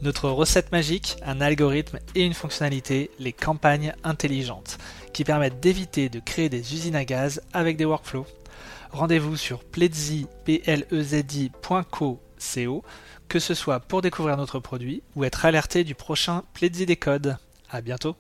Notre 0.02 0.30
recette 0.30 0.72
magique, 0.72 1.16
un 1.26 1.42
algorithme 1.42 2.00
et 2.16 2.26
une 2.26 2.34
fonctionnalité, 2.34 3.12
les 3.20 3.34
campagnes 3.34 3.94
intelligentes, 4.04 4.78
qui 5.14 5.24
permettent 5.24 5.60
d'éviter 5.60 6.10
de 6.10 6.20
créer 6.20 6.50
des 6.50 6.74
usines 6.74 6.96
à 6.96 7.06
gaz 7.06 7.42
avec 7.54 7.78
des 7.78 7.86
workflows. 7.86 8.28
Rendez-vous 8.92 9.38
sur 9.38 9.64
pledzi.co, 9.64 10.30
que 13.30 13.40
ce 13.40 13.54
soit 13.54 13.80
pour 13.80 14.02
découvrir 14.02 14.36
notre 14.36 14.60
produit 14.60 15.04
ou 15.16 15.24
être 15.24 15.46
alerté 15.46 15.84
du 15.86 15.96
prochain 15.96 16.44
Pledzi 16.54 16.86
des 16.86 16.98
codes. 16.98 17.38
À 17.74 17.80
bientôt 17.80 18.18